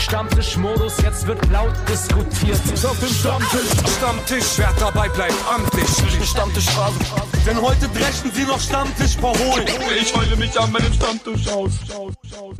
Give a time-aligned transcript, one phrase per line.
[0.00, 2.58] Stammtischmodus, jetzt wird laut diskutiert.
[2.84, 5.86] Auf dem Stammtisch, Stammtisch, wer dabei bleibt, amtlich.
[6.26, 6.98] Stammtisch Phase.
[7.46, 9.66] Denn heute brechen sie noch Stammtisch verholen.
[10.00, 11.72] Ich heule mich an meinem Stammtisch aus.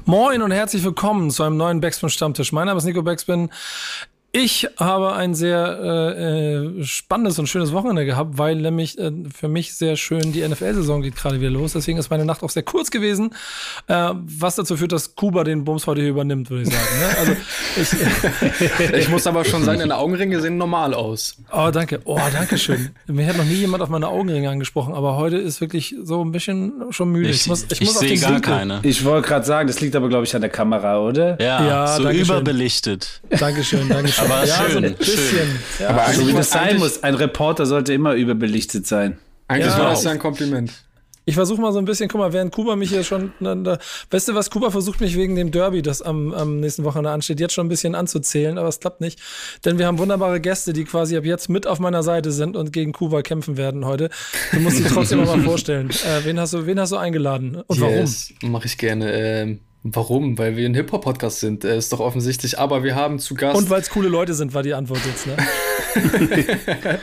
[0.05, 2.53] Moin und herzlich willkommen zu einem neuen Backspin Stammtisch.
[2.53, 3.51] Mein Name ist Nico Backspin.
[4.33, 9.49] Ich habe ein sehr äh, äh, spannendes und schönes Wochenende gehabt, weil nämlich äh, für
[9.49, 11.73] mich sehr schön die NFL-Saison geht gerade wieder los.
[11.73, 13.35] Deswegen ist meine Nacht auch sehr kurz gewesen,
[13.89, 16.87] äh, was dazu führt, dass Kuba den Bums heute hier übernimmt, würde ich sagen.
[17.01, 17.19] Ne?
[17.19, 17.33] Also
[18.91, 21.35] ich, ich muss aber schon sagen, deine Augenringe sehen normal aus.
[21.53, 22.01] Oh, danke.
[22.05, 22.91] Oh, danke schön.
[23.09, 26.31] Mir hat noch nie jemand auf meine Augenringe angesprochen, aber heute ist wirklich so ein
[26.31, 27.31] bisschen schon müde.
[27.31, 28.53] Ich, ich muss, ich, ich sehe gar Winkel.
[28.53, 28.81] keine.
[28.85, 31.41] Ich wollte gerade sagen, das liegt aber, glaube ich, an der Kamera, oder?
[31.43, 33.23] Ja, ja so überbelichtet.
[33.31, 34.20] Dankeschön, Dankeschön.
[34.21, 35.19] Aber ja, schön, so ein bisschen.
[35.19, 35.59] schön.
[35.79, 35.89] Ja.
[35.91, 39.19] Aber also, wie das sein muss, ein Reporter sollte immer überbelichtet sein.
[39.49, 39.79] Eigentlich ja.
[39.79, 40.73] war das ja ein Kompliment.
[41.27, 43.79] Ich versuche mal so ein bisschen, guck mal, während Kuba mich hier schon, da,
[44.11, 47.39] weißt du was, Kuba versucht mich wegen dem Derby, das am, am nächsten Wochenende ansteht,
[47.39, 49.21] jetzt schon ein bisschen anzuzählen, aber es klappt nicht.
[49.65, 52.73] Denn wir haben wunderbare Gäste, die quasi ab jetzt mit auf meiner Seite sind und
[52.73, 54.09] gegen Kuba kämpfen werden heute.
[54.53, 55.91] Du musst dich trotzdem mal vorstellen.
[55.91, 58.53] Äh, wen, hast du, wen hast du eingeladen und yes, warum?
[58.53, 59.13] Mache ich gerne.
[59.13, 60.37] Ähm Warum?
[60.37, 62.59] Weil wir ein Hip-Hop-Podcast sind, äh, ist doch offensichtlich.
[62.59, 63.57] Aber wir haben zu Gast.
[63.57, 65.37] Und weil es coole Leute sind, war die Antwort jetzt, ne?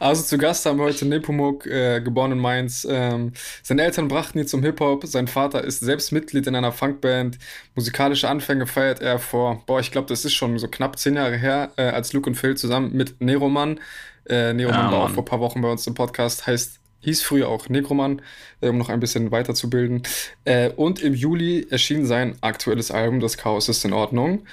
[0.00, 2.86] also zu Gast haben wir heute Nepomuk, äh, geboren in Mainz.
[2.88, 5.06] Ähm, seine Eltern brachten ihn zum Hip-Hop.
[5.06, 7.38] Sein Vater ist selbst Mitglied in einer Funkband.
[7.74, 11.36] Musikalische Anfänge feiert er vor, boah, ich glaube, das ist schon so knapp zehn Jahre
[11.36, 13.78] her, äh, als Luke und Phil zusammen mit Neroman.
[14.26, 16.46] Äh, Neroman ja, war auch vor ein paar Wochen bei uns im Podcast.
[16.46, 18.22] Heißt hieß früher auch Negroman,
[18.60, 20.02] äh, um noch ein bisschen weiterzubilden.
[20.44, 24.46] Äh, und im Juli erschien sein aktuelles Album Das Chaos ist in Ordnung.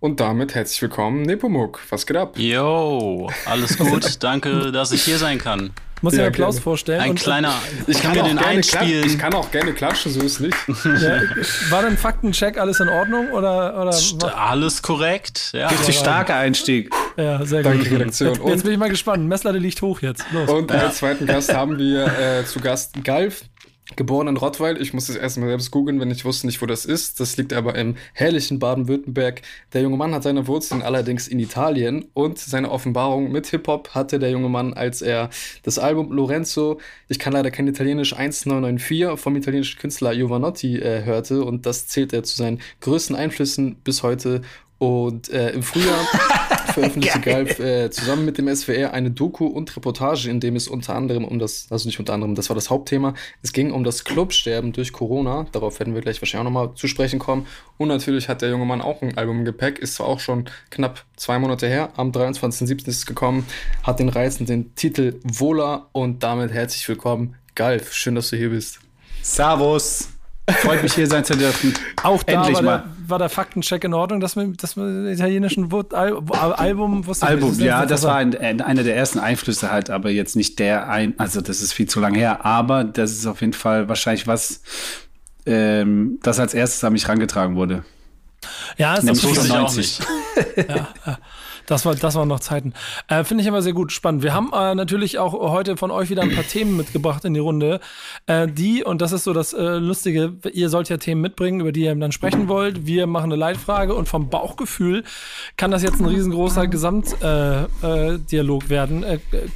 [0.00, 1.80] Und damit herzlich willkommen, Nepomuk.
[1.90, 2.36] Was geht ab?
[2.36, 4.16] Yo, alles gut.
[4.20, 5.70] Danke, dass ich hier sein kann.
[6.02, 6.62] Muss ja, Applaus gerne.
[6.62, 7.00] vorstellen.
[7.00, 7.54] Ein und, kleiner.
[7.86, 9.06] Ich kann, kann mir den einspielen.
[9.06, 10.56] Ich kann auch gerne klatschen, so ist nicht.
[10.84, 11.20] Ja,
[11.70, 13.30] war denn Faktencheck alles in Ordnung?
[13.30, 15.50] Oder, oder alles korrekt.
[15.52, 15.68] Ja.
[15.68, 16.92] Richtig starker Einstieg.
[17.16, 18.00] Ja, sehr Danke, gut.
[18.00, 18.34] Redaktion.
[18.34, 19.26] Jetzt, jetzt, bin ich mal gespannt.
[19.28, 20.24] Messlatte liegt hoch jetzt.
[20.32, 20.50] Los.
[20.50, 23.44] Und als zweiten Gast haben wir äh, zu Gast Galf.
[23.96, 24.80] Geboren in Rottweil.
[24.80, 27.20] Ich musste es erstmal selbst googeln, wenn ich wusste nicht, wo das ist.
[27.20, 29.42] Das liegt aber im herrlichen Baden-Württemberg.
[29.72, 34.18] Der junge Mann hat seine Wurzeln allerdings in Italien und seine Offenbarung mit Hip-Hop hatte
[34.18, 35.30] der junge Mann, als er
[35.62, 41.44] das Album Lorenzo, ich kann leider kein Italienisch, 1994 vom italienischen Künstler Giovanotti äh, hörte
[41.44, 44.42] und das zählt er zu seinen größten Einflüssen bis heute
[44.82, 45.96] und äh, im Frühjahr
[46.74, 50.96] veröffentlichte Galf äh, zusammen mit dem SWR eine Doku und Reportage, in dem es unter
[50.96, 54.02] anderem um das, also nicht unter anderem, das war das Hauptthema, es ging um das
[54.02, 55.46] Clubsterben durch Corona.
[55.52, 57.46] Darauf werden wir gleich wahrscheinlich auch nochmal zu sprechen kommen.
[57.78, 60.46] Und natürlich hat der junge Mann auch ein Album im Gepäck, ist zwar auch schon
[60.70, 62.88] knapp zwei Monate her, am 23.07.
[62.88, 63.46] ist es gekommen,
[63.84, 67.92] hat den reizenden Titel Vola und damit herzlich willkommen, Galf.
[67.92, 68.80] Schön, dass du hier bist.
[69.22, 70.08] Servus.
[70.60, 71.74] Freut mich hier sein zu dürfen.
[72.02, 72.78] Auch da Endlich war, mal.
[72.78, 77.26] Der, war der Faktencheck in Ordnung, dass man, dass man italienischen Al Album wusste.
[77.26, 81.14] Album, ja, das war ein, einer der ersten Einflüsse halt, aber jetzt nicht der ein,
[81.18, 84.62] also das ist viel zu lang her, aber das ist auf jeden Fall wahrscheinlich was,
[85.46, 87.84] ähm, das als erstes an mich rangetragen wurde.
[88.76, 90.00] Ja, das, das wusste ich auch nicht.
[90.56, 91.18] ja, ja.
[91.66, 92.72] Das war, das waren noch Zeiten.
[93.08, 94.22] Äh, Finde ich aber sehr gut, spannend.
[94.22, 97.40] Wir haben äh, natürlich auch heute von euch wieder ein paar Themen mitgebracht in die
[97.40, 97.80] Runde,
[98.26, 101.72] äh, die, und das ist so das äh, Lustige, ihr sollt ja Themen mitbringen, über
[101.72, 102.86] die ihr dann sprechen wollt.
[102.86, 105.04] Wir machen eine Leitfrage und vom Bauchgefühl
[105.56, 109.04] kann das jetzt ein riesengroßer Gesamtdialog äh, äh, werden.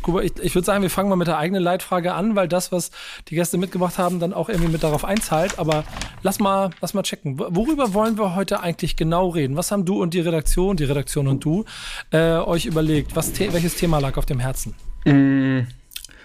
[0.03, 2.73] Kuba, ich, ich würde sagen, wir fangen mal mit der eigenen Leitfrage an, weil das,
[2.73, 2.91] was
[3.28, 5.59] die Gäste mitgebracht haben, dann auch irgendwie mit darauf einzahlt.
[5.59, 5.84] Aber
[6.23, 7.38] lass mal, lass mal checken.
[7.38, 9.56] Worüber wollen wir heute eigentlich genau reden?
[9.56, 11.65] Was haben du und die Redaktion, die Redaktion und du
[12.10, 13.16] äh, euch überlegt?
[13.16, 14.74] Was the welches Thema lag auf dem Herzen?
[15.04, 15.60] Mm,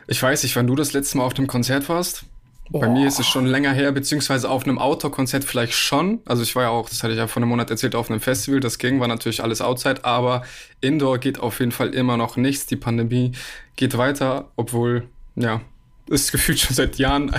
[0.08, 2.26] ich weiß nicht, wann du das letzte Mal auf dem Konzert warst.
[2.72, 2.82] Boah.
[2.82, 6.22] Bei mir ist es schon länger her, beziehungsweise auf einem Outdoor-Konzert vielleicht schon.
[6.24, 8.22] Also ich war ja auch, das hatte ich ja vor einem Monat erzählt, auf einem
[8.22, 8.62] Festival.
[8.62, 10.44] Das ging, war natürlich alles Outside, aber
[10.80, 12.68] Indoor geht auf jeden Fall immer noch nichts.
[12.68, 13.34] Die Pandemie
[13.76, 15.60] geht weiter, obwohl, ja,
[16.08, 17.36] ist gefühlt schon seit Jahren.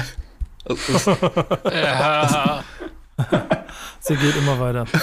[1.65, 2.63] ja.
[4.03, 4.85] Sie geht immer weiter.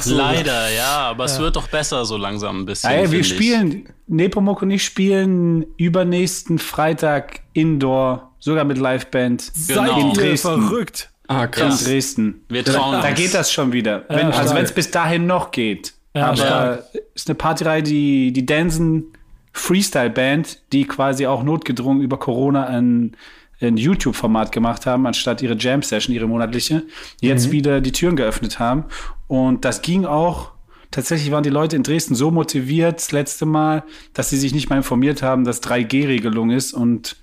[0.00, 0.16] So.
[0.16, 2.92] Leider, ja, aber es wird doch besser so langsam ein bisschen.
[2.92, 9.50] Ja, wir spielen, Nepomuk und ich spielen übernächsten Freitag Indoor, sogar mit Liveband.
[9.66, 9.98] Genau.
[9.98, 10.60] In Dresden.
[10.60, 11.10] verrückt.
[11.26, 11.80] Ah, krass.
[11.80, 12.44] In Dresden.
[12.50, 14.04] Wir trauen da, da geht das schon wieder.
[14.10, 15.94] Wenn, also wenn es bis dahin noch geht.
[16.14, 16.84] Ja, aber stark.
[17.14, 19.04] ist eine Partyreihe, die, die Dansen
[19.52, 23.16] Freestyle Band, die quasi auch notgedrungen über Corona ein
[23.60, 26.84] ein YouTube-Format gemacht haben, anstatt ihre Jam-Session, ihre monatliche,
[27.20, 27.52] jetzt mhm.
[27.52, 28.84] wieder die Türen geöffnet haben.
[29.26, 30.52] Und das ging auch.
[30.90, 33.84] Tatsächlich waren die Leute in Dresden so motiviert das letzte Mal,
[34.14, 37.16] dass sie sich nicht mal informiert haben, dass 3G-Regelung ist und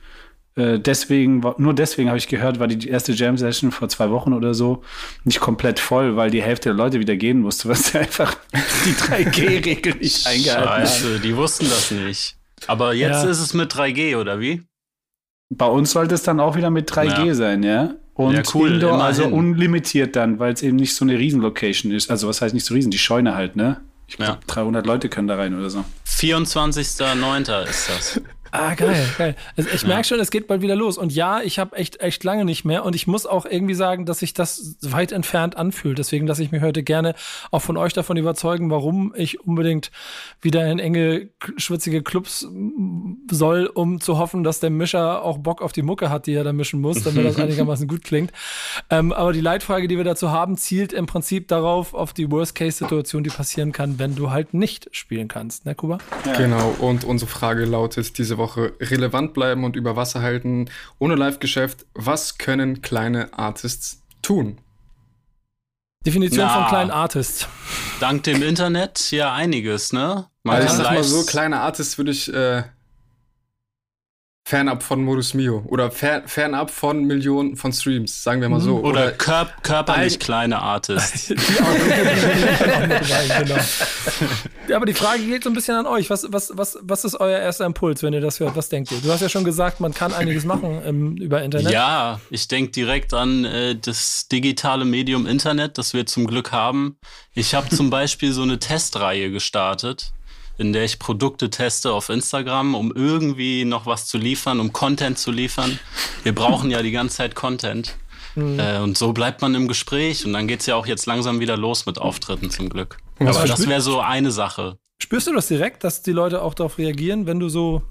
[0.55, 4.33] äh, deswegen, nur deswegen habe ich gehört, war die erste Jam Session vor zwei Wochen
[4.33, 4.83] oder so
[5.23, 8.37] nicht komplett voll, weil die Hälfte der Leute wieder gehen musste, weil sie einfach
[8.85, 10.81] die 3G-Regel nicht eingehalten haben.
[10.81, 12.37] Scheiße, die wussten das nicht.
[12.67, 13.29] Aber jetzt ja.
[13.29, 14.63] ist es mit 3G, oder wie?
[15.57, 17.33] Bei uns sollte es dann auch wieder mit 3G ja.
[17.33, 17.95] sein, ja.
[18.13, 22.09] Und ja, cool, Indoor, also unlimitiert dann, weil es eben nicht so eine Riesenlocation ist.
[22.09, 23.81] Also was heißt nicht so riesen, die Scheune halt, ne?
[24.07, 24.39] Ich glaube, ja.
[24.47, 25.83] 300 Leute können da rein oder so.
[26.07, 27.63] 24.09.
[27.63, 28.21] ist das.
[28.55, 29.35] Ah, geil, geil.
[29.57, 30.97] Also ich merke schon, es geht bald wieder los.
[30.97, 32.85] Und ja, ich habe echt, echt lange nicht mehr.
[32.85, 35.97] Und ich muss auch irgendwie sagen, dass sich das weit entfernt anfühlt.
[35.97, 37.15] Deswegen lasse ich mich heute gerne
[37.51, 39.91] auch von euch davon überzeugen, warum ich unbedingt
[40.41, 42.47] wieder in enge, schwitzige Clubs
[43.29, 46.43] soll, um zu hoffen, dass der Mischer auch Bock auf die Mucke hat, die er
[46.43, 48.31] da mischen muss, damit das einigermaßen gut klingt.
[48.89, 53.23] Ähm, aber die Leitfrage, die wir dazu haben, zielt im Prinzip darauf, auf die Worst-Case-Situation,
[53.23, 55.65] die passieren kann, wenn du halt nicht spielen kannst.
[55.65, 55.97] Ne, Kuba?
[56.25, 56.33] Ja.
[56.33, 56.75] Genau.
[56.79, 60.69] Und unsere Frage lautet diese Woche, Woche relevant bleiben und über Wasser halten,
[60.99, 61.85] ohne Live-Geschäft.
[61.95, 64.59] Was können kleine Artists tun?
[66.05, 67.47] Definition Na, von kleinen Artists.
[67.99, 70.27] Dank dem Internet ja einiges, ne?
[70.43, 72.63] Man also ich sag mal so, kleine Artists würde ich äh,
[74.47, 78.77] Fernab von Modus Mio oder fer fernab von Millionen von Streams, sagen wir mal so.
[78.77, 81.29] Oder, oder kör körperlich kleine Artists.
[81.29, 81.45] genau.
[84.75, 86.11] Aber die Frage geht so ein bisschen an euch.
[86.11, 88.55] Was, was, was, was ist euer erster Impuls, wenn ihr das hört?
[88.55, 88.99] Was denkt ihr?
[88.99, 91.71] Du hast ja schon gesagt, man kann einiges machen ähm, über Internet.
[91.71, 96.97] Ja, ich denke direkt an äh, das digitale Medium Internet, das wir zum Glück haben.
[97.33, 100.13] Ich habe zum Beispiel so eine Testreihe gestartet
[100.57, 105.17] in der ich Produkte teste auf Instagram, um irgendwie noch was zu liefern, um Content
[105.17, 105.79] zu liefern.
[106.23, 107.95] Wir brauchen ja die ganze Zeit Content.
[108.35, 108.59] Mhm.
[108.59, 111.57] Äh, und so bleibt man im Gespräch und dann geht's ja auch jetzt langsam wieder
[111.57, 112.97] los mit Auftritten zum Glück.
[113.19, 114.77] Was Aber das wäre so eine Sache.
[115.01, 117.81] Spürst du das direkt, dass die Leute auch darauf reagieren, wenn du so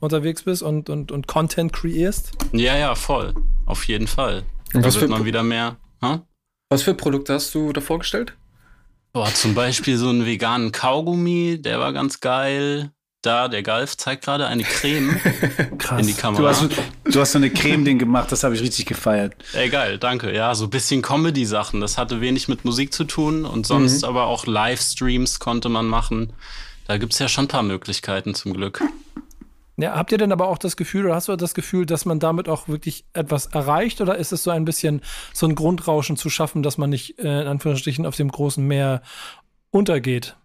[0.00, 2.32] unterwegs bist und, und, und Content kreierst?
[2.52, 3.34] Ja, ja, voll.
[3.66, 4.44] Auf jeden Fall.
[4.72, 5.76] Und da wird man wieder mehr.
[6.02, 6.20] Huh?
[6.70, 8.34] Was für Produkte hast du da vorgestellt?
[9.14, 12.90] Boah, zum Beispiel so einen veganen Kaugummi, der war ganz geil.
[13.22, 15.20] Da, der Galf zeigt gerade eine Creme
[15.78, 16.00] Krass.
[16.00, 16.42] in die Kamera.
[16.42, 16.68] Du hast,
[17.04, 19.34] du hast so eine Creme-Ding gemacht, das habe ich richtig gefeiert.
[19.52, 20.34] Ey, geil, danke.
[20.34, 21.80] Ja, so ein bisschen Comedy-Sachen.
[21.80, 24.08] Das hatte wenig mit Musik zu tun und sonst mhm.
[24.08, 26.32] aber auch Livestreams konnte man machen.
[26.88, 28.82] Da gibt's ja schon ein paar Möglichkeiten zum Glück.
[29.76, 32.20] Ja, habt ihr denn aber auch das Gefühl oder hast du das Gefühl, dass man
[32.20, 36.30] damit auch wirklich etwas erreicht oder ist es so ein bisschen so ein Grundrauschen zu
[36.30, 39.02] schaffen, dass man nicht äh, in Anführungsstrichen auf dem großen Meer
[39.70, 40.36] untergeht?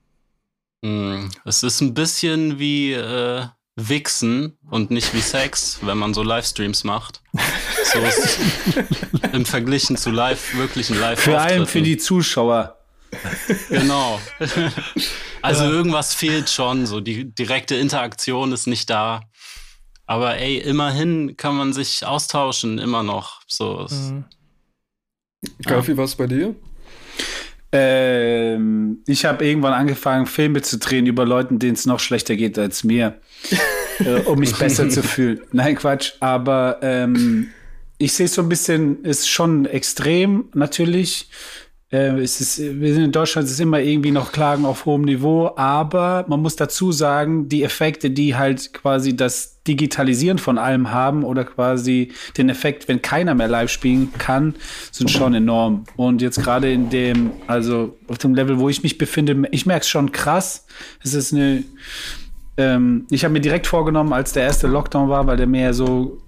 [0.81, 3.45] Mm, es ist ein bisschen wie äh,
[3.75, 7.21] Wichsen und nicht wie Sex, wenn man so Livestreams macht.
[7.83, 8.39] So ist
[9.33, 12.78] im Verglichen zu live, wirklichen live Für einen, für die Zuschauer.
[13.69, 14.19] Genau.
[15.41, 15.69] Also ja.
[15.69, 19.21] irgendwas fehlt schon, so die direkte Interaktion ist nicht da.
[20.05, 23.39] Aber ey, immerhin kann man sich austauschen, immer noch.
[23.47, 23.87] So.
[23.89, 24.25] Mhm.
[25.65, 25.97] Kaffee, ja.
[25.97, 26.55] was bei dir?
[27.71, 32.57] Ähm, ich habe irgendwann angefangen, Filme zu drehen über Leuten, denen es noch schlechter geht
[32.57, 33.21] als mir,
[33.99, 35.41] äh, um mich besser zu fühlen.
[35.51, 36.13] Nein, Quatsch.
[36.19, 37.49] Aber ähm,
[37.99, 41.29] ich sehe es so ein bisschen, ist schon extrem natürlich.
[41.91, 45.01] Äh, es ist, wir sind in Deutschland, es ist immer irgendwie noch Klagen auf hohem
[45.01, 50.91] Niveau, aber man muss dazu sagen, die Effekte, die halt quasi das Digitalisieren von allem
[50.91, 54.55] haben oder quasi den Effekt, wenn keiner mehr live spielen kann,
[54.91, 55.83] sind schon enorm.
[55.95, 59.81] Und jetzt gerade in dem, also auf dem Level, wo ich mich befinde, ich merke
[59.81, 60.65] es schon krass.
[61.03, 61.63] Es ist eine,
[62.57, 66.19] ähm, ich habe mir direkt vorgenommen, als der erste Lockdown war, weil der ja so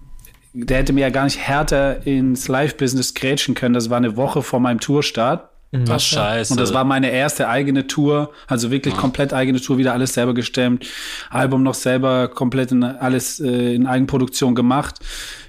[0.54, 3.74] der hätte mir ja gar nicht härter ins Live-Business grätschen können.
[3.74, 5.51] Das war eine Woche vor meinem Tourstart.
[5.72, 5.86] Mhm.
[5.90, 6.54] Ach, scheiße.
[6.54, 9.00] Und das war meine erste eigene Tour, also wirklich ja.
[9.00, 10.86] komplett eigene Tour, wieder alles selber gestemmt,
[11.30, 15.00] Album noch selber komplett in alles äh, in Eigenproduktion gemacht.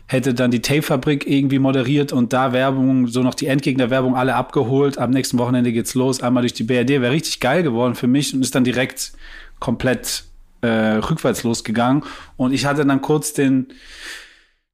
[0.06, 4.98] Hätte dann die Tape-Fabrik irgendwie moderiert und da Werbung, so noch die Endgegner-Werbung alle abgeholt.
[4.98, 7.00] Am nächsten Wochenende geht's los, einmal durch die BRD.
[7.00, 9.12] Wäre richtig geil geworden für mich und ist dann direkt
[9.58, 10.24] komplett
[10.60, 12.04] äh, rückwärts losgegangen.
[12.36, 13.68] Und ich hatte dann kurz den,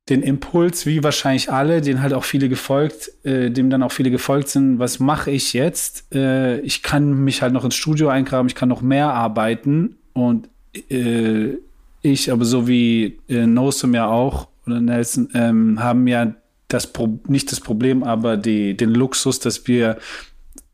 [0.09, 4.11] den Impuls, wie wahrscheinlich alle, den halt auch viele gefolgt, äh, dem dann auch viele
[4.11, 6.15] gefolgt sind, was mache ich jetzt?
[6.15, 10.49] Äh, ich kann mich halt noch ins Studio eingraben, ich kann noch mehr arbeiten und
[10.91, 11.57] äh,
[12.03, 16.35] ich, aber so wie äh, Nosum ja auch oder Nelson, ähm, haben ja
[16.69, 19.99] das Pro nicht das Problem, aber die, den Luxus, dass wir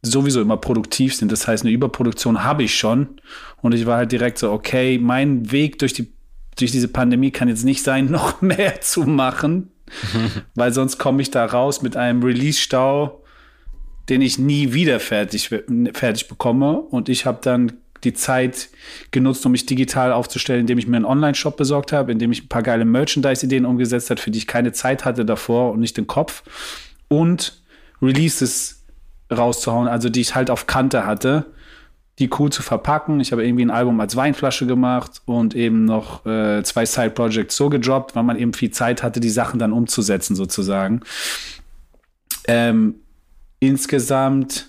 [0.02, 1.32] sowieso immer produktiv sind.
[1.32, 3.20] Das heißt, eine Überproduktion habe ich schon.
[3.62, 6.12] Und ich war halt direkt so, okay, mein Weg durch die
[6.58, 9.70] durch diese Pandemie kann jetzt nicht sein, noch mehr zu machen,
[10.54, 13.22] weil sonst komme ich da raus mit einem Release-Stau,
[14.08, 15.48] den ich nie wieder fertig,
[15.94, 16.78] fertig bekomme.
[16.78, 17.72] Und ich habe dann
[18.04, 18.68] die Zeit
[19.10, 22.48] genutzt, um mich digital aufzustellen, indem ich mir einen Online-Shop besorgt habe, indem ich ein
[22.48, 26.06] paar geile Merchandise-Ideen umgesetzt habe, für die ich keine Zeit hatte davor und nicht den
[26.06, 26.42] Kopf.
[27.08, 27.62] Und
[28.02, 28.84] Releases
[29.32, 31.46] rauszuhauen, also die ich halt auf Kante hatte,
[32.18, 33.20] die cool zu verpacken.
[33.20, 37.68] Ich habe irgendwie ein Album als Weinflasche gemacht und eben noch äh, zwei Side-Projects so
[37.68, 41.00] gedroppt, weil man eben viel Zeit hatte, die Sachen dann umzusetzen sozusagen.
[42.46, 42.96] Ähm,
[43.58, 44.68] insgesamt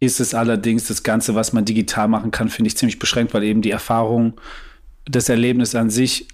[0.00, 3.44] ist es allerdings das Ganze, was man digital machen kann, finde ich ziemlich beschränkt, weil
[3.44, 4.40] eben die Erfahrung,
[5.04, 6.26] das Erlebnis an sich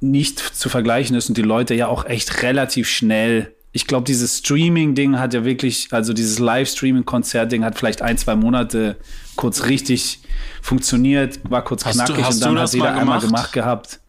[0.00, 4.38] nicht zu vergleichen ist und die Leute ja auch echt relativ schnell ich glaube, dieses
[4.38, 8.96] Streaming-Ding hat ja wirklich, also dieses Live-Streaming-Konzert-Ding hat vielleicht ein, zwei Monate
[9.36, 10.20] kurz richtig
[10.60, 14.00] funktioniert, war kurz hast knackig du, und dann hat jeder einmal gemacht gehabt.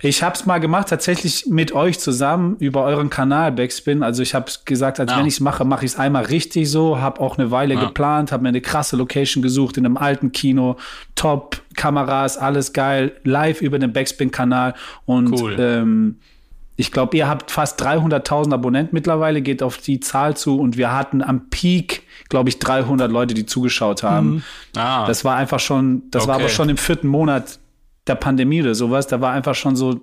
[0.00, 4.02] Ich habe es mal gemacht, tatsächlich mit euch zusammen über euren Kanal Backspin.
[4.02, 5.18] Also ich habe gesagt, als ja.
[5.18, 6.98] wenn ich es mache, mache ich es einmal richtig so.
[6.98, 7.84] Habe auch eine Weile ja.
[7.84, 10.76] geplant, habe mir eine krasse Location gesucht in einem alten Kino,
[11.14, 15.56] Top Kameras, alles geil, live über den Backspin-Kanal und cool.
[15.58, 16.16] ähm,
[16.76, 20.92] ich glaube, ihr habt fast 300.000 Abonnenten mittlerweile, geht auf die Zahl zu und wir
[20.92, 24.30] hatten am Peak, glaube ich, 300 Leute, die zugeschaut haben.
[24.30, 24.42] Mhm.
[24.76, 25.06] Ah.
[25.06, 26.28] Das war einfach schon, das okay.
[26.30, 27.58] war aber schon im vierten Monat
[28.06, 29.06] der Pandemie oder sowas.
[29.06, 30.00] Da war einfach schon so,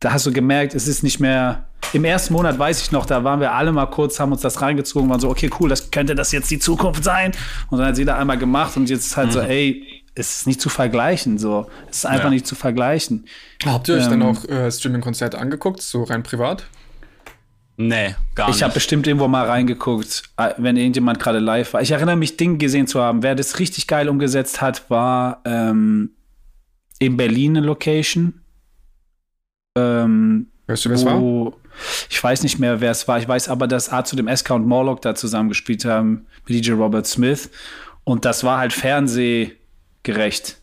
[0.00, 1.64] da hast du gemerkt, es ist nicht mehr.
[1.92, 4.60] Im ersten Monat weiß ich noch, da waren wir alle mal kurz, haben uns das
[4.60, 7.32] reingezogen, waren so, okay, cool, das könnte das jetzt die Zukunft sein.
[7.70, 9.32] Und dann hat jeder einmal gemacht und jetzt halt mhm.
[9.32, 11.70] so, ey, es ist nicht zu vergleichen, so.
[11.90, 12.30] Es ist einfach ja.
[12.30, 13.26] nicht zu vergleichen.
[13.64, 16.66] Habt ihr euch ähm, dann auch äh, Streaming-Konzerte angeguckt, so rein privat?
[17.76, 18.56] Nee, gar nicht.
[18.56, 21.80] Ich habe bestimmt irgendwo mal reingeguckt, äh, wenn irgendjemand gerade live war.
[21.80, 23.22] Ich erinnere mich, Ding gesehen zu haben.
[23.22, 26.10] Wer das richtig geil umgesetzt hat, war ähm,
[26.98, 28.40] in Berlin eine Location.
[29.76, 31.52] Ähm, weißt du, wer es war?
[32.10, 33.20] Ich weiß nicht mehr, wer es war.
[33.20, 36.72] Ich weiß aber, dass A zu dem SK und Morlock da zusammengespielt haben mit DJ
[36.72, 37.50] Robert Smith.
[38.02, 39.57] Und das war halt Fernseh
[40.08, 40.56] gerecht.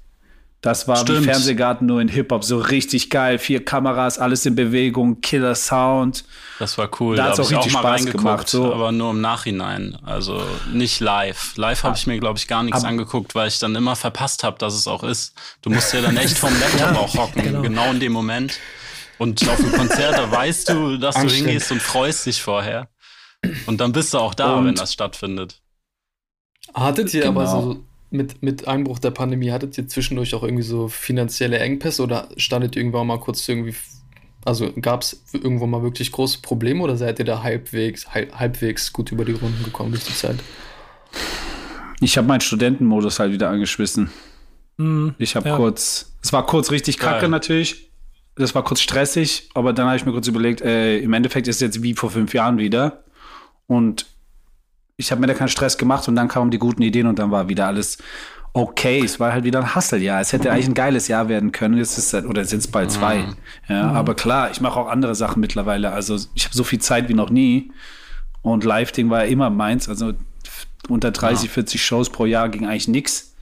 [0.61, 1.21] Das war Stimmt.
[1.21, 3.37] wie Fernsehgarten nur in Hip-Hop, so richtig geil.
[3.37, 6.25] Vier Kameras, alles in Bewegung, Killer Sound.
[6.57, 7.15] Das war cool.
[7.15, 8.49] Da, da hat es auch richtig auch Spaß gemacht.
[8.49, 8.73] So.
[8.73, 11.55] Aber nur im Nachhinein, also nicht live.
[11.57, 14.43] Live habe ich mir, glaube ich, gar nichts aber angeguckt, weil ich dann immer verpasst
[14.43, 15.35] habe, dass es auch ist.
[15.61, 17.61] Du musst ja dann echt vom Laptop auch hocken, genau.
[17.61, 17.91] genau.
[17.91, 18.57] in dem Moment.
[19.19, 22.89] Und auf dem Konzert, da weißt du, dass du hingehst und freust dich vorher.
[23.67, 25.61] Und dann bist du auch da, und wenn das stattfindet.
[26.73, 27.41] Hattet ihr genau.
[27.41, 27.83] aber so
[28.15, 32.75] mit, mit Einbruch der Pandemie, hattet ihr zwischendurch auch irgendwie so finanzielle Engpässe oder standet
[32.75, 33.75] ihr irgendwann mal kurz irgendwie,
[34.43, 39.11] also gab es irgendwo mal wirklich große Probleme oder seid ihr da halbwegs, halbwegs gut
[39.11, 40.37] über die Runden gekommen durch die Zeit?
[41.99, 44.09] Ich habe meinen Studentenmodus halt wieder angeschmissen.
[44.77, 45.55] Mhm, ich habe ja.
[45.57, 47.29] kurz, es war kurz richtig kacke Geil.
[47.29, 47.91] natürlich.
[48.35, 51.55] Das war kurz stressig, aber dann habe ich mir kurz überlegt, äh, im Endeffekt ist
[51.55, 53.05] es jetzt wie vor fünf Jahren wieder.
[53.65, 54.07] Und
[54.97, 57.31] ich habe mir da keinen Stress gemacht und dann kamen die guten Ideen und dann
[57.31, 57.97] war wieder alles
[58.53, 59.03] okay.
[59.03, 60.21] Es war halt wieder ein Hustle-Jahr.
[60.21, 61.77] Es hätte eigentlich ein geiles Jahr werden können.
[61.77, 63.17] Jetzt ist es, oder sind es bald zwei.
[63.17, 63.35] Mhm.
[63.67, 63.95] Ja, mhm.
[63.95, 65.91] aber klar, ich mache auch andere Sachen mittlerweile.
[65.91, 67.71] Also ich habe so viel Zeit wie noch nie.
[68.41, 69.89] Und Live-Ding war ja immer meins.
[69.89, 70.13] Also
[70.87, 71.53] unter 30, ja.
[71.53, 73.35] 40 Shows pro Jahr ging eigentlich nichts.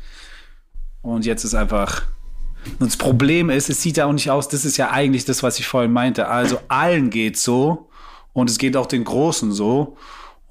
[1.01, 2.03] Und jetzt ist einfach.
[2.79, 5.43] Und das Problem ist, es sieht ja auch nicht aus, das ist ja eigentlich das,
[5.43, 6.29] was ich vorhin meinte.
[6.29, 7.89] Also allen geht so
[8.31, 9.97] und es geht auch den Großen so.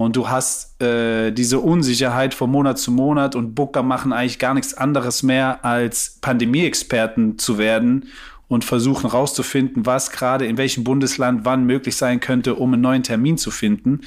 [0.02, 4.54] Und du hast äh, diese Unsicherheit von Monat zu Monat und Booker machen eigentlich gar
[4.54, 8.08] nichts anderes mehr, als Pandemie-Experten zu werden
[8.48, 13.02] und versuchen rauszufinden, was gerade in welchem Bundesland wann möglich sein könnte, um einen neuen
[13.02, 14.00] Termin zu finden.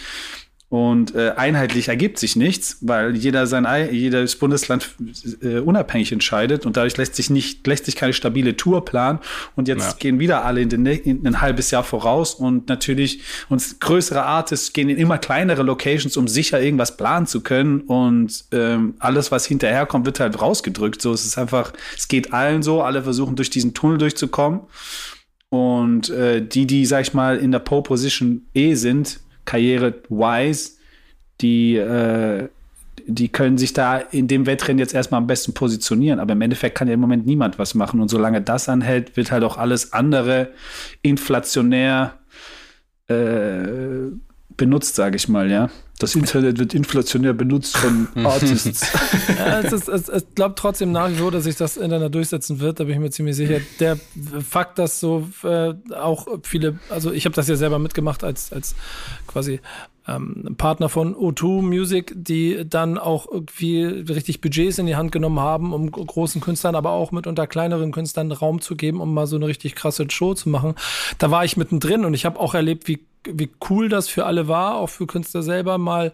[0.68, 4.96] Und äh, einheitlich ergibt sich nichts, weil jeder sein jedes Bundesland
[5.42, 9.20] äh, unabhängig entscheidet und dadurch lässt sich nicht lässt sich keine stabile Tour planen.
[9.56, 9.96] Und jetzt ja.
[10.00, 14.74] gehen wieder alle in, den, in ein halbes Jahr voraus und natürlich uns größere Artists
[14.74, 17.82] gehen in immer kleinere Locations, um sicher irgendwas planen zu können.
[17.82, 21.00] Und ähm, alles, was hinterherkommt, wird halt rausgedrückt.
[21.00, 24.62] So, es ist einfach, es geht allen so, alle versuchen durch diesen Tunnel durchzukommen.
[25.50, 30.72] Und äh, die, die, sag ich mal, in der Pole Position eh sind, karriere-wise,
[31.42, 32.50] die, äh,
[33.08, 36.20] die können sich da in dem Wettrennen jetzt erstmal am besten positionieren.
[36.20, 38.00] Aber im Endeffekt kann ja im Moment niemand was machen.
[38.00, 40.52] Und solange das anhält, wird halt auch alles andere
[41.02, 42.14] inflationär
[43.08, 44.12] äh,
[44.58, 45.70] benutzt, sage ich mal, ja.
[45.98, 48.92] Das Internet wird inflationär benutzt von Artists.
[49.38, 52.60] ja, es, ist, es, es glaubt trotzdem nach wie vor, dass sich das Internet durchsetzen
[52.60, 53.60] wird, da bin ich mir ziemlich sicher.
[53.80, 53.98] Der
[54.48, 58.76] Fakt, dass so äh, auch viele, also ich habe das ja selber mitgemacht als, als
[59.26, 59.62] quasi
[60.08, 65.40] ähm, Partner von O2 Music, die dann auch irgendwie richtig Budgets in die Hand genommen
[65.40, 69.36] haben, um großen Künstlern, aber auch mitunter kleineren Künstlern Raum zu geben, um mal so
[69.36, 70.76] eine richtig krasse Show zu machen.
[71.18, 74.48] Da war ich mittendrin und ich habe auch erlebt, wie wie cool das für alle
[74.48, 76.14] war, auch für Künstler selber mal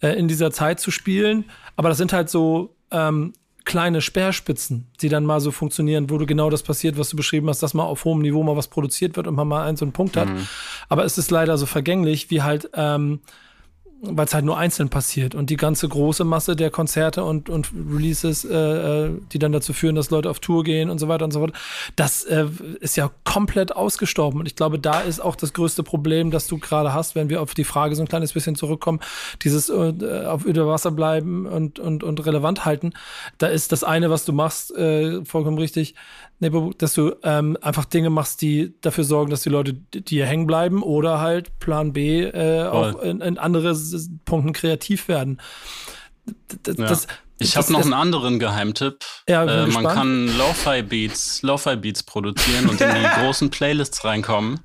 [0.00, 1.44] äh, in dieser Zeit zu spielen.
[1.76, 3.32] Aber das sind halt so ähm,
[3.64, 7.48] kleine Speerspitzen, die dann mal so funktionieren, wo du genau das passiert, was du beschrieben
[7.48, 9.84] hast, dass mal auf hohem Niveau mal was produziert wird und man mal einen so
[9.84, 10.28] einen Punkt hat.
[10.28, 10.46] Mhm.
[10.88, 13.20] Aber es ist leider so vergänglich, wie halt ähm,
[14.10, 15.34] weil es halt nur einzeln passiert.
[15.34, 19.72] Und die ganze große Masse der Konzerte und, und Releases, äh, äh, die dann dazu
[19.72, 21.52] führen, dass Leute auf Tour gehen und so weiter und so fort,
[21.96, 22.46] das äh,
[22.80, 24.40] ist ja komplett ausgestorben.
[24.40, 27.42] Und ich glaube, da ist auch das größte Problem, das du gerade hast, wenn wir
[27.42, 29.00] auf die Frage so ein kleines bisschen zurückkommen,
[29.42, 32.92] dieses äh, auf über Wasser bleiben und, und, und relevant halten,
[33.38, 35.94] da ist das eine, was du machst, äh, vollkommen richtig,
[36.78, 40.82] dass du ähm, einfach Dinge machst, die dafür sorgen, dass die Leute dir hängen bleiben
[40.82, 43.74] oder halt Plan B äh, auch in, in, andere
[44.24, 45.40] Punkten kreativ werden.
[46.26, 46.86] D ja.
[46.86, 47.06] das,
[47.38, 49.04] ich habe noch einen anderen Geheimtipp.
[49.28, 54.60] Ja, äh, man kann Lo-Fi Beats, Lo-Fi Beats produzieren und in die großen Playlists reinkommen.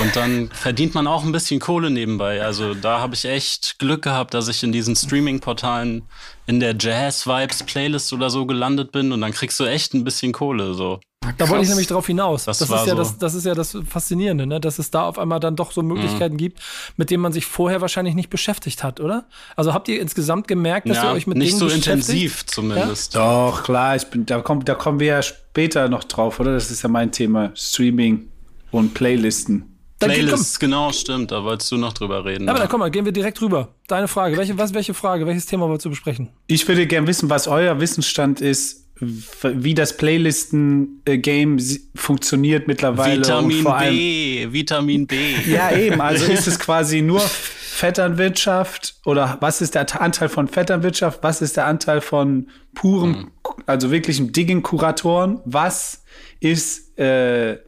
[0.00, 2.42] Und dann verdient man auch ein bisschen Kohle nebenbei.
[2.42, 6.02] Also da habe ich echt Glück gehabt, dass ich in diesen Streaming-Portalen
[6.46, 10.72] in der Jazz-Vibes-Playlist oder so gelandet bin und dann kriegst du echt ein bisschen Kohle.
[10.72, 11.00] So.
[11.36, 12.44] Da wollte ich nämlich drauf hinaus.
[12.44, 12.96] Das, das ist ja so.
[12.96, 14.60] das, das ist ja das Faszinierende, ne?
[14.60, 16.38] dass es da auf einmal dann doch so Möglichkeiten mhm.
[16.38, 16.60] gibt,
[16.96, 19.26] mit denen man sich vorher wahrscheinlich nicht beschäftigt hat, oder?
[19.56, 23.14] Also habt ihr insgesamt gemerkt, dass ja, ihr euch mit nicht Dingen so intensiv zumindest.
[23.14, 23.50] Ja?
[23.50, 26.54] Doch klar, ich bin, da, kommt, da kommen wir ja später noch drauf, oder?
[26.54, 28.28] Das ist ja mein Thema Streaming
[28.70, 29.76] und Playlisten.
[29.98, 31.32] Dann Playlists, genau, stimmt.
[31.32, 32.48] Da wolltest du noch drüber reden.
[32.48, 32.64] Aber ja.
[32.64, 33.74] dann komm mal, gehen wir direkt rüber.
[33.88, 34.36] Deine Frage.
[34.36, 35.26] Welche, was, welche Frage?
[35.26, 36.28] Welches Thema wolltest du besprechen?
[36.48, 41.58] Ich würde gerne wissen, was euer Wissensstand ist, wie das Playlisten-Game
[41.94, 43.20] funktioniert mittlerweile.
[43.20, 45.16] Vitamin B, Vitamin B.
[45.46, 46.00] Ja, eben.
[46.00, 51.22] Also ist es quasi nur Vetternwirtschaft oder was ist der Anteil von Vetternwirtschaft?
[51.22, 53.30] Was ist der Anteil von purem, mhm.
[53.66, 55.40] also wirklichem Digging-Kuratoren?
[55.44, 56.02] Was
[56.40, 57.58] ist äh,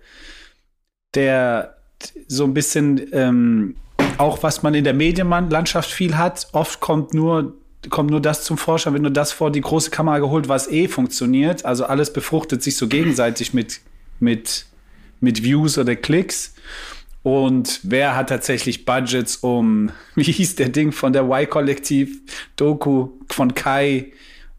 [1.18, 1.74] der
[2.28, 3.74] so ein bisschen ähm,
[4.18, 6.46] auch, was man in der Medienlandschaft viel hat.
[6.52, 7.54] Oft kommt nur
[7.90, 10.88] kommt nur das zum Vorschein, wenn du das vor die große Kamera geholt, was eh
[10.88, 11.64] funktioniert.
[11.64, 13.80] Also alles befruchtet sich so gegenseitig mit,
[14.20, 14.66] mit,
[15.20, 16.54] mit Views oder Klicks.
[17.22, 22.20] Und wer hat tatsächlich Budgets, um, wie hieß der Ding von der Y-Kollektiv,
[22.56, 24.12] Doku von Kai,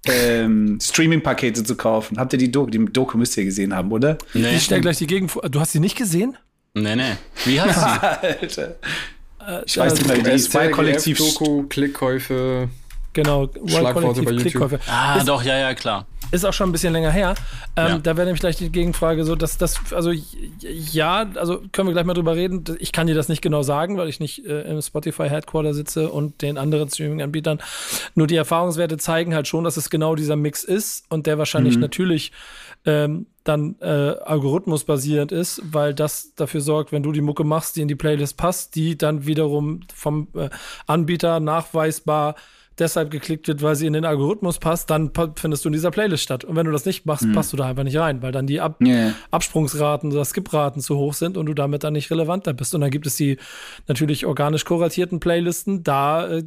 [0.06, 2.18] ähm, Streaming-Pakete zu kaufen?
[2.18, 2.70] Habt ihr die Doku?
[2.72, 4.18] Die Doku müsst ihr gesehen haben, oder?
[4.34, 4.56] Nee.
[4.56, 5.42] Ich stelle gleich die Gegend vor.
[5.50, 6.38] Du hast sie nicht gesehen?
[6.74, 7.18] Nee, nee.
[7.46, 7.86] Wie heißt sie?
[8.42, 8.76] Alter.
[9.66, 12.70] Ich weiß nicht mehr, die zwei Kollektiv Doku, Klickkäufe.
[13.14, 14.80] Genau, Schlagworte bei Klickkäufe.
[14.88, 16.06] Ah, ist, doch, ja, ja, klar.
[16.32, 17.34] Ist auch schon ein bisschen länger her.
[17.76, 17.98] Ähm, ja.
[17.98, 20.12] Da wäre nämlich gleich die Gegenfrage so, dass das, also
[20.62, 22.64] ja, also können wir gleich mal drüber reden.
[22.78, 26.10] Ich kann dir das nicht genau sagen, weil ich nicht äh, im Spotify Headquarter sitze
[26.10, 27.60] und den anderen Streaming-Anbietern.
[28.14, 31.76] Nur die Erfahrungswerte zeigen halt schon, dass es genau dieser Mix ist und der wahrscheinlich
[31.76, 31.82] mhm.
[31.82, 32.32] natürlich
[32.86, 37.82] ähm, dann äh, algorithmusbasierend ist, weil das dafür sorgt, wenn du die Mucke machst, die
[37.82, 40.50] in die Playlist passt, die dann wiederum vom äh,
[40.86, 42.36] Anbieter nachweisbar
[42.80, 46.24] deshalb geklickt wird, weil sie in den Algorithmus passt, dann findest du in dieser Playlist
[46.24, 46.44] statt.
[46.44, 47.34] Und wenn du das nicht machst, mhm.
[47.34, 49.14] passt du da einfach nicht rein, weil dann die Ab yeah.
[49.32, 52.74] Absprungsraten oder Skipraten zu hoch sind und du damit dann nicht relevanter bist.
[52.76, 53.38] Und dann gibt es die
[53.88, 55.84] natürlich organisch kuratierten Playlisten.
[55.84, 56.44] Da, äh,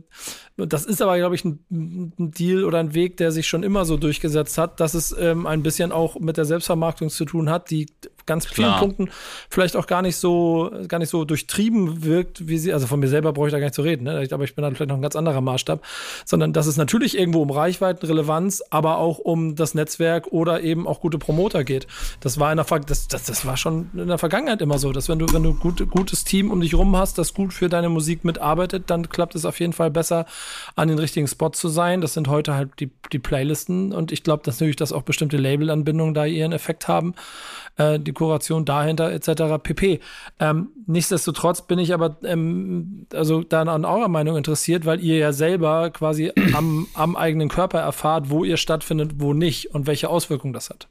[0.57, 3.85] das ist aber, glaube ich, ein, ein, Deal oder ein Weg, der sich schon immer
[3.85, 7.71] so durchgesetzt hat, dass es ähm, ein bisschen auch mit der Selbstvermarktung zu tun hat,
[7.71, 7.87] die
[8.27, 8.81] ganz vielen Klar.
[8.81, 9.11] Punkten
[9.51, 13.09] vielleicht auch gar nicht so, gar nicht so durchtrieben wirkt, wie sie, also von mir
[13.09, 14.29] selber brauche ich da gar nicht zu reden, ne?
[14.31, 15.83] aber ich bin dann vielleicht noch ein ganz anderer Maßstab,
[16.25, 21.01] sondern dass es natürlich irgendwo um Reichweitenrelevanz, aber auch um das Netzwerk oder eben auch
[21.01, 21.87] gute Promoter geht.
[22.21, 25.09] Das war in der, das, das, das war schon in der Vergangenheit immer so, dass
[25.09, 27.89] wenn du, wenn du gut, gutes Team um dich rum hast, das gut für deine
[27.89, 30.27] Musik mitarbeitet, dann klappt es auf jeden Fall besser,
[30.77, 32.01] an den richtigen Spot zu sein.
[32.01, 35.37] Das sind heute halt die, die Playlisten und ich glaube dass natürlich, dass auch bestimmte
[35.37, 37.15] Labelanbindungen da ihren Effekt haben
[37.77, 39.63] äh, die Kuration dahinter etc.
[39.63, 40.01] pp.
[40.41, 45.33] Ähm, nichtsdestotrotz bin ich aber ähm, also dann an eurer Meinung interessiert, weil ihr ja
[45.33, 50.53] selber quasi am, am eigenen Körper erfahrt, wo ihr stattfindet, wo nicht und welche Auswirkungen
[50.53, 50.89] das hat.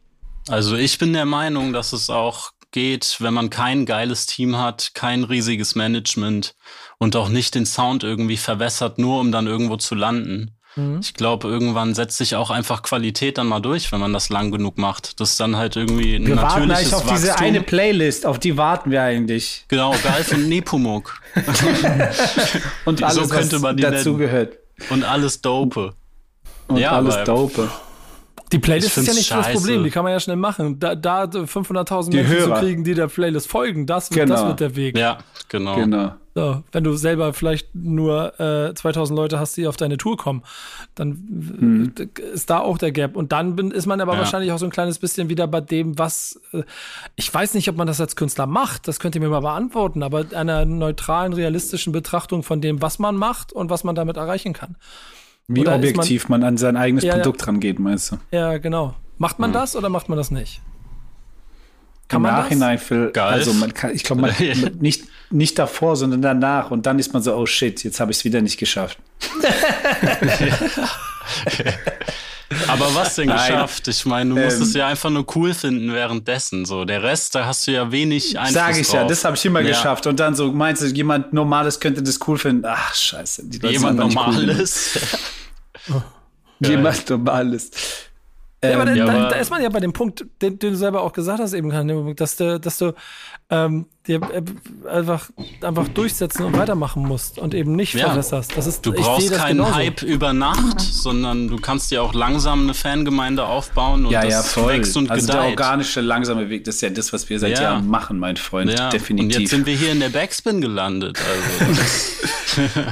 [0.48, 4.92] Also ich bin der Meinung, dass es auch geht, wenn man kein geiles Team hat,
[4.94, 6.56] kein riesiges Management
[6.98, 10.52] und auch nicht den Sound irgendwie verwässert, nur um dann irgendwo zu landen.
[10.76, 11.00] Mhm.
[11.02, 14.52] Ich glaube, irgendwann setzt sich auch einfach Qualität dann mal durch, wenn man das lang
[14.52, 15.20] genug macht.
[15.20, 17.16] Das ist dann halt irgendwie ein wir natürliches warten eigentlich auf Wachstum.
[17.18, 19.66] diese eine Playlist, auf die warten wir eigentlich.
[19.68, 21.20] Genau, Galf und Nepomuk.
[22.86, 24.58] und alles, so könnte man die dazu gehört.
[24.90, 25.94] Und alles Dope.
[26.68, 27.70] Und ja, alles Dope.
[28.52, 29.54] Die Playlist ist ja nicht scheiße.
[29.54, 30.80] das Problem, die kann man ja schnell machen.
[30.80, 32.56] Da, da 500.000 Menschen Hörer.
[32.56, 34.36] zu kriegen, die der Playlist folgen, das, genau.
[34.36, 34.98] das wird der Weg.
[34.98, 35.76] Ja, genau.
[35.76, 36.14] genau.
[36.34, 40.44] So, wenn du selber vielleicht nur äh, 2000 Leute hast, die auf deine Tour kommen,
[40.96, 41.94] dann hm.
[42.34, 43.18] ist da auch der Gap.
[43.18, 44.20] Und dann bin, ist man aber ja.
[44.20, 46.64] wahrscheinlich auch so ein kleines bisschen wieder bei dem, was äh,
[47.18, 50.04] ich weiß nicht, ob man das als Künstler macht, das könnt ihr mir mal beantworten,
[50.04, 54.54] aber einer neutralen, realistischen Betrachtung von dem, was man macht und was man damit erreichen
[54.54, 54.78] kann.
[55.56, 57.48] Wie oder objektiv man, man, an sein eigenes ja, Produkt ja.
[57.48, 58.18] rangeht, meinst du?
[58.32, 58.96] Ja, genau.
[59.18, 59.56] Macht man mhm.
[59.56, 60.62] das oder macht man das nicht?
[62.08, 64.34] Kann Im Nachhinein für, also man kann, ich glaube,
[64.80, 68.18] nicht, nicht davor, sondern danach und dann ist man so, oh shit, jetzt habe ich
[68.18, 68.98] es wieder nicht geschafft.
[72.68, 73.52] Aber was denn Nein.
[73.52, 73.88] geschafft?
[73.88, 76.66] Ich meine, du musst ähm, es ja einfach nur cool finden währenddessen.
[76.66, 78.96] So, der Rest, da hast du ja wenig Einfluss Sag ich drauf.
[78.96, 79.70] ja, das habe ich immer ja.
[79.70, 80.08] geschafft.
[80.08, 82.66] Und dann so, meinst du, jemand Normales könnte das cool finden?
[82.68, 83.46] Ach, scheiße.
[83.64, 84.92] jemand Normales?
[84.96, 85.20] Cool.
[86.60, 87.72] Jemand Normales.
[88.64, 90.76] Ja, aber, ähm, ja, da, da, ist man ja bei dem Punkt, den, den, du
[90.76, 92.94] selber auch gesagt hast, eben, dass du, dass du
[93.50, 94.44] ähm, dir äh,
[94.88, 98.06] einfach, einfach durchsetzen und weitermachen musst und eben nicht ja.
[98.06, 98.56] verbesserst.
[98.56, 99.76] Das ist, du brauchst keinen genauso.
[99.76, 104.32] Hype über Nacht, sondern du kannst dir auch langsam eine Fangemeinde aufbauen und ja, das
[104.32, 104.74] ja, voll.
[104.74, 105.42] wächst und also gedeiht.
[105.42, 107.64] der organische, langsame Weg, das ist ja das, was wir seit ja.
[107.64, 108.72] Jahren machen, mein Freund.
[108.72, 108.90] Ja.
[108.90, 109.38] Definitiv.
[109.38, 111.18] Und jetzt sind wir hier in der Backspin gelandet.
[111.20, 112.72] Also.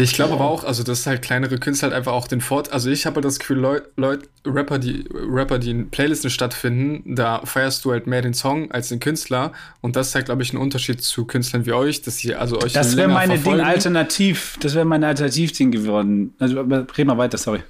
[0.00, 2.90] Ich glaube aber auch, also dass halt kleinere Künstler halt einfach auch den Fort, also
[2.90, 7.84] ich habe das Gefühl, Leute, Leut, Rapper, die Rapper, die in Playlisten stattfinden, da feierst
[7.84, 10.56] du halt mehr den Song als den Künstler und das ist halt, glaube ich, ein
[10.56, 14.74] Unterschied zu Künstlern wie euch, dass sie also euch Das wäre meine Ding alternativ, das
[14.74, 16.34] wäre meine Alternativding geworden.
[16.38, 17.60] Also red mal weiter, sorry.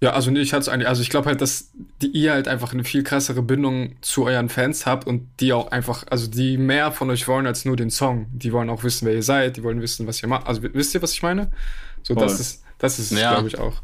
[0.00, 1.70] Ja, also nee, ich hatte eigentlich, also ich glaube halt, dass
[2.02, 5.70] die, ihr halt einfach eine viel krassere Bindung zu euren Fans habt und die auch
[5.70, 8.26] einfach, also die mehr von euch wollen als nur den Song.
[8.30, 10.46] Die wollen auch wissen, wer ihr seid, die wollen wissen, was ihr macht.
[10.46, 11.50] Also wisst ihr, was ich meine?
[12.02, 12.24] So, Voll.
[12.24, 13.32] das ist, das ist, ja.
[13.32, 13.80] glaube ich, auch.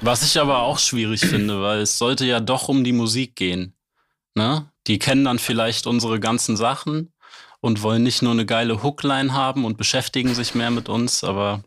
[0.00, 3.74] Was ich aber auch schwierig finde, weil es sollte ja doch um die Musik gehen.
[4.34, 4.66] Ne?
[4.86, 7.12] Die kennen dann vielleicht unsere ganzen Sachen
[7.60, 11.62] und wollen nicht nur eine geile Hookline haben und beschäftigen sich mehr mit uns, aber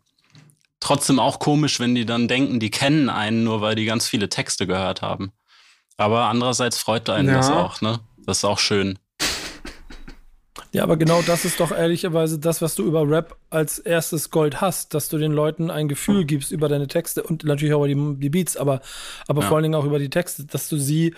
[0.83, 4.29] trotzdem auch komisch, wenn die dann denken, die kennen einen nur, weil die ganz viele
[4.29, 5.31] Texte gehört haben.
[5.97, 7.35] Aber andererseits freut einen ja.
[7.35, 7.99] das auch, ne?
[8.25, 8.99] Das ist auch schön.
[10.71, 14.59] Ja, aber genau das ist doch ehrlicherweise das, was du über Rap als erstes Gold
[14.59, 17.87] hast, dass du den Leuten ein Gefühl gibst über deine Texte und natürlich auch über
[17.87, 18.81] die, die Beats, aber,
[19.27, 19.47] aber ja.
[19.47, 21.13] vor allen Dingen auch über die Texte, dass du sie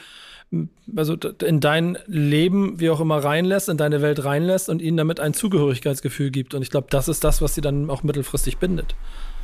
[0.95, 5.19] also in dein Leben, wie auch immer, reinlässt, in deine Welt reinlässt und ihnen damit
[5.19, 6.53] ein Zugehörigkeitsgefühl gibt.
[6.53, 8.95] Und ich glaube, das ist das, was sie dann auch mittelfristig bindet.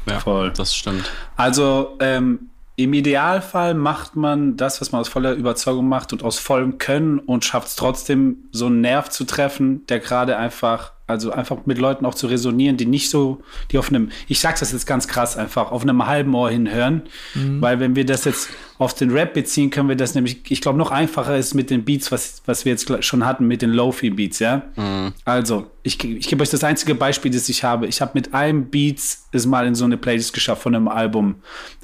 [0.06, 0.52] Ja, voll.
[0.52, 1.10] Das stimmt.
[1.36, 6.40] Also ähm, im Idealfall macht man das, was man aus voller Überzeugung macht und aus
[6.40, 11.32] vollem Können und schafft es trotzdem, so einen Nerv zu treffen, der gerade einfach also
[11.32, 14.72] einfach mit Leuten auch zu resonieren, die nicht so, die auf einem, ich sag's das
[14.72, 17.04] jetzt ganz krass, einfach auf einem halben Ohr hinhören.
[17.36, 17.62] Mhm.
[17.62, 20.80] Weil wenn wir das jetzt auf den Rap beziehen, können wir das nämlich, ich glaube,
[20.80, 24.40] noch einfacher ist mit den Beats, was, was wir jetzt schon hatten, mit den Lofi-Beats,
[24.40, 24.64] ja.
[24.76, 25.14] Mhm.
[25.24, 27.86] Also, ich, ich gebe euch das einzige Beispiel, das ich habe.
[27.86, 31.36] Ich habe mit einem Beats es mal in so eine Playlist geschafft von einem Album.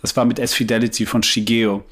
[0.02, 1.84] Das war mit S-Fidelity von Shigeo.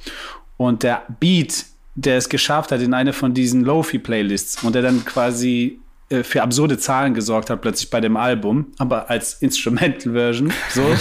[0.58, 5.06] Und der Beat, der es geschafft hat in eine von diesen Lofi-Playlists und der dann
[5.06, 5.80] quasi
[6.24, 10.84] für absurde Zahlen gesorgt hat, plötzlich bei dem Album, aber als Instrumental-Version, so,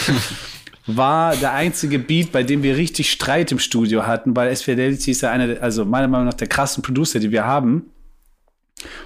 [0.86, 4.62] war der einzige Beat, bei dem wir richtig Streit im Studio hatten, weil S.
[4.62, 7.90] Fidelity ist ja einer, also meiner Meinung nach der krassen Producer, die wir haben.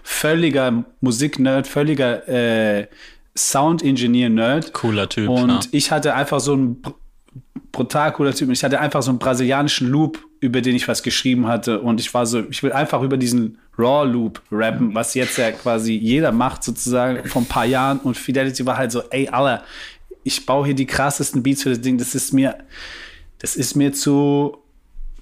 [0.02, 2.88] Völliger Musiknerd, völliger äh,
[3.36, 4.72] Sound-Engineer-Nerd.
[4.72, 5.28] Cooler Typ.
[5.28, 5.60] Und ja.
[5.70, 6.82] ich hatte einfach so ein
[7.70, 8.50] brutal cooler Typ.
[8.50, 11.80] Ich hatte einfach so einen brasilianischen Loop, über den ich was geschrieben hatte.
[11.80, 15.52] Und ich war so, ich will einfach über diesen Raw Loop rappen, was jetzt ja
[15.52, 18.00] quasi jeder macht, sozusagen, vor ein paar Jahren.
[18.00, 19.64] Und Fidelity war halt so, ey, Alter,
[20.24, 21.96] ich baue hier die krassesten Beats für das Ding.
[21.96, 22.58] Das ist mir,
[23.38, 24.58] das ist mir zu,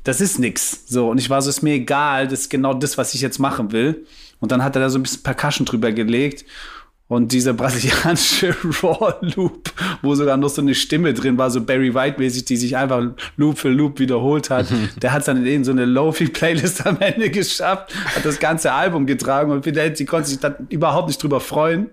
[0.05, 0.85] das ist nix.
[0.87, 1.11] So.
[1.11, 3.73] Und ich war so, ist mir egal, das ist genau das, was ich jetzt machen
[3.73, 4.07] will.
[4.41, 6.45] Und dann hat er da so ein bisschen Percussion drüber gelegt.
[7.09, 11.95] Und dieser brasilianische Raw Loop, wo sogar noch so eine Stimme drin war, so Barry
[11.95, 13.01] White-mäßig, die sich einfach
[13.37, 14.67] Loop für Loop wiederholt hat,
[15.01, 19.53] der hat dann in so eine Lofi-Playlist am Ende geschafft, hat das ganze Album getragen
[19.53, 21.91] und Fidelity konnte sich dann überhaupt nicht drüber freuen,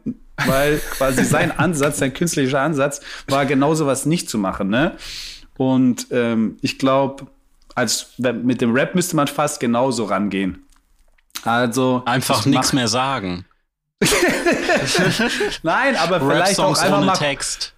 [0.47, 4.93] weil quasi sein Ansatz, sein künstlerischer Ansatz war genau sowas nicht zu machen, ne?
[5.57, 7.27] Und ähm, ich glaube,
[7.75, 10.63] als mit dem Rap müsste man fast genauso rangehen.
[11.43, 13.45] Also einfach nichts mehr sagen.
[15.63, 17.73] Nein, aber vielleicht auch einfach mal Text.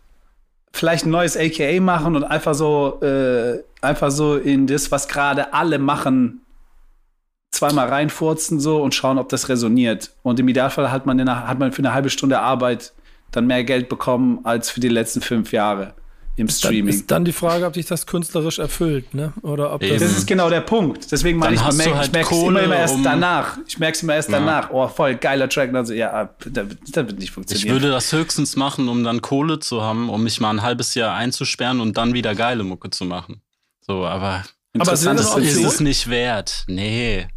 [0.72, 5.54] vielleicht ein neues AKA machen und einfach so äh, einfach so in das, was gerade
[5.54, 6.42] alle machen,
[7.52, 10.12] zweimal reinfurzen so und schauen, ob das resoniert.
[10.24, 12.94] Und im Idealfall hat man, eine, hat man für eine halbe Stunde Arbeit
[13.32, 15.94] dann mehr Geld bekommen als für die letzten fünf Jahre
[16.38, 16.86] im Streaming.
[16.86, 19.34] Dann ist dann die Frage, ob dich das künstlerisch erfüllt, ne?
[19.41, 21.10] Oder ob das, das ist genau der Punkt.
[21.12, 23.58] Deswegen meine ich, merk, halt ich merke es immer, immer erst um danach.
[23.65, 24.39] Ich merke es immer erst ja.
[24.39, 24.69] danach.
[24.71, 25.74] Oh, voll geiler Track.
[25.74, 27.67] Also, ja, das, das wird nicht funktionieren.
[27.67, 30.93] Ich würde das höchstens machen, um dann Kohle zu haben, um mich mal ein halbes
[30.93, 33.41] Jahr einzusperren und dann wieder geile Mucke zu machen.
[33.80, 34.43] So, aber,
[34.78, 36.65] aber ist, ist es nicht wert.
[36.67, 37.28] Nee.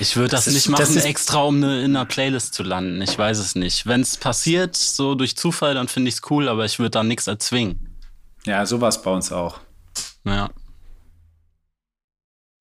[0.00, 3.00] Ich würde das, das, nicht machen, das extra um eine, in einer Playlist zu landen.
[3.02, 3.86] Ich weiß es nicht.
[3.86, 7.04] Wenn es passiert, so durch Zufall, dann finde ich es cool, aber ich würde da
[7.04, 7.89] nichts erzwingen.
[8.46, 9.60] Ja, so war es bei uns auch.
[10.24, 10.50] Ja.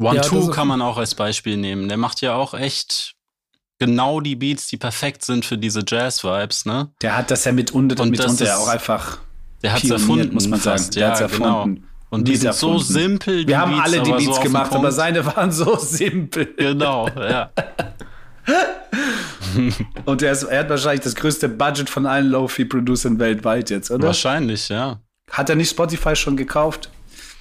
[0.01, 1.89] One ja, Two kann man auch als Beispiel nehmen.
[1.89, 3.15] Der macht ja auch echt
[3.79, 6.89] genau die Beats, die perfekt sind für diese Jazz-Vibes, ne?
[7.01, 9.19] Der hat das ja mitunter, und mitunter ja auch einfach.
[9.61, 10.85] Der hat es erfunden, muss man sagen.
[10.95, 11.75] Der ja, erfunden.
[11.75, 11.87] Genau.
[12.11, 12.79] Und die sind erfunden.
[12.79, 13.47] so simpel.
[13.47, 16.53] Wir haben Beats, alle die Beats so gemacht, aber seine waren so simpel.
[16.55, 17.51] Genau, ja.
[20.05, 24.07] Und er, ist, er, hat wahrscheinlich das größte Budget von allen Lofi-Producern weltweit jetzt, oder?
[24.07, 24.99] Wahrscheinlich, ja.
[25.31, 26.89] Hat er nicht Spotify schon gekauft?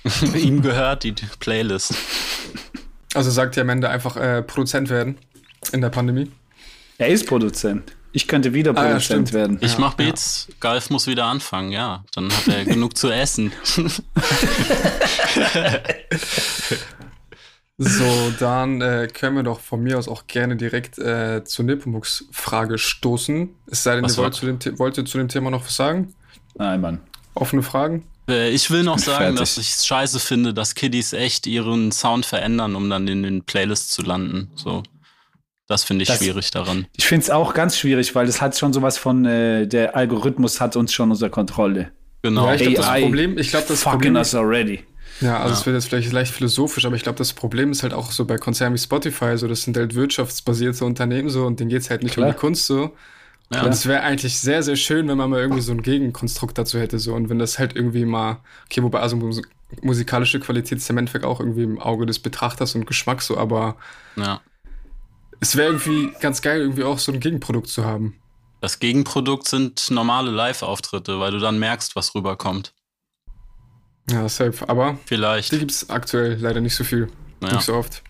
[0.34, 1.94] Ihm gehört die Playlist.
[3.14, 5.18] Also sagt ihr am Ende einfach äh, Produzent werden
[5.72, 6.30] in der Pandemie?
[6.98, 7.92] Er ist Produzent.
[8.12, 9.58] Ich könnte wieder Produzent ah, ja, werden.
[9.60, 10.54] Ich mach Beats, ja.
[10.60, 12.04] Galf muss wieder anfangen, ja.
[12.14, 13.52] Dann hat er genug zu essen.
[17.76, 22.24] so, dann äh, können wir doch von mir aus auch gerne direkt äh, zur Nepomuk's
[22.32, 23.50] Frage stoßen.
[23.66, 26.14] Es sei denn, ihr wollt, zu dem, wollt ihr zu dem Thema noch was sagen?
[26.54, 27.00] Nein, Mann.
[27.40, 28.04] Offene Fragen?
[28.28, 29.38] Äh, ich will noch sagen, Fertig.
[29.38, 33.42] dass ich es scheiße finde, dass Kiddies echt ihren Sound verändern, um dann in den
[33.42, 34.50] Playlists zu landen.
[34.54, 34.82] So.
[35.66, 36.86] Das finde ich das, schwierig daran.
[36.96, 40.60] Ich finde es auch ganz schwierig, weil es hat schon sowas von, äh, der Algorithmus
[40.60, 41.92] hat uns schon unter Kontrolle.
[42.22, 42.46] Genau.
[42.46, 44.84] Ja, ich glaube, das Problem, ich glaube, das Problem us already.
[45.20, 47.92] Ja, also es wird jetzt vielleicht leicht philosophisch, aber ich glaube, das Problem ist halt
[47.92, 51.70] auch so bei Konzernen wie Spotify, so das sind halt wirtschaftsbasierte Unternehmen so und denen
[51.70, 52.28] geht es halt nicht Klar.
[52.28, 52.94] um die Kunst so.
[53.52, 53.62] Ja.
[53.62, 56.78] Und es wäre eigentlich sehr, sehr schön, wenn man mal irgendwie so ein Gegenkonstrukt dazu
[56.78, 56.98] hätte.
[56.98, 57.14] So.
[57.14, 59.18] Und wenn das halt irgendwie mal, okay, wobei also
[59.82, 63.76] musikalische Qualität ist im Endeffekt auch irgendwie im Auge des Betrachters und Geschmack so, aber
[64.16, 64.40] ja
[65.40, 68.16] es wäre irgendwie ganz geil, irgendwie auch so ein Gegenprodukt zu haben.
[68.60, 72.74] Das Gegenprodukt sind normale Live-Auftritte, weil du dann merkst, was rüberkommt.
[74.10, 74.68] Ja, safe.
[74.68, 75.52] Aber vielleicht.
[75.52, 77.08] Die gibt es aktuell leider nicht so viel.
[77.40, 77.54] Naja.
[77.54, 78.02] Nicht so oft.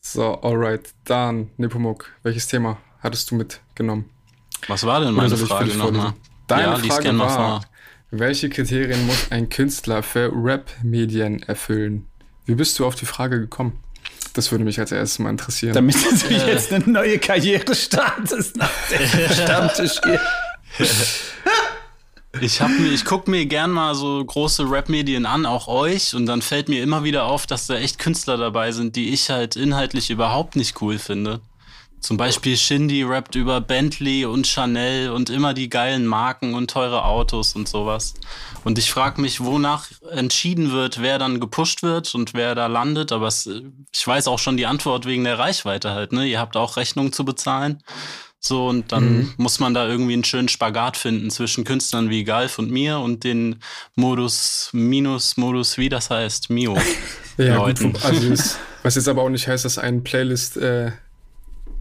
[0.00, 0.94] So, alright.
[1.04, 4.06] Dann, Nepomuk, welches Thema hattest du mitgenommen?
[4.66, 6.14] Was war denn meine Frage nochmal?
[6.48, 7.64] Deine ja, Frage war,
[8.10, 12.06] welche Kriterien muss ein Künstler für Rap-Medien erfüllen?
[12.46, 13.78] Wie bist du auf die Frage gekommen?
[14.34, 15.74] Das würde mich als erstes mal interessieren.
[15.74, 16.52] Damit du äh.
[16.52, 20.20] jetzt eine neue Karriere startest nach dem Stammtisch hier.
[22.40, 26.68] Ich, ich gucke mir gern mal so große Rap-Medien an, auch euch, und dann fällt
[26.68, 30.56] mir immer wieder auf, dass da echt Künstler dabei sind, die ich halt inhaltlich überhaupt
[30.56, 31.40] nicht cool finde.
[32.04, 37.06] Zum Beispiel Shindy rappt über Bentley und Chanel und immer die geilen Marken und teure
[37.06, 38.12] Autos und sowas.
[38.62, 43.10] Und ich frage mich, wonach entschieden wird, wer dann gepusht wird und wer da landet.
[43.10, 43.48] Aber es,
[43.90, 46.12] ich weiß auch schon die Antwort wegen der Reichweite halt.
[46.12, 46.26] Ne?
[46.26, 47.82] Ihr habt auch Rechnungen zu bezahlen.
[48.38, 49.34] So, und dann mhm.
[49.38, 53.24] muss man da irgendwie einen schönen Spagat finden zwischen Künstlern wie Galf und mir und
[53.24, 53.60] den
[53.94, 56.76] Modus Minus, Modus, wie das heißt, Mio.
[57.38, 57.94] ja, Leuten.
[57.94, 60.92] Gut, also ist, was jetzt aber auch nicht heißt, dass ein Playlist äh,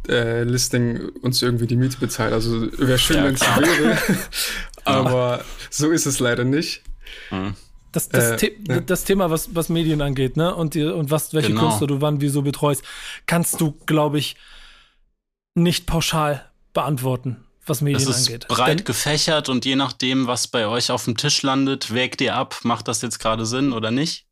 [0.07, 2.33] äh, Listing uns irgendwie die Miete bezahlt.
[2.33, 3.97] Also wäre schön, ja, wenn es wäre.
[4.85, 6.83] aber so ist es leider nicht.
[7.31, 7.55] Mhm.
[7.93, 8.79] Das, das, äh, The ja.
[8.81, 10.53] das, Thema, was, was Medien angeht, ne?
[10.53, 11.67] Und, die, und was, welche genau.
[11.67, 12.83] Künstler du wann wieso betreust,
[13.27, 14.35] kannst du, glaube ich,
[15.53, 18.15] nicht pauschal beantworten, was Medien angeht.
[18.15, 21.93] es ist breit Denn, gefächert und je nachdem, was bei euch auf dem Tisch landet,
[21.93, 24.25] wägt ihr ab, macht das jetzt gerade Sinn oder nicht?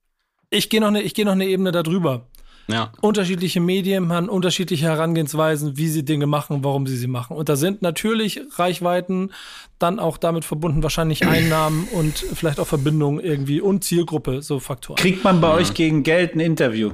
[0.50, 2.28] Ich gehe noch, ne, geh noch eine Ebene darüber.
[2.68, 2.92] Ja.
[3.02, 7.36] Unterschiedliche Medien haben unterschiedliche Herangehensweisen, wie sie Dinge machen, warum sie sie machen.
[7.36, 9.32] Und da sind natürlich Reichweiten
[9.80, 14.98] dann auch damit verbunden, wahrscheinlich Einnahmen und vielleicht auch Verbindungen irgendwie und Zielgruppe, so Faktoren.
[14.98, 15.56] Kriegt man bei ja.
[15.56, 16.92] euch gegen Geld ein Interview?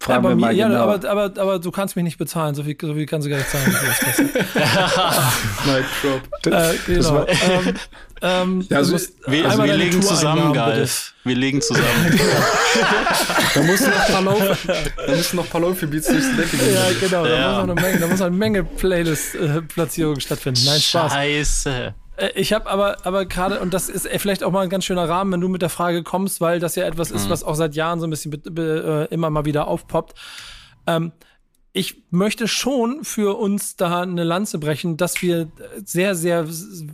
[0.00, 0.80] Fragen ja, wir mal ja, genau.
[0.82, 3.38] aber, aber, aber du kannst mich nicht bezahlen, so viel, so viel kannst du gar
[3.38, 3.66] nicht zahlen.
[5.66, 6.22] Mic drop.
[6.48, 7.26] Äh, genau.
[7.26, 7.74] ähm,
[8.22, 11.14] ähm, also, wir, also wir legen zusammen, Galf.
[11.24, 12.20] Wir legen zusammen.
[13.54, 16.74] da musst noch paar Lauf, da müssen noch ein paar Läufe-Beats durch die Decke gehen.
[16.74, 17.24] Ja, genau.
[17.24, 17.52] Da, ja.
[17.52, 20.62] Muss eine Menge, da muss eine Menge Playlist-Platzierungen stattfinden.
[20.64, 21.12] Nein, Spaß.
[21.12, 21.94] Scheiße.
[22.16, 25.08] Äh, ich habe aber, aber gerade, und das ist vielleicht auch mal ein ganz schöner
[25.08, 27.16] Rahmen, wenn du mit der Frage kommst, weil das ja etwas mhm.
[27.16, 30.14] ist, was auch seit Jahren so ein bisschen äh, immer mal wieder aufpoppt.
[30.86, 31.12] Ähm,
[31.72, 35.48] ich möchte schon für uns da eine Lanze brechen, dass wir
[35.84, 36.46] sehr, sehr,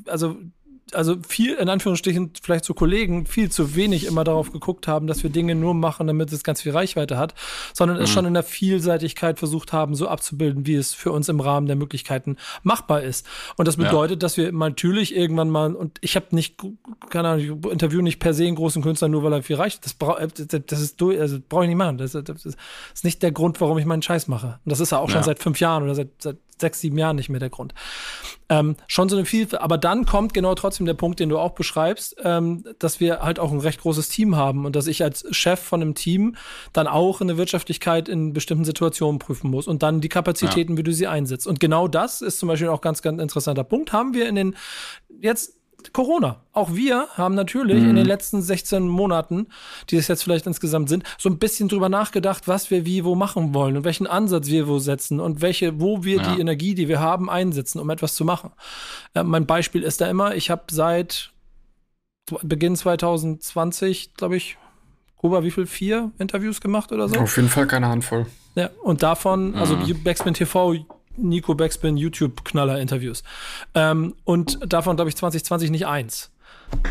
[0.07, 0.37] also
[0.93, 5.23] also viel, in Anführungsstrichen, vielleicht zu Kollegen, viel zu wenig immer darauf geguckt haben, dass
[5.23, 7.35] wir Dinge nur machen, damit es ganz viel Reichweite hat,
[7.73, 8.05] sondern mhm.
[8.05, 11.67] es schon in der Vielseitigkeit versucht haben, so abzubilden, wie es für uns im Rahmen
[11.67, 13.27] der Möglichkeiten machbar ist.
[13.57, 14.27] Und das bedeutet, ja.
[14.27, 16.57] dass wir natürlich irgendwann mal, und ich habe nicht,
[17.09, 19.85] keine Ahnung, ich interview nicht per se einen großen Künstler, nur weil er viel reicht.
[19.85, 21.99] Das, bra das ist also brauche ich nicht machen.
[21.99, 24.59] Das, das, ist nicht der Grund, warum ich meinen Scheiß mache.
[24.65, 27.17] Und das ist ja auch schon seit fünf Jahren oder seit, seit sechs, sieben Jahren
[27.17, 27.75] nicht mehr der Grund.
[28.49, 31.53] Ähm, schon so eine Vielfalt, aber dann kommt genau trotzdem der Punkt, den du auch
[31.53, 35.25] beschreibst, ähm, dass wir halt auch ein recht großes Team haben und dass ich als
[35.31, 36.37] Chef von einem Team
[36.73, 40.79] dann auch eine Wirtschaftlichkeit in bestimmten Situationen prüfen muss und dann die Kapazitäten, ja.
[40.79, 41.47] wie du sie einsetzt.
[41.47, 43.93] Und genau das ist zum Beispiel auch ganz, ganz interessanter Punkt.
[43.93, 44.57] Haben wir in den
[45.21, 45.55] jetzt
[45.93, 46.41] Corona.
[46.53, 47.91] Auch wir haben natürlich mhm.
[47.91, 49.49] in den letzten 16 Monaten,
[49.91, 53.15] die es jetzt vielleicht insgesamt sind, so ein bisschen drüber nachgedacht, was wir wie wo
[53.15, 56.35] machen wollen und welchen Ansatz wir wo setzen und welche, wo wir ja.
[56.35, 58.51] die Energie, die wir haben, einsetzen, um etwas zu machen.
[59.15, 61.33] Äh, mein Beispiel ist da immer, ich habe seit
[62.43, 64.57] Beginn 2020, glaube ich,
[65.17, 65.67] Kuba, wie viel?
[65.67, 67.19] Vier Interviews gemacht oder so?
[67.19, 68.27] Auf jeden Fall keine Handvoll.
[68.57, 70.03] Ja, und davon, also mhm.
[70.05, 70.85] Backspin TV,
[71.17, 73.23] Nico Backspin YouTube-Knaller-Interviews.
[73.75, 76.31] Ähm, und davon, glaube ich, 2020 nicht eins.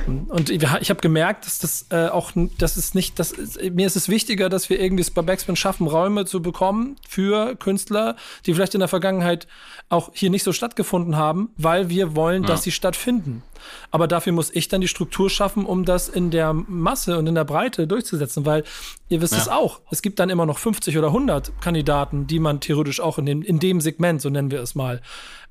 [0.08, 3.96] Und ich habe gemerkt, dass das äh, auch, das ist nicht, das ist, mir ist
[3.96, 8.15] es wichtiger, dass wir irgendwie es bei Backspin schaffen, Räume zu bekommen für Künstler,
[8.46, 9.48] die vielleicht in der Vergangenheit
[9.89, 12.48] auch hier nicht so stattgefunden haben, weil wir wollen, ja.
[12.48, 13.43] dass sie stattfinden.
[13.91, 17.36] Aber dafür muss ich dann die Struktur schaffen, um das in der Masse und in
[17.36, 18.63] der Breite durchzusetzen, weil
[19.10, 19.39] ihr wisst ja.
[19.39, 19.82] es auch.
[19.89, 23.41] Es gibt dann immer noch 50 oder 100 Kandidaten, die man theoretisch auch in dem,
[23.41, 25.02] in dem Segment, so nennen wir es mal,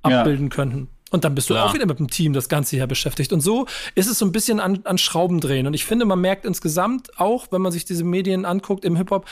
[0.03, 0.55] abbilden ja.
[0.55, 0.89] könnten.
[1.13, 1.67] Und dann bist du Klar.
[1.69, 3.33] auch wieder mit dem Team das Ganze hier beschäftigt.
[3.33, 5.67] Und so ist es so ein bisschen an, an Schrauben drehen.
[5.67, 9.27] Und ich finde, man merkt insgesamt auch, wenn man sich diese Medien anguckt im Hip-Hop,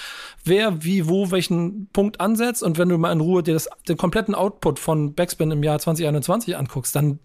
[0.45, 2.63] wer wie wo welchen Punkt ansetzt.
[2.63, 5.79] Und wenn du mal in Ruhe dir das, den kompletten Output von Backspin im Jahr
[5.79, 7.19] 2021 anguckst, dann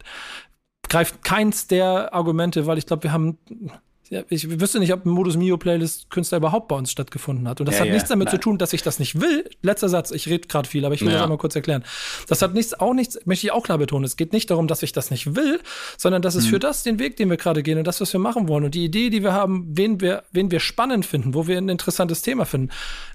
[0.88, 3.74] greift keins der Argumente, weil ich glaube, wir haben ja,
[4.30, 7.60] ich wüsste nicht, ob ein Modus Mio Playlist Künstler überhaupt bei uns stattgefunden hat.
[7.60, 8.36] Und das ja, hat ja, nichts damit nein.
[8.36, 9.50] zu tun, dass ich das nicht will.
[9.62, 11.84] Letzter Satz, ich rede gerade viel, aber ich will das einmal kurz erklären.
[12.28, 14.06] Das hat nichts, auch nichts, möchte ich auch klar betonen.
[14.06, 15.60] Es geht nicht darum, dass ich das nicht will,
[15.98, 16.50] sondern dass es mhm.
[16.50, 18.76] für das den Weg, den wir gerade gehen und das, was wir machen wollen und
[18.76, 22.22] die Idee, die wir haben, wen wir, wen wir spannend finden, wo wir ein interessantes
[22.22, 22.70] Thema finden,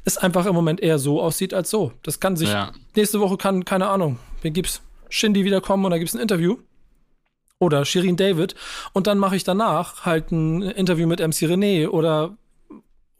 [0.04, 1.92] ist einfach im Moment eher so aussieht als so.
[2.02, 2.50] Das kann sich,
[2.96, 4.82] nächste Woche kann, keine Ahnung, wen gibt's?
[5.12, 6.56] Shindy wiederkommen und da gibt's ein Interview
[7.60, 8.56] oder Shirin David
[8.92, 12.36] und dann mache ich danach halt ein Interview mit MC René oder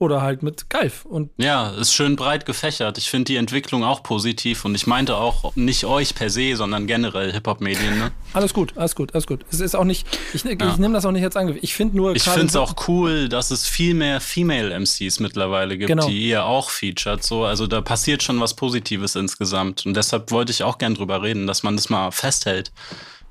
[0.01, 1.05] oder halt mit Galf.
[1.05, 2.97] Und ja, ist schön breit gefächert.
[2.97, 6.87] Ich finde die Entwicklung auch positiv und ich meinte auch nicht euch per se, sondern
[6.87, 7.99] generell Hip-Hop-Medien.
[7.99, 8.11] Ne?
[8.33, 9.45] Alles gut, alles gut, alles gut.
[9.51, 10.53] Es ist auch nicht, ich, ja.
[10.53, 11.59] ich nehme das auch nicht als Angriff.
[11.61, 12.17] Ich finde nur.
[12.17, 16.09] Ich finde es auch cool, dass es viel mehr Female-MCs mittlerweile gibt, genau.
[16.09, 17.23] die ihr auch featured.
[17.23, 19.85] So, also da passiert schon was Positives insgesamt.
[19.85, 22.73] Und deshalb wollte ich auch gern drüber reden, dass man das mal festhält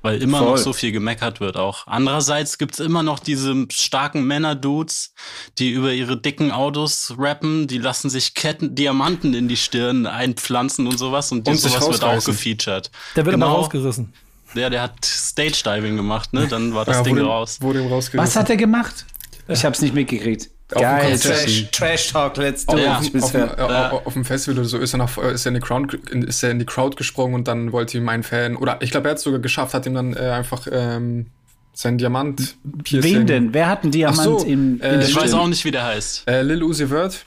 [0.02, 0.50] weil immer Voll.
[0.50, 1.86] noch so viel gemeckert wird auch.
[1.86, 5.14] Andererseits gibt's immer noch diese starken Männer-Dudes,
[5.58, 10.86] die über ihre dicken Autos rappen, die lassen sich Ketten, Diamanten in die Stirn einpflanzen
[10.86, 12.90] und sowas und, und sowas wird auch gefeatured.
[13.16, 13.46] Der wird genau.
[13.46, 14.12] immer rausgerissen.
[14.54, 16.48] Ja, der hat Stage-Diving gemacht, ne?
[16.48, 17.58] Dann war das ja, Ding wurde, raus.
[17.60, 18.18] Wurde rausgerissen.
[18.18, 19.06] Was hat er gemacht?
[19.46, 20.50] Ich hab's nicht mitgekriegt.
[20.70, 23.00] Geil, Trash, Trash Talk, let's do ja.
[23.00, 23.14] it.
[23.22, 23.90] Auf, auf, ja.
[23.90, 26.50] auf, dem Festival oder so ist er, nach, ist, er in die Crowd, ist er
[26.50, 29.18] in die Crowd gesprungen und dann wollte ihm ein Fan, oder ich glaube, er hat
[29.18, 31.26] es sogar geschafft, hat ihm dann äh, einfach ähm,
[31.72, 33.54] sein Diamant piercing Wen denn?
[33.54, 36.28] Wer hat einen Diamant so, im, in äh, Ich weiß auch nicht, wie der heißt.
[36.28, 37.24] Äh, Lil Uzi Vert.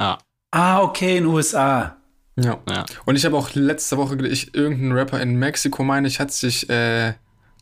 [0.00, 0.18] Ja.
[0.50, 1.96] Ah, okay, in den USA.
[2.36, 2.58] Ja.
[2.68, 2.86] ja.
[3.04, 6.70] Und ich habe auch letzte Woche, ich, irgendein Rapper in Mexiko, meine ich, hat sich
[6.70, 7.14] äh,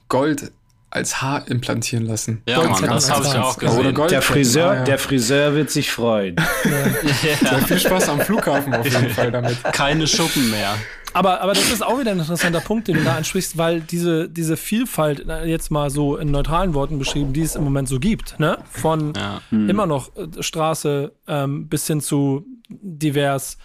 [0.09, 0.53] Gold
[0.90, 2.42] als Haar implantieren lassen.
[2.46, 3.94] Ja, Mann, das habe ich auch gesehen.
[4.09, 4.85] Der Friseur, ja.
[4.85, 6.37] der Friseur wird sich freuen.
[6.64, 7.51] Ja.
[7.51, 7.59] ja.
[7.59, 9.62] viel Spaß am Flughafen auf jeden Fall damit.
[9.72, 10.75] Keine Schuppen mehr.
[11.12, 14.29] Aber, aber das ist auch wieder ein interessanter Punkt, den du da ansprichst, weil diese,
[14.29, 18.38] diese Vielfalt, jetzt mal so in neutralen Worten beschrieben, die es im Moment so gibt,
[18.38, 18.59] ne?
[18.70, 19.40] Von ja.
[19.49, 19.70] hm.
[19.70, 23.57] immer noch äh, Straße ähm, bis hin zu divers.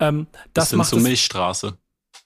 [0.00, 1.74] Ähm, das bis hin macht zur Milchstraße.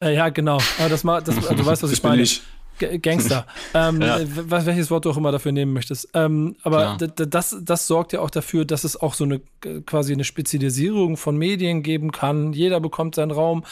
[0.03, 0.59] Äh, ja, genau.
[0.79, 1.25] Aber das, das,
[1.57, 2.23] du weißt, was ich meine.
[2.23, 2.43] Ich.
[2.81, 3.47] Gangster.
[3.75, 4.19] ähm, ja.
[4.25, 6.09] welches Wort du auch immer dafür nehmen möchtest.
[6.15, 9.41] Ähm, aber das, das sorgt ja auch dafür, dass es auch so eine
[9.87, 12.53] quasi eine Spezialisierung von Medien geben kann.
[12.53, 13.65] Jeder bekommt seinen Raum.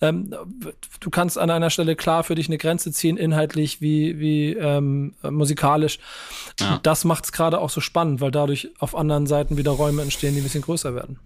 [0.00, 0.34] Ähm,
[1.00, 5.14] du kannst an einer Stelle klar für dich eine Grenze ziehen, inhaltlich wie, wie ähm,
[5.22, 5.98] musikalisch.
[6.60, 6.80] Ja.
[6.82, 10.34] Das macht es gerade auch so spannend, weil dadurch auf anderen Seiten wieder Räume entstehen,
[10.34, 11.18] die ein bisschen größer werden.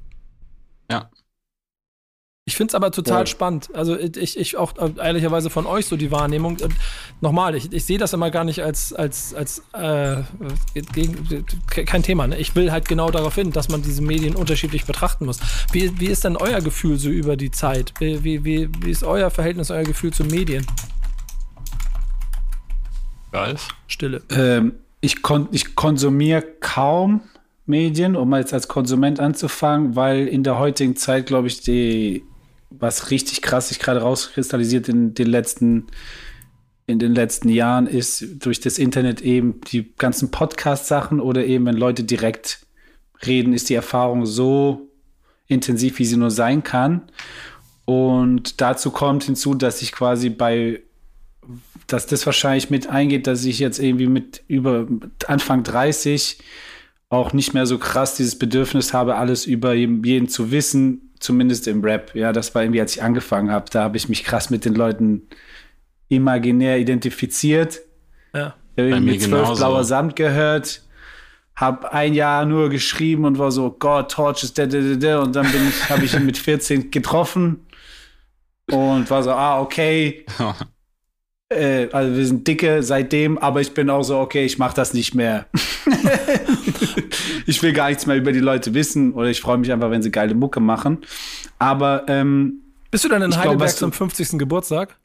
[0.90, 1.10] Ja,
[2.48, 3.26] ich finde es aber total ja.
[3.26, 3.68] spannend.
[3.74, 6.56] Also ich, ich auch äh, ehrlicherweise von euch so die Wahrnehmung.
[6.62, 6.74] Und
[7.20, 10.22] nochmal, ich, ich sehe das immer gar nicht als, als, als äh,
[10.94, 12.26] gegen, kein Thema.
[12.26, 12.38] Ne?
[12.38, 15.40] Ich will halt genau darauf hin, dass man diese Medien unterschiedlich betrachten muss.
[15.72, 17.92] Wie, wie ist denn euer Gefühl so über die Zeit?
[17.98, 20.66] Wie, wie, wie, wie ist euer Verhältnis, euer Gefühl zu Medien?
[23.30, 23.68] Ralf?
[23.88, 24.22] Stille.
[24.30, 27.20] Ähm, ich, kon ich konsumiere kaum
[27.66, 32.24] Medien, um jetzt als Konsument anzufangen, weil in der heutigen Zeit, glaube ich, die
[32.70, 35.86] was richtig krass sich gerade rauskristallisiert in den letzten
[36.88, 41.76] in den letzten Jahren ist durch das Internet eben die ganzen Podcast-Sachen oder eben wenn
[41.76, 42.60] Leute direkt
[43.26, 44.88] reden, ist die Erfahrung so
[45.48, 47.02] intensiv, wie sie nur sein kann.
[47.84, 50.80] Und dazu kommt hinzu, dass ich quasi bei,
[51.86, 54.86] dass das wahrscheinlich mit eingeht, dass ich jetzt irgendwie mit über
[55.26, 56.38] Anfang 30
[57.10, 61.82] auch nicht mehr so krass dieses Bedürfnis habe, alles über jeden zu wissen, zumindest im
[61.82, 62.14] Rap.
[62.14, 64.74] Ja, das war irgendwie, als ich angefangen habe, da habe ich mich krass mit den
[64.74, 65.28] Leuten
[66.08, 67.80] imaginär identifiziert.
[68.34, 68.54] Ja.
[68.76, 70.82] Bei mit zwölf blauer Sand gehört,
[71.56, 75.20] hab ein Jahr nur geschrieben und war so, Gott, Torch ist der, der, der, der.
[75.20, 77.66] Und dann bin ich, habe ich ihn mit 14 getroffen
[78.70, 80.24] und war so, ah, okay.
[81.50, 84.94] äh, also wir sind dicke seitdem, aber ich bin auch so, okay, ich mache das
[84.94, 85.46] nicht mehr.
[87.46, 90.02] ich will gar nichts mehr über die Leute wissen oder ich freue mich einfach, wenn
[90.02, 90.98] sie geile Mucke machen.
[91.58, 94.38] Aber ähm, bist du dann in Heidelberg glaub, zum 50.
[94.38, 94.96] Geburtstag?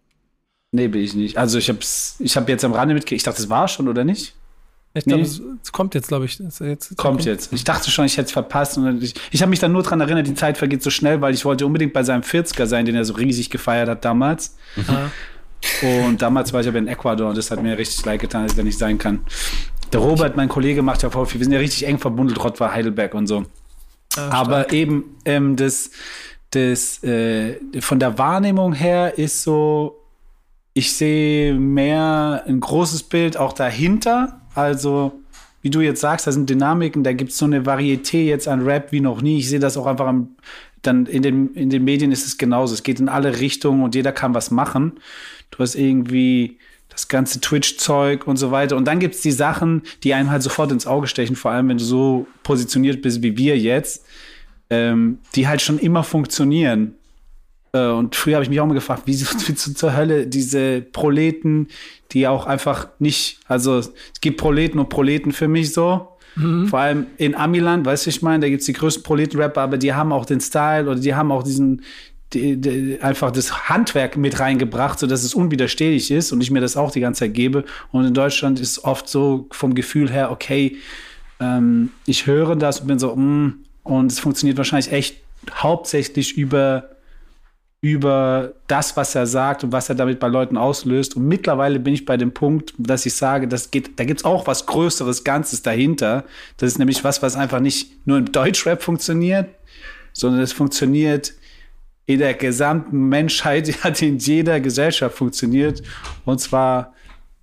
[0.72, 1.38] Nee, bin ich nicht.
[1.38, 4.04] Also ich habe ich hab jetzt am Rande mitgekriegt, ich dachte, das war schon, oder
[4.04, 4.34] nicht?
[4.96, 6.39] Ich glaube, es, es, kommt jetzt, glaube ich.
[6.39, 7.52] Es, jetzt, kommt jetzt.
[7.52, 8.78] Ich dachte schon, ich hätte es verpasst.
[8.78, 11.34] Und ich ich habe mich dann nur daran erinnert, die Zeit vergeht so schnell, weil
[11.34, 14.56] ich wollte unbedingt bei seinem 40er sein, den er so riesig gefeiert hat damals.
[14.76, 15.12] Mhm.
[15.82, 18.53] Und damals war ich aber in Ecuador und das hat mir richtig leid getan, dass
[18.53, 19.22] ich da nicht sein kann.
[19.91, 21.39] Der Robert, mein Kollege, macht ja voll viel.
[21.39, 23.45] Wir sind ja richtig eng verbunden, Rottweil, Heidelberg und so.
[24.16, 25.91] Ah, aber eben ähm, das,
[26.51, 29.99] das äh, von der Wahrnehmung her ist so,
[30.74, 35.20] ich sehe mehr ein großes Bild auch dahinter also,
[35.61, 38.64] wie du jetzt sagst, da sind Dynamiken, da gibt es so eine Varieté jetzt an
[38.64, 39.39] Rap wie noch nie.
[39.39, 40.36] Ich sehe das auch einfach am,
[40.82, 42.74] dann in den, in den Medien ist es genauso.
[42.74, 44.93] Es geht in alle Richtungen und jeder kann was machen.
[45.54, 46.58] Du hast irgendwie
[46.89, 48.76] das ganze Twitch-Zeug und so weiter.
[48.76, 51.70] Und dann gibt es die Sachen, die einem halt sofort ins Auge stechen, vor allem
[51.70, 54.06] wenn du so positioniert bist wie wir jetzt,
[54.70, 56.95] ähm, die halt schon immer funktionieren.
[57.72, 61.68] Äh, und früher habe ich mich auch mal gefragt, wie, wie zur Hölle diese Proleten,
[62.12, 63.91] die auch einfach nicht, also es
[64.22, 66.10] gibt Proleten und Proleten für mich so.
[66.36, 66.68] Mhm.
[66.68, 69.78] Vor allem in Amiland, weißt du, ich meine, da gibt es die größten Proleten-Rapper, aber
[69.78, 71.84] die haben auch den Style oder die haben auch diesen,
[72.34, 76.78] die, die, einfach das Handwerk mit reingebracht, sodass es unwiderstehlich ist und ich mir das
[76.78, 77.66] auch die ganze Zeit gebe.
[77.92, 80.78] Und in Deutschland ist es oft so vom Gefühl her, okay,
[81.40, 85.18] ähm, ich höre das und bin so, mm, und es funktioniert wahrscheinlich echt
[85.52, 86.90] hauptsächlich über
[87.84, 91.18] über das, was er sagt und was er damit bei Leuten auslöst.
[91.18, 94.48] Und mittlerweile bin ich bei dem Punkt, dass ich sage, das geht, da gibt's auch
[94.48, 96.24] was Größeres, Ganzes dahinter.
[96.56, 99.50] Das ist nämlich was, was einfach nicht nur im Deutschrap funktioniert,
[100.14, 101.34] sondern es funktioniert
[102.06, 105.82] in der gesamten Menschheit, hat in jeder Gesellschaft funktioniert.
[106.26, 106.93] Und zwar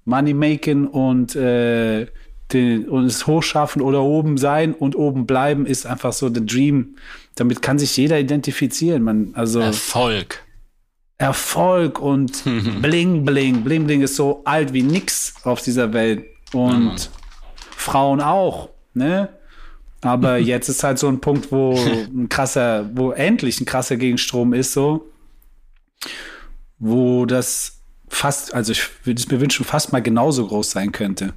[0.05, 2.07] Moneymaking und äh,
[2.53, 6.97] den, und es hochschaffen oder oben sein und oben bleiben ist einfach so der Dream.
[7.37, 9.03] Damit kann sich jeder identifizieren.
[9.03, 10.45] Man, also Erfolg.
[11.19, 12.43] Erfolg und
[12.83, 13.63] Bling Bling.
[13.63, 16.25] Bling Bling ist so alt wie nix auf dieser Welt.
[16.53, 17.11] Und ja,
[17.71, 19.29] Frauen auch, ne?
[20.03, 24.53] Aber jetzt ist halt so ein Punkt, wo ein krasser, wo endlich ein krasser Gegenstrom
[24.53, 25.07] ist, so.
[26.79, 31.35] Wo das fast, also ich würde es mir wünschen, fast mal genauso groß sein könnte.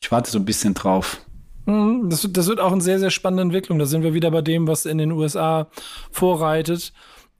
[0.00, 1.20] Ich warte so ein bisschen drauf.
[1.66, 3.78] Mhm, das, das wird auch eine sehr, sehr spannende Entwicklung.
[3.78, 5.68] Da sind wir wieder bei dem, was in den USA
[6.10, 6.92] vorreitet,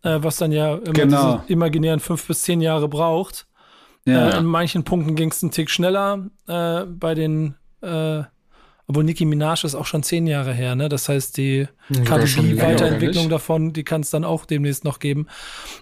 [0.02, 1.38] äh, was dann ja immer genau.
[1.38, 3.46] diese imaginären fünf bis zehn Jahre braucht.
[4.04, 4.30] Ja.
[4.30, 6.26] Äh, in manchen Punkten ging es einen Tick schneller.
[6.46, 8.22] Äh, bei den, äh,
[8.88, 10.88] obwohl Nicki Minaj ist auch schon zehn Jahre her, ne?
[10.88, 15.26] Das heißt, die ja, KDB-Weiterentwicklung davon, die kann es dann auch demnächst noch geben.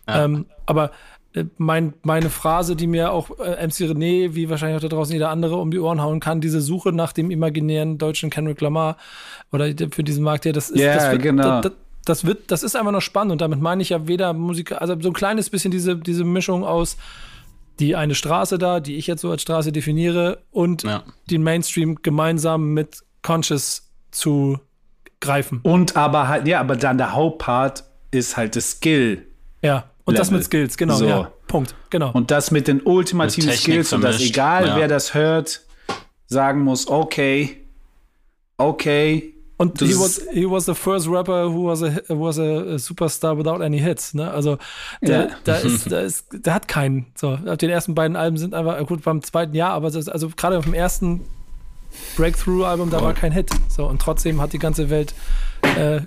[0.09, 0.24] Ja.
[0.24, 0.90] Ähm, aber
[1.34, 5.12] äh, mein, meine Phrase, die mir auch äh, MC René, wie wahrscheinlich auch da draußen
[5.12, 8.96] jeder andere, um die Ohren hauen kann, diese Suche nach dem imaginären deutschen Kendrick Lamar
[9.52, 11.61] oder für diesen Markt, ja, das ist, yeah, das wird, genau.
[11.61, 11.72] das,
[12.07, 14.98] das, wird, das ist einfach noch spannend und damit meine ich ja weder Musiker, also
[14.98, 16.96] so ein kleines bisschen diese, diese Mischung aus
[17.81, 21.03] die eine Straße da, die ich jetzt so als Straße definiere und ja.
[21.31, 24.61] den Mainstream gemeinsam mit Conscious zu
[25.20, 25.61] greifen.
[25.62, 29.27] Und aber halt, ja, aber dann der Hauptpart ist halt das Skill.
[29.62, 29.91] Ja.
[30.05, 30.18] Und Level.
[30.18, 30.97] das mit Skills, genau.
[30.97, 31.07] So.
[31.07, 32.12] Ja, Punkt, genau.
[32.12, 34.77] Und das mit den ultimativen mit Skills und dass egal ja.
[34.77, 35.62] wer das hört,
[36.27, 37.64] sagen muss, okay,
[38.59, 39.34] okay.
[39.57, 43.62] Und he was, he was the first rapper who was a, was a, superstar without
[43.62, 44.12] any hits.
[44.12, 44.28] Ne?
[44.28, 44.59] Also
[45.00, 45.36] der, ja.
[45.44, 47.07] da ist, da ist, der hat keinen.
[47.14, 50.59] So, den ersten beiden Alben sind einfach gut beim zweiten Jahr, aber das, also gerade
[50.59, 51.20] auf dem ersten
[52.16, 53.50] Breakthrough-Album, da war kein Hit.
[53.68, 55.14] So und trotzdem hat die ganze Welt
[55.76, 56.00] äh,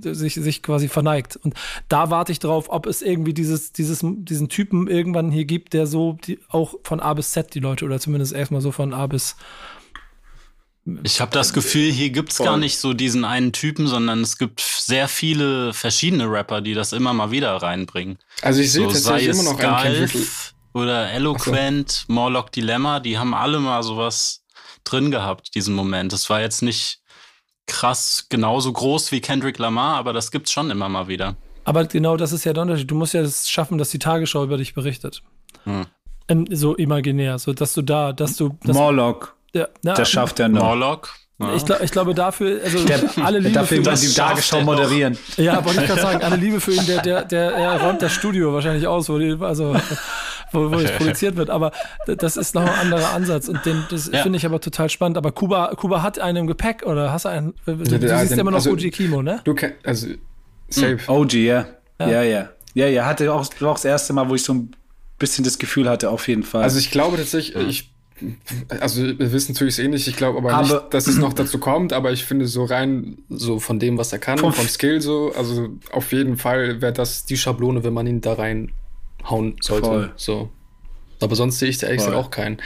[0.00, 1.36] sich, sich quasi verneigt.
[1.36, 1.54] Und
[1.88, 5.86] da warte ich drauf, ob es irgendwie dieses, dieses, diesen Typen irgendwann hier gibt, der
[5.86, 9.06] so die, auch von A bis Z die Leute oder zumindest erstmal so von A
[9.06, 9.36] bis
[11.02, 14.38] ich habe das Gefühl, hier gibt es gar nicht so diesen einen Typen, sondern es
[14.38, 18.18] gibt sehr viele verschiedene Rapper, die das immer mal wieder reinbringen.
[18.42, 20.10] Also ich sehe so, tatsächlich immer noch einen
[20.74, 22.12] oder Eloquent, so.
[22.12, 24.44] Morlock Dilemma, die haben alle mal sowas
[24.84, 26.12] drin gehabt, diesen Moment.
[26.12, 27.00] Das war jetzt nicht
[27.66, 31.36] krass genauso groß wie Kendrick Lamar, aber das gibt's schon immer mal wieder.
[31.64, 32.90] Aber genau das ist ja der Unterschied.
[32.90, 35.22] Du musst ja es schaffen, dass die Tagesschau über dich berichtet.
[35.64, 35.86] Hm.
[36.50, 38.56] So imaginär, so dass du da, dass du.
[38.62, 39.37] Dass Morlock.
[39.58, 40.62] Ja, na, das schafft er noch.
[40.62, 41.14] Morlock.
[41.40, 41.54] Ja.
[41.54, 45.16] Ich, glaub, ich glaube dafür, also der, alle Liebe dafür für ihn, die Tagesschau moderieren.
[45.36, 48.12] Ja, wollte ich gerade sagen, alle Liebe für ihn, der, der, der, er räumt das
[48.12, 49.76] Studio wahrscheinlich aus, wo die, also
[50.52, 51.48] wo, wo es produziert wird.
[51.48, 51.70] Aber
[52.06, 54.22] das ist noch ein anderer Ansatz und den, das ja.
[54.22, 55.16] finde ich aber total spannend.
[55.16, 57.54] Aber Kuba, Kuba hat einen im Gepäck oder hast du einen?
[57.66, 59.40] Du, du ja, siehst den, immer noch also, OG Kimo, ne?
[59.44, 60.08] Du kennst, also
[60.68, 60.98] safe.
[61.06, 61.14] Hm.
[61.14, 61.66] OG, ja.
[62.00, 62.22] Ja, ja.
[62.22, 64.72] Ja, ja, ja hatte auch, war auch das erste Mal, wo ich so ein
[65.20, 66.64] bisschen das Gefühl hatte, auf jeden Fall.
[66.64, 67.92] Also ich glaube tatsächlich, ich
[68.80, 71.58] also wir wissen natürlich eh nicht, ich glaube aber, aber, nicht, dass es noch dazu
[71.58, 75.00] kommt, aber ich finde so rein so von dem, was er kann, vom, vom Skill
[75.00, 79.86] so, also auf jeden Fall wäre das die Schablone, wenn man ihn da reinhauen sollte.
[79.86, 80.12] Voll.
[80.16, 80.50] So.
[81.20, 82.58] Aber sonst sehe ich da ehrlich gesagt auch keinen.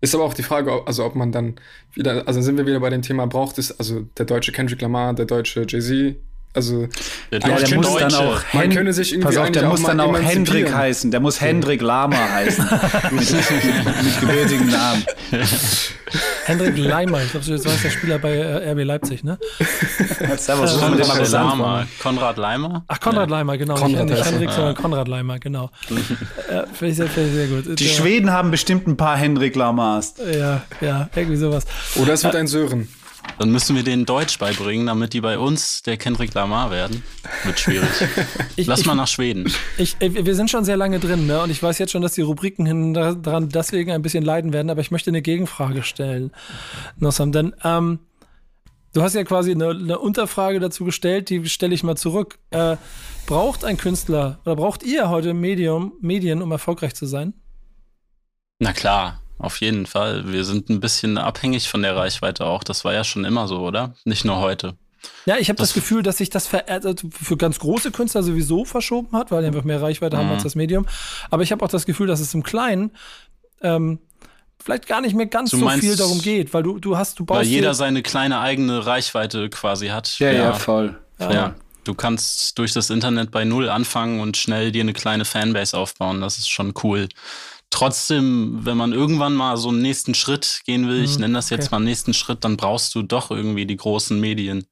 [0.00, 1.56] Ist aber auch die Frage, also ob man dann
[1.92, 5.12] wieder, also sind wir wieder bei dem Thema, braucht es, also der deutsche Kendrick Lamar,
[5.14, 6.16] der deutsche Jay-Z,
[6.52, 6.88] also
[7.30, 10.00] der, ja, der muss dann auch man könnte sich irgendwie pass auf, der muss dann
[10.00, 11.10] auch Hendrik heißen.
[11.12, 11.40] Der muss.
[11.40, 12.64] Hendrik Lama heißen.
[13.12, 15.04] mit, mit gebürtigen Namen.
[16.44, 19.38] Hendrik Leimer, ich glaube, so war der Spieler bei äh, RB Leipzig, ne?
[20.36, 21.86] Servus, äh, Konrad Leimer.
[22.02, 22.84] Konrad Leimer?
[22.88, 23.36] Ach, Konrad ja.
[23.36, 23.74] Leimer, genau.
[23.74, 25.70] Konrad nicht Hendrik, sondern Konrad Leimer, genau.
[26.48, 27.78] äh, Finde ich, sehr, sehr gut.
[27.78, 30.14] Die Schweden haben bestimmt ein paar Hendrik Lamars.
[30.32, 31.64] Ja, ja, irgendwie sowas.
[31.94, 32.88] Oder es wird ein Sören.
[33.38, 37.02] Dann müssen wir denen Deutsch beibringen, damit die bei uns der Kendrick Lamar werden.
[37.44, 37.88] Wird schwierig.
[38.56, 39.50] ich, Lass ich, mal nach Schweden.
[39.78, 41.42] Ich, wir sind schon sehr lange drin, ne?
[41.42, 44.82] Und ich weiß jetzt schon, dass die Rubriken dran deswegen ein bisschen leiden werden, aber
[44.82, 46.32] ich möchte eine Gegenfrage stellen.
[46.98, 48.00] Nossam, denn ähm,
[48.92, 52.38] du hast ja quasi eine, eine, Unterfrage dazu gestellt, die stelle ich mal zurück.
[52.50, 52.76] Äh,
[53.26, 57.32] braucht ein Künstler oder braucht ihr heute Medium, Medien, um erfolgreich zu sein?
[58.58, 60.30] Na klar auf jeden Fall.
[60.32, 62.62] Wir sind ein bisschen abhängig von der Reichweite auch.
[62.62, 63.94] Das war ja schon immer so, oder?
[64.04, 64.74] Nicht nur heute.
[65.24, 68.66] Ja, ich habe das, das, Gefühl, dass sich das also für ganz große Künstler sowieso
[68.66, 70.20] verschoben hat, weil die einfach mehr Reichweite mhm.
[70.20, 70.86] haben als das Medium.
[71.30, 72.90] Aber ich habe auch das Gefühl, dass es im Kleinen
[73.62, 73.98] ähm,
[74.62, 77.18] vielleicht gar nicht mehr ganz du so meinst, viel darum geht, weil du, du hast,
[77.18, 77.40] du baust.
[77.40, 80.18] Weil jeder seine kleine eigene Reichweite quasi hat.
[80.18, 80.98] Ja, ja, ja voll.
[81.18, 81.32] Ja.
[81.32, 81.54] ja.
[81.84, 86.20] Du kannst durch das Internet bei Null anfangen und schnell dir eine kleine Fanbase aufbauen.
[86.20, 87.08] Das ist schon cool
[87.70, 91.50] trotzdem, wenn man irgendwann mal so einen nächsten Schritt gehen will, ich mhm, nenne das
[91.50, 91.76] jetzt okay.
[91.76, 94.66] mal nächsten Schritt, dann brauchst du doch irgendwie die großen Medien.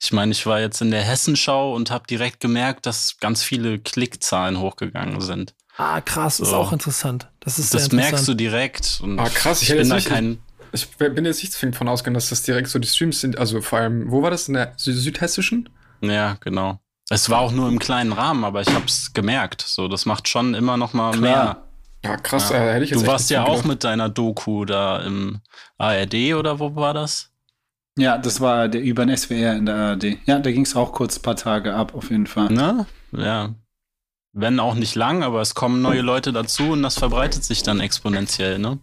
[0.00, 3.78] Ich meine, ich war jetzt in der Hessenschau und habe direkt gemerkt, dass ganz viele
[3.78, 5.54] Klickzahlen hochgegangen sind.
[5.76, 6.44] Ah, krass, so.
[6.44, 7.28] ist auch interessant.
[7.40, 9.00] Das ist Das merkst du direkt.
[9.02, 10.38] Und ah, krass, ich, ich bin da kein.
[10.72, 13.38] Ich bin jetzt nicht davon ausgegangen, dass das direkt so die Streams sind.
[13.38, 14.48] Also vor allem, wo war das?
[14.48, 15.68] In der südhessischen?
[16.00, 16.80] Ja, genau.
[17.10, 19.62] Es war auch nur im kleinen Rahmen, aber ich habe es gemerkt.
[19.62, 21.20] So, das macht schon immer noch mal Klar.
[21.20, 21.64] mehr
[22.04, 22.56] ja, krass, ja.
[22.56, 25.40] Äh, hätte ich jetzt Du warst ja auch mit deiner Doku da im
[25.78, 27.30] ARD oder wo war das?
[27.96, 30.18] Ja, das war der über den SWR in der ARD.
[30.26, 32.48] Ja, da ging es auch kurz ein paar Tage ab, auf jeden Fall.
[32.50, 33.54] Na, ja.
[34.32, 37.78] Wenn auch nicht lang, aber es kommen neue Leute dazu und das verbreitet sich dann
[37.78, 38.80] exponentiell, ne?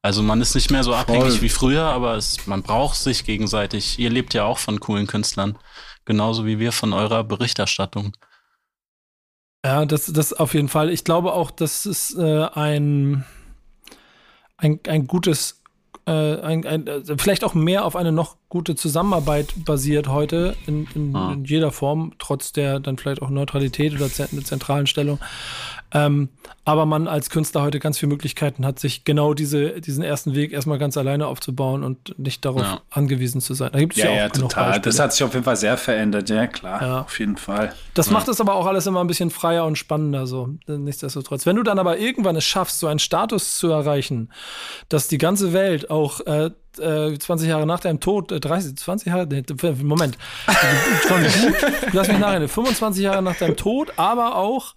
[0.00, 1.40] Also man ist nicht mehr so abhängig Voll.
[1.42, 3.98] wie früher, aber es, man braucht sich gegenseitig.
[3.98, 5.58] Ihr lebt ja auch von coolen Künstlern,
[6.04, 8.16] genauso wie wir von eurer Berichterstattung.
[9.66, 10.90] Ja, das, das auf jeden Fall.
[10.90, 13.24] Ich glaube auch, dass es äh, ein,
[14.56, 15.60] ein, ein gutes,
[16.06, 20.86] äh, ein, ein, also vielleicht auch mehr auf eine noch gute Zusammenarbeit basiert heute in,
[20.94, 21.32] in, ah.
[21.32, 25.18] in jeder Form, trotz der dann vielleicht auch Neutralität oder zentralen Stellung.
[25.92, 26.30] Ähm,
[26.64, 30.52] aber man als Künstler heute ganz viele Möglichkeiten hat, sich genau diese, diesen ersten Weg
[30.52, 32.80] erstmal ganz alleine aufzubauen und nicht darauf ja.
[32.90, 33.70] angewiesen zu sein.
[33.72, 34.64] Da gibt es ja, ja, ja auch total.
[34.70, 34.82] Beispiele.
[34.82, 37.00] Das hat sich auf jeden Fall sehr verändert, ja klar, ja.
[37.02, 37.72] auf jeden Fall.
[37.94, 41.46] Das macht es aber auch alles immer ein bisschen freier und spannender, so nichtsdestotrotz.
[41.46, 44.30] Wenn du dann aber irgendwann es schaffst, so einen Status zu erreichen,
[44.88, 49.06] dass die ganze Welt auch äh, 20 äh, Jahre nach deinem Tod, 30, äh, 20
[49.06, 49.42] Jahre, nee,
[49.82, 50.18] Moment,
[51.92, 54.74] lass mich nachher, 25 Jahre nach deinem Tod, aber auch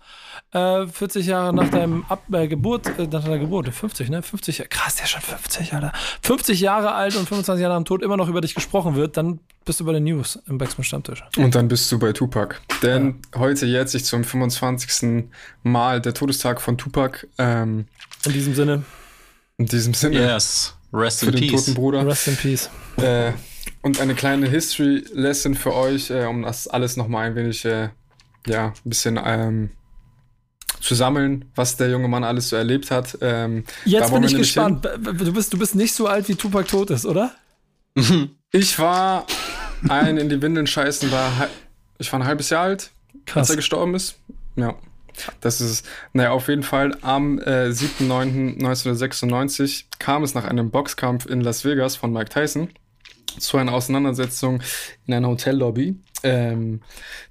[0.51, 4.21] äh, 40 Jahre nach deinem Ab äh, Geburt, äh, nach deiner Geburt, 50, ne?
[4.21, 5.91] 50, krass, der ist schon 50, Alter.
[6.21, 9.17] 50 Jahre alt und 25 Jahre nach dem Tod immer noch über dich gesprochen wird,
[9.17, 11.23] dann bist du bei den News im Backspin Stammtisch.
[11.37, 12.55] Und dann bist du bei Tupac.
[12.81, 13.39] Denn ja.
[13.41, 15.25] heute jährt sich zum 25.
[15.63, 17.27] Mal der Todestag von Tupac.
[17.37, 17.85] Ähm,
[18.25, 18.83] in diesem Sinne.
[19.57, 20.15] In diesem Sinne.
[20.15, 20.75] Yes.
[20.91, 21.65] Rest für in den peace.
[21.65, 22.07] toten Bruder.
[22.07, 22.69] Rest in peace.
[22.97, 23.33] Äh,
[23.81, 27.89] und eine kleine History-Lesson für euch, äh, um das alles nochmal ein wenig, äh,
[28.47, 29.69] ja, ein bisschen ähm,
[30.89, 33.15] zu sammeln, was der junge Mann alles so erlebt hat.
[33.21, 34.89] Ähm, Jetzt bin ich gespannt.
[34.99, 37.31] Du bist, du bist nicht so alt, wie Tupac tot ist, oder?
[38.51, 39.27] ich war
[39.87, 41.47] ein in die Windeln scheißen, war
[41.99, 42.89] ich war ein halbes Jahr alt,
[43.27, 43.41] Krass.
[43.41, 44.15] als er gestorben ist.
[44.55, 44.73] Ja.
[45.41, 51.41] Das ist, naja, auf jeden Fall am äh, 7.9.1996 kam es nach einem Boxkampf in
[51.41, 52.69] Las Vegas von Mike Tyson
[53.37, 54.61] zu einer Auseinandersetzung
[55.05, 56.81] in einer Hotellobby ähm,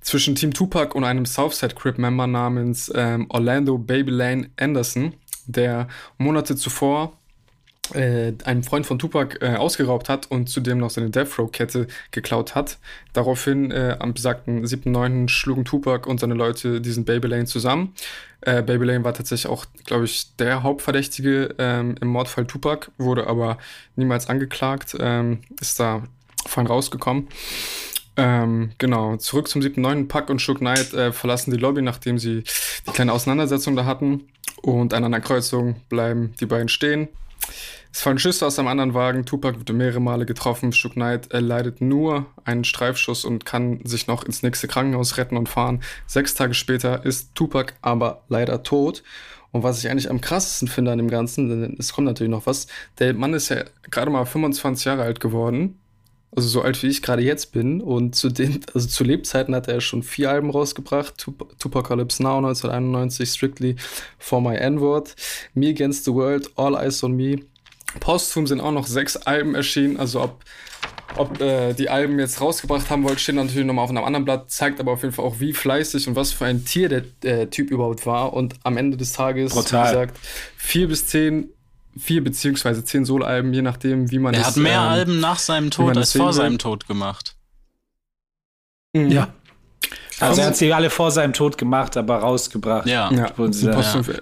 [0.00, 5.14] zwischen Team Tupac und einem Southside Crip Member namens ähm, Orlando Babylane Anderson,
[5.46, 7.17] der Monate zuvor
[7.94, 8.32] äh,
[8.62, 12.78] Freund von Tupac äh, ausgeraubt hat und zudem noch seine Death Row-Kette geklaut hat.
[13.12, 15.28] Daraufhin, äh, am besagten 7.9.
[15.28, 17.94] schlugen Tupac und seine Leute diesen Baby Lane zusammen.
[18.40, 23.26] Äh, Baby Lane war tatsächlich auch, glaube ich, der Hauptverdächtige ähm, im Mordfall Tupac, wurde
[23.26, 23.58] aber
[23.96, 26.04] niemals angeklagt, ähm, ist da
[26.46, 27.28] fein rausgekommen.
[28.16, 30.08] Ähm, genau, zurück zum 7.9.
[30.08, 32.42] Puck und Shook Knight äh, verlassen die Lobby, nachdem sie
[32.86, 34.28] die kleine Auseinandersetzung da hatten.
[34.60, 37.08] Und an einer Kreuzung bleiben die beiden stehen.
[37.92, 39.24] Es fallen Schüsse aus einem anderen Wagen.
[39.24, 40.72] Tupac wird mehrere Male getroffen.
[40.72, 45.48] Shook Knight erleidet nur einen Streifschuss und kann sich noch ins nächste Krankenhaus retten und
[45.48, 45.80] fahren.
[46.06, 49.02] Sechs Tage später ist Tupac aber leider tot.
[49.50, 52.46] Und was ich eigentlich am krassesten finde an dem Ganzen, denn es kommt natürlich noch
[52.46, 52.66] was,
[52.98, 55.78] der Mann ist ja gerade mal 25 Jahre alt geworden.
[56.36, 57.80] Also so alt wie ich gerade jetzt bin.
[57.80, 61.16] Und zu den, also zu Lebzeiten hat er schon vier Alben rausgebracht.
[61.16, 63.76] Tup Tupacalypse Now 1991, Strictly
[64.18, 65.16] For My N-Word,
[65.54, 67.38] Me Against the World, All Eyes on Me,
[68.00, 69.96] Posthum sind auch noch sechs Alben erschienen.
[69.96, 70.44] Also ob,
[71.16, 74.50] ob äh, die Alben jetzt rausgebracht haben wollt, steht natürlich nochmal auf einem anderen Blatt,
[74.50, 77.46] zeigt aber auf jeden Fall auch, wie fleißig und was für ein Tier der äh,
[77.46, 78.32] Typ überhaupt war.
[78.32, 79.84] Und am Ende des Tages, Brutal.
[79.84, 80.18] wie gesagt,
[80.56, 81.48] vier bis zehn,
[81.96, 85.38] vier beziehungsweise zehn Solo-Alben, je nachdem, wie man Er es, hat mehr ähm, Alben nach
[85.38, 87.34] seinem Tod als vor seinem Tod gemacht.
[88.92, 89.10] Mhm.
[89.10, 89.34] Ja.
[90.20, 92.86] Also er hat sie alle vor seinem Tod gemacht, aber rausgebracht.
[92.86, 93.10] Ja.
[93.12, 93.30] Ja,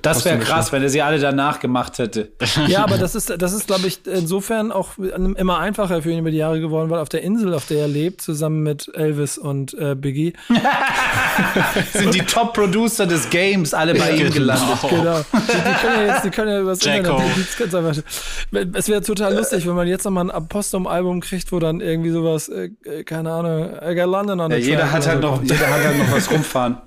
[0.03, 2.31] Das wäre krass, wenn er sie alle danach gemacht hätte.
[2.67, 6.31] Ja, aber das ist, das ist, glaube ich, insofern auch immer einfacher für ihn über
[6.31, 9.75] die Jahre geworden, weil auf der Insel, auf der er lebt, zusammen mit Elvis und
[9.75, 10.33] äh, Biggie,
[11.93, 14.67] Sind die Top-Producer des Games alle bei ihm gelandet.
[14.97, 15.19] Genau.
[15.19, 17.19] Die, die können ja jetzt, die können ja übers Jacko.
[17.19, 17.37] Internet.
[17.37, 22.11] die Es wäre total lustig, wenn man jetzt nochmal ein Apostum-Album kriegt, wo dann irgendwie
[22.11, 25.43] sowas, äh, äh, keine Ahnung, I got London on Ja, the jeder hat halt noch,
[25.43, 26.79] jeder hat halt noch was rumfahren.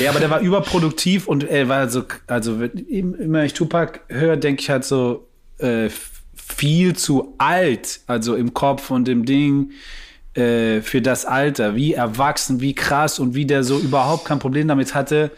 [0.00, 4.62] Ja, aber der war überproduktiv und er war so, also immer ich Tupac höre, denke
[4.62, 5.28] ich halt so
[5.58, 5.88] äh,
[6.34, 9.72] viel zu alt, also im Kopf und im Ding
[10.34, 14.68] äh, für das Alter, wie erwachsen, wie krass und wie der so überhaupt kein Problem
[14.68, 15.30] damit hatte,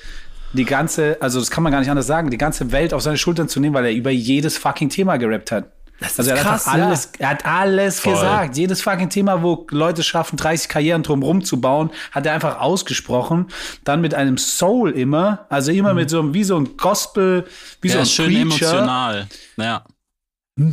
[0.52, 3.18] die ganze, also das kann man gar nicht anders sagen, die ganze Welt auf seine
[3.18, 5.70] Schultern zu nehmen, weil er über jedes fucking Thema gerappt hat.
[6.00, 6.72] Ist also er hat krass, ja.
[6.72, 8.12] alles, er hat alles Voll.
[8.14, 8.56] gesagt.
[8.56, 13.46] Jedes fucking Thema, wo Leute schaffen, 30 Karrieren drumherum zu bauen, hat er einfach ausgesprochen.
[13.84, 17.46] Dann mit einem Soul immer, also immer mit so einem, wie so ein Gospel,
[17.80, 18.40] wie so Er ein schön Preacher.
[18.42, 19.26] emotional.
[19.56, 19.84] Ja.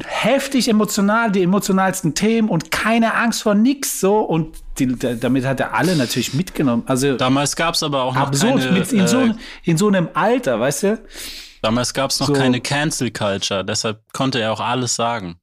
[0.05, 4.19] Heftig emotional, die emotionalsten Themen und keine Angst vor nix so.
[4.19, 6.83] Und die, da- damit hat er alle natürlich mitgenommen.
[6.85, 9.33] Also Damals gab es aber auch noch absurd, keine, mit in, so, äh,
[9.65, 10.99] in so einem Alter, weißt du?
[11.63, 15.37] Damals gab es noch so- keine Cancel Culture, deshalb konnte er auch alles sagen.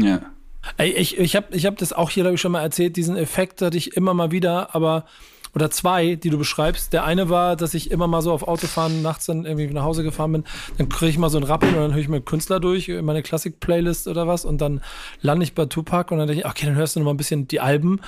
[0.00, 0.20] Ja.
[0.76, 2.96] Ey, ich ich habe ich hab das auch hier, glaube ich, schon mal erzählt.
[2.96, 5.06] Diesen Effekt hatte ich immer mal wieder, aber
[5.54, 6.92] oder zwei, die du beschreibst.
[6.92, 10.02] Der eine war, dass ich immer mal so auf Autofahren nachts dann irgendwie nach Hause
[10.02, 10.44] gefahren bin.
[10.76, 12.88] Dann kriege ich mal so einen Rappel und dann höre ich mir einen Künstler durch,
[12.88, 14.44] meine Klassik-Playlist oder was.
[14.44, 14.82] Und dann
[15.22, 17.16] lande ich bei Tupac und dann denke ich, okay, dann hörst du noch mal ein
[17.16, 18.00] bisschen die Alben.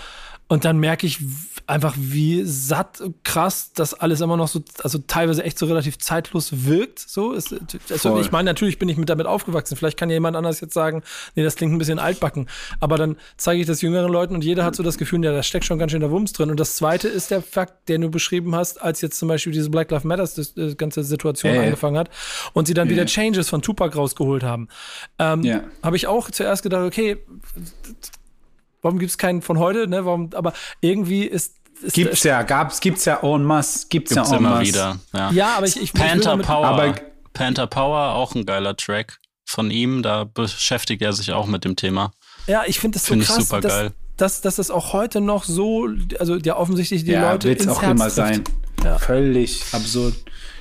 [0.50, 1.20] Und dann merke ich
[1.68, 6.66] einfach, wie satt, krass das alles immer noch so, also teilweise echt so relativ zeitlos
[6.66, 6.98] wirkt.
[6.98, 7.54] So, es,
[7.88, 9.76] also ich meine, natürlich bin ich mit damit aufgewachsen.
[9.76, 11.04] Vielleicht kann ja jemand anders jetzt sagen,
[11.36, 12.48] nee, das klingt ein bisschen altbacken.
[12.80, 15.44] Aber dann zeige ich das jüngeren Leuten und jeder hat so das Gefühl, ja, da
[15.44, 16.50] steckt schon ganz schön der Wumms drin.
[16.50, 19.70] Und das zweite ist der Fakt, den du beschrieben hast, als jetzt zum Beispiel diese
[19.70, 21.62] Black Lives Matters das, das ganze Situation ja.
[21.62, 22.10] angefangen hat
[22.54, 22.94] und sie dann Ja.
[22.94, 24.66] wieder Changes von Tupac rausgeholt haben.
[25.20, 25.62] Ähm, Ja.
[25.84, 27.18] Habe ich auch zuerst gedacht, okay,
[28.82, 30.04] warum gibt es keinen von heute, ne?
[30.04, 34.36] Warum, aber irgendwie ist, ist Gibt's ja, gab's, gibt's ja en masse, gibt's, Gibt's ja
[34.36, 34.66] en immer masse.
[34.66, 34.96] wieder.
[35.14, 35.30] Ja.
[35.32, 36.66] Ja, aber ich, ich ich Panther damit- Power.
[36.66, 36.94] aber-
[37.32, 40.02] Panther Power, auch ein geiler Track von ihm.
[40.02, 42.10] Da beschäftigt er sich auch mit dem Thema.
[42.46, 43.92] Ja, ich finde das so Find ich krass, super dass, geil.
[44.16, 47.72] dass, dass das auch heute noch so, also ja offensichtlich die ja, Leute wird's ins
[47.72, 48.16] auch Herz immer trifft.
[48.16, 48.44] sein.
[48.84, 48.98] Ja.
[48.98, 50.14] Völlig absurd.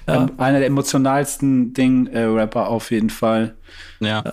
[0.07, 0.15] Ja.
[0.23, 3.55] Ähm, einer der emotionalsten Ding-Rapper auf jeden Fall.
[3.99, 4.23] Ja.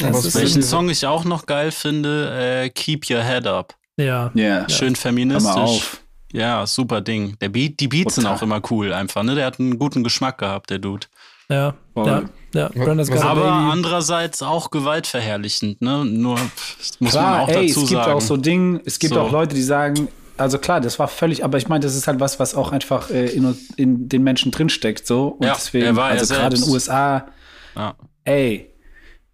[0.00, 3.74] Welchen Song ich auch noch geil finde, äh, Keep Your Head Up.
[3.96, 4.30] Ja.
[4.34, 5.82] Ja, Schön feministisch.
[6.32, 7.36] Ja, super Ding.
[7.40, 8.36] Der Beat, die Beats sind Total.
[8.38, 9.34] auch immer cool einfach, ne?
[9.34, 11.06] Der hat einen guten Geschmack gehabt, der Dude.
[11.48, 12.06] Ja, Voll.
[12.52, 12.84] ja, ja.
[13.22, 13.70] Aber Baby.
[13.72, 16.04] andererseits auch gewaltverherrlichend, ne?
[16.04, 18.12] Nur das muss man Klar, auch ey, dazu es gibt sagen.
[18.12, 19.20] auch so Dinge, es gibt So.
[19.20, 22.20] auch Leute, die sagen, also klar, das war völlig, aber ich meine, das ist halt
[22.20, 25.28] was, was auch einfach äh, in, in den Menschen drinsteckt, so.
[25.28, 26.70] Und Ja, deswegen, war also gerade in den.
[26.70, 27.26] USA,
[27.76, 27.94] ja.
[28.24, 28.70] ey,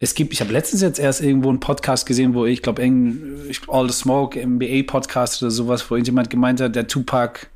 [0.02, 3.88] es gibt, ich habe letztens jetzt erst irgendwo einen Podcast gesehen, wo ich glaube, All
[3.88, 7.46] the Smoke, NBA-Podcast oder sowas, wo irgendjemand gemeint hat, der Tupac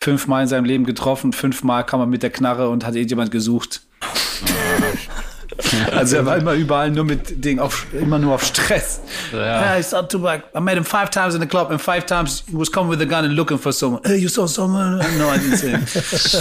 [0.00, 3.80] fünfmal in seinem Leben getroffen, fünfmal kam er mit der Knarre und hat irgendjemand gesucht.
[5.90, 9.00] also er war immer überall nur mit Ding auf, immer nur auf Stress.
[9.32, 9.38] Ja.
[9.38, 10.44] Yeah, I saw Tupac.
[10.56, 13.00] I met him five times in the club, and five times he was coming with
[13.00, 14.00] a gun and looking for someone.
[14.04, 14.98] Hey, you saw someone?
[15.18, 15.82] No, I didn't see him.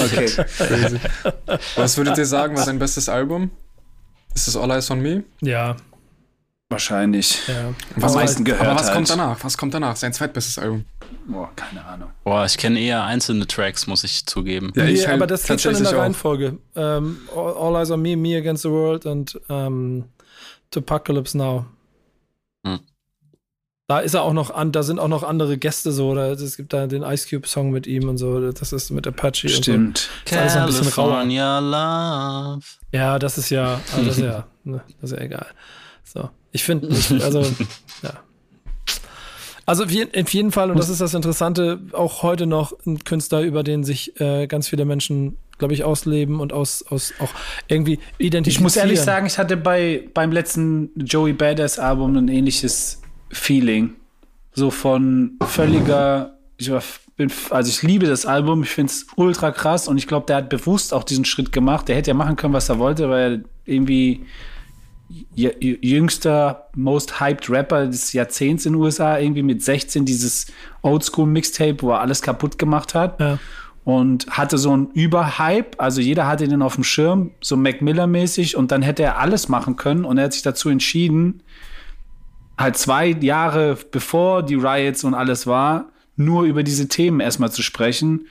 [0.06, 1.00] Okay.
[1.76, 3.50] Was würdet ihr sagen, war sein bestes Album?
[4.38, 5.24] Ist das All Eyes on Me?
[5.42, 5.76] Ja.
[6.70, 7.48] Wahrscheinlich.
[7.48, 7.74] Ja.
[7.96, 8.94] Was am meisten gehört Aber was halt.
[8.94, 9.44] kommt danach?
[9.44, 9.96] Was kommt danach?
[9.96, 10.86] Sein zweitbestes Album.
[11.26, 12.12] Boah, keine Ahnung.
[12.24, 14.72] Boah, ich kenne eher einzelne Tracks, muss ich zugeben.
[14.76, 16.02] Ja, nee, ich halt aber das geht schon in tatsächlich der.
[16.02, 16.58] Reihenfolge.
[16.76, 20.04] Ähm, All, Eyes on Me, Me Against the World und ähm,
[20.76, 21.66] Apocalypse Now.
[22.64, 22.80] Hm.
[23.90, 26.58] Da ist er auch noch an, da sind auch noch andere Gäste so, oder es
[26.58, 29.78] gibt da den Ice Cube Song mit ihm und so, das ist mit Apache Stimmt.
[29.78, 29.98] und
[30.30, 30.36] so.
[30.36, 31.04] Das ist alles ein bisschen.
[31.04, 32.66] California Love.
[32.92, 35.46] Ja, das ist ja, also das ist ja, ne, das ist ja egal.
[36.04, 36.90] So, ich finde,
[37.24, 37.40] also,
[38.04, 38.12] ja.
[39.66, 43.02] Also auf jeden- auf jeden Fall, und das ist das Interessante, auch heute noch ein
[43.06, 47.30] Künstler, über den sich äh, ganz viele Menschen, glaube ich, ausleben und aus, aus auch
[47.70, 48.46] irgendwie identifizieren.
[48.48, 53.96] Ich muss ehrlich sagen, ich hatte bei, beim letzten Joey Badass Album ein ähnliches Feeling.
[54.54, 56.82] So von völliger, ich war,
[57.16, 60.38] bin, also ich liebe das Album, ich finde es ultra krass und ich glaube, der
[60.38, 61.88] hat bewusst auch diesen Schritt gemacht.
[61.88, 64.26] Der hätte ja machen können, was er wollte, weil er irgendwie
[65.36, 70.48] jüngster, most hyped Rapper des Jahrzehnts in den USA, irgendwie mit 16 dieses
[70.82, 73.40] Oldschool-Mixtape, wo er alles kaputt gemacht hat Ja.
[73.86, 78.58] und hatte so einen Überhype, also jeder hatte den auf dem Schirm, so Mac Miller-mäßig
[78.58, 81.42] und dann hätte er alles machen können und er hat sich dazu entschieden,
[82.58, 87.62] halt zwei Jahre bevor die Riots und alles war, nur über diese Themen erstmal zu
[87.62, 88.28] sprechen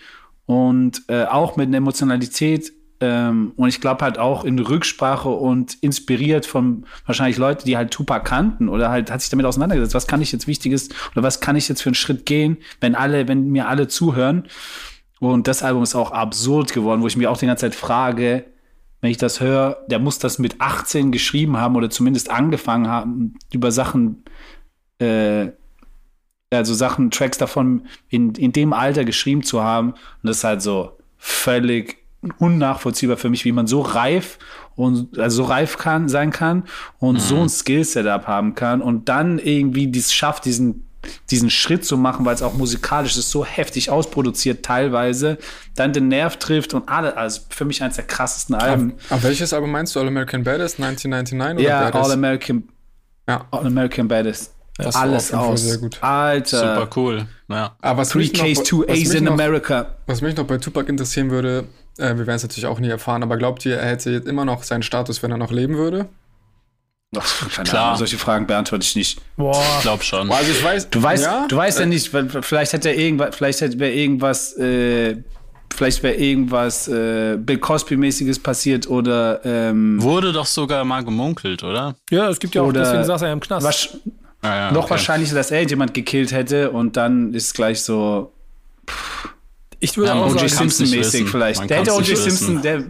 [0.47, 5.75] und äh, auch mit einer Emotionalität ähm, und ich glaube halt auch in Rücksprache und
[5.83, 10.07] inspiriert von wahrscheinlich Leuten, die halt Tupac kannten oder halt hat sich damit auseinandergesetzt, was
[10.07, 13.29] kann ich jetzt Wichtiges oder was kann ich jetzt für einen Schritt gehen, wenn alle,
[13.29, 14.45] wenn mir alle zuhören.
[15.21, 18.45] Und das Album ist auch absurd geworden, wo ich mich auch die ganze Zeit frage,
[19.01, 23.35] wenn ich das höre, der muss das mit 18 geschrieben haben oder zumindest angefangen haben,
[23.53, 24.25] über Sachen,
[24.99, 25.49] äh,
[26.51, 29.91] also Sachen, Tracks davon in, in dem Alter geschrieben zu haben.
[29.91, 31.99] Und das ist halt so völlig
[32.39, 34.39] unnachvollziehbar für mich, wie man so reif
[34.75, 36.65] und also so reif kann, sein kann
[36.99, 40.87] und so ein Skill-Setup haben kann und dann irgendwie dies schafft, diesen
[41.31, 45.39] diesen Schritt zu machen, weil es auch musikalisch ist, so heftig ausproduziert teilweise,
[45.75, 48.95] dann den Nerv trifft und alle, also für mich eines der krassesten Alben.
[49.11, 50.01] Aber welches Album meinst du?
[50.01, 52.07] All American Badass 1999 oder Ja, Badass?
[52.07, 52.69] All American,
[53.29, 53.47] Ja.
[53.51, 54.53] All American Badass.
[54.79, 55.63] Das war Alles auf jeden Fall aus.
[55.63, 56.03] sehr gut.
[56.03, 56.59] Alter.
[56.59, 57.27] Super cool.
[57.49, 57.77] Ja.
[57.81, 59.95] Aber was Three mich, noch, Ks, two A's in noch, America.
[60.07, 61.65] was mich noch bei Tupac interessieren würde,
[61.97, 64.45] äh, wir werden es natürlich auch nie erfahren, aber glaubt ihr, er hätte jetzt immer
[64.45, 66.11] noch seinen Status, wenn er noch leben würde?
[67.17, 67.85] Ach, keine Klar.
[67.87, 69.21] Ahnung, solche Fragen beantworte ich nicht.
[69.37, 70.31] Boah, Ich glaube schon.
[70.31, 73.37] Also ich weiß, Du weißt, ja, du weißt ja nicht, weil vielleicht hätte er irgendwas,
[73.37, 75.17] vielleicht hätte wäre irgendwas, äh,
[75.73, 81.95] vielleicht wäre irgendwas äh, Bill Cosby-mäßiges passiert oder ähm, Wurde doch sogar mal gemunkelt, oder?
[82.11, 83.65] ja, es gibt ja auch, Oder- deswegen saß er ja im Knast.
[83.67, 83.89] was,
[84.43, 84.91] Ja, ja, noch okay.
[84.91, 88.33] wahrscheinlicher, dass er jemand gekillt hätte und dann ist gleich so
[89.81, 90.43] Ich würde Ja, auch O.J.
[90.43, 91.61] nicht Simpson-mäßig vielleicht.
[91.61, 92.09] Man Der hätte O.J.
[92.09, 92.83] nicht Simpson, der,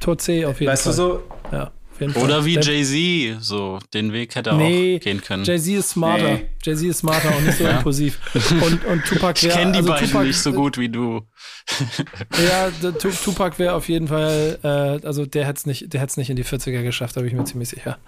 [0.00, 0.94] Tod C auf jeden weißt du Fall.
[0.96, 1.22] so,
[1.52, 1.70] Ja,
[2.02, 2.22] jeden Fall.
[2.24, 5.44] Oder wie Jay-Z, so den Weg hätte er Nee, auch gehen können.
[5.44, 6.34] Jay-Z ist smarter.
[6.34, 6.48] Nee.
[6.62, 8.20] Jay-Z ist smarter und nicht so impulsiv.
[8.62, 9.58] Und, und Tupac ich wäre.
[9.58, 11.22] kenne die also beiden Tupac, nicht so gut wie du.
[12.48, 16.36] Ja, Tupac wäre auf jeden Fall, äh, also der hätte es nicht, der nicht in
[16.36, 17.98] die 40er geschafft, da bin ich mir ziemlich sicher.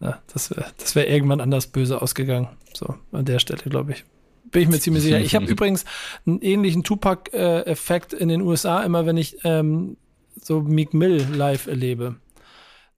[0.00, 2.48] Ja, das wäre das wär irgendwann anders böse ausgegangen.
[2.74, 4.04] So, an der Stelle, glaube ich.
[4.50, 5.20] Bin ich mir ziemlich sicher.
[5.20, 5.84] Ich habe übrigens
[6.26, 9.96] einen ähnlichen Tupac-Effekt in den USA, immer wenn ich ähm,
[10.40, 12.16] so Meek Mill live erlebe.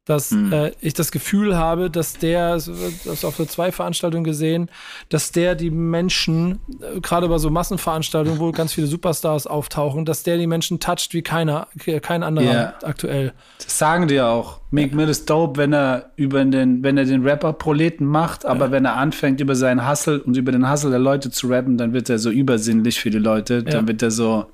[0.07, 4.71] Dass äh, ich das Gefühl habe, dass der, das auf so zwei Veranstaltungen gesehen,
[5.09, 10.23] dass der die Menschen, äh, gerade bei so Massenveranstaltungen, wo ganz viele Superstars auftauchen, dass
[10.23, 11.67] der die Menschen toucht wie keiner,
[12.03, 12.75] kein anderer Ja.
[12.85, 13.33] aktuell.
[13.63, 14.61] das sagen die ja auch.
[14.71, 18.71] Meek Mill ist dope, wenn er über den, wenn er den Rapper Proleten macht, aber
[18.71, 21.93] wenn er anfängt, über seinen Hustle und über den Hustle der Leute zu rappen, dann
[21.93, 23.55] wird er so übersinnlich für die Leute.
[23.57, 23.61] Ja.
[23.63, 24.47] Dann wird er so,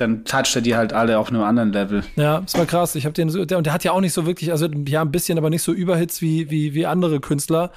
[0.00, 2.02] dann toucht er die halt alle auf einem anderen Level.
[2.16, 2.94] Ja, das war krass.
[2.94, 5.02] Ich habe den so, der, und der hat ja auch nicht so wirklich, also ja,
[5.02, 7.70] ein bisschen, aber nicht so Überhits wie, wie, wie andere Künstler,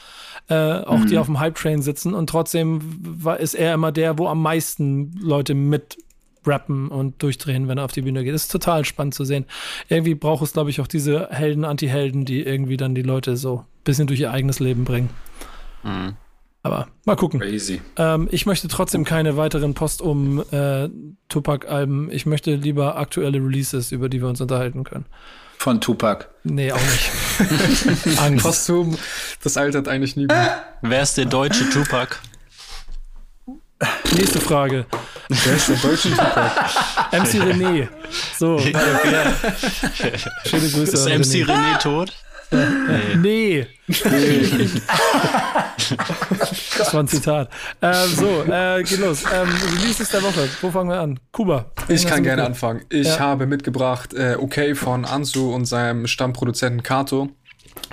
[0.47, 2.13] äh, auch die auf dem Hype-Train sitzen.
[2.13, 5.97] Und trotzdem war, ist er immer der, wo am meisten Leute mit
[6.47, 8.33] rappen und durchdrehen, wenn er auf die Bühne geht.
[8.33, 9.45] Das ist total spannend zu sehen.
[9.89, 13.59] Irgendwie braucht es, glaube ich, auch diese Helden, Anti-Helden, die irgendwie dann die Leute so
[13.59, 15.09] ein bisschen durch ihr eigenes Leben bringen.
[15.83, 16.15] Mhm.
[16.63, 17.41] Aber mal gucken.
[17.41, 17.81] Crazy.
[17.97, 20.87] Ähm, ich möchte trotzdem keine weiteren Post um äh,
[21.27, 22.09] Tupac-Alben.
[22.09, 25.05] Ich möchte lieber aktuelle Releases, über die wir uns unterhalten können.
[25.57, 26.27] Von Tupac.
[26.43, 27.11] Nee, auch nicht.
[28.19, 28.45] Angst.
[28.45, 28.97] Posthum,
[29.43, 30.37] das altert eigentlich nie gut.
[30.81, 32.15] Wer ist der deutsche Tupac?
[34.15, 34.85] Nächste Frage.
[35.27, 36.51] Wer ist der deutsche Tupac?
[37.11, 37.87] MC René.
[38.37, 38.73] So, schöne
[40.69, 40.93] Grüße.
[40.93, 41.47] Ist MC René.
[41.47, 42.13] René tot?
[42.53, 43.17] Nee.
[43.17, 43.67] nee.
[46.77, 47.49] das war ein Zitat.
[47.81, 49.23] Ähm, so, äh, geht los.
[49.23, 50.47] Ähm, Releases der Woche.
[50.61, 51.19] Wo fangen wir an?
[51.31, 51.71] Kuba.
[51.87, 52.85] Ich kann gerne anfangen.
[52.89, 53.19] Ich ja.
[53.19, 57.29] habe mitgebracht äh, Okay von Ansu und seinem Stammproduzenten Kato.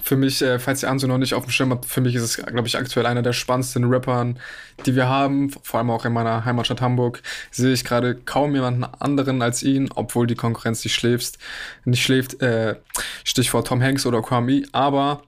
[0.02, 2.22] Für mich, äh, falls ihr Ansu noch nicht auf dem Schirm habt, für mich ist
[2.22, 4.38] es, glaube ich, aktuell einer der spannendsten Rappern,
[4.86, 5.50] die wir haben.
[5.62, 9.88] Vor allem auch in meiner Heimatstadt Hamburg sehe ich gerade kaum jemanden anderen als ihn,
[9.94, 11.38] obwohl die Konkurrenz nicht schläft.
[11.84, 12.42] Nicht schläft.
[12.42, 12.76] Äh,
[13.24, 14.64] Stichwort Tom Hanks oder Kwame.
[14.72, 15.22] Aber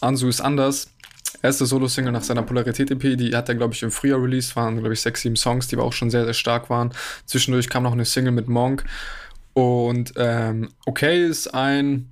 [0.00, 0.90] Ansu ist anders.
[1.40, 4.94] Erste Solo-Single nach seiner Polarität-EP, die hat er, glaube ich, im Frühjahr released, waren, glaube
[4.94, 6.90] ich, sechs, sieben Songs, die aber auch schon sehr, sehr stark waren.
[7.26, 8.84] Zwischendurch kam noch eine Single mit Monk.
[9.52, 12.10] Und ähm, okay ist ein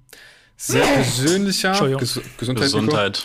[0.56, 2.64] sehr persönlicher Ges Gesundheit.
[2.64, 3.22] Gesundheit.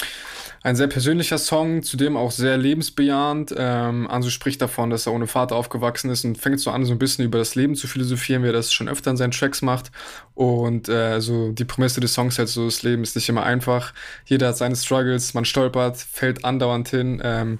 [0.63, 3.51] Ein sehr persönlicher Song, zudem auch sehr lebensbejahend.
[3.57, 6.91] Ähm, Anso spricht davon, dass er ohne Vater aufgewachsen ist und fängt so an, so
[6.91, 9.63] ein bisschen über das Leben zu philosophieren, wie er das schon öfter in seinen Tracks
[9.63, 9.91] macht.
[10.35, 13.91] Und äh, so die Prämisse des Songs halt so, das Leben ist nicht immer einfach.
[14.25, 17.19] Jeder hat seine Struggles, man stolpert, fällt andauernd hin.
[17.23, 17.57] Ähm,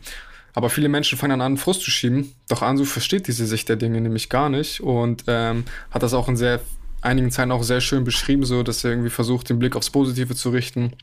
[0.53, 2.35] aber viele Menschen fangen dann an, Frust zu schieben.
[2.49, 6.27] Doch Ansu versteht diese Sicht der Dinge nämlich gar nicht und ähm, hat das auch
[6.27, 6.59] in sehr
[7.01, 10.35] einigen Zeilen auch sehr schön beschrieben, so dass er irgendwie versucht, den Blick aufs Positive
[10.35, 10.93] zu richten.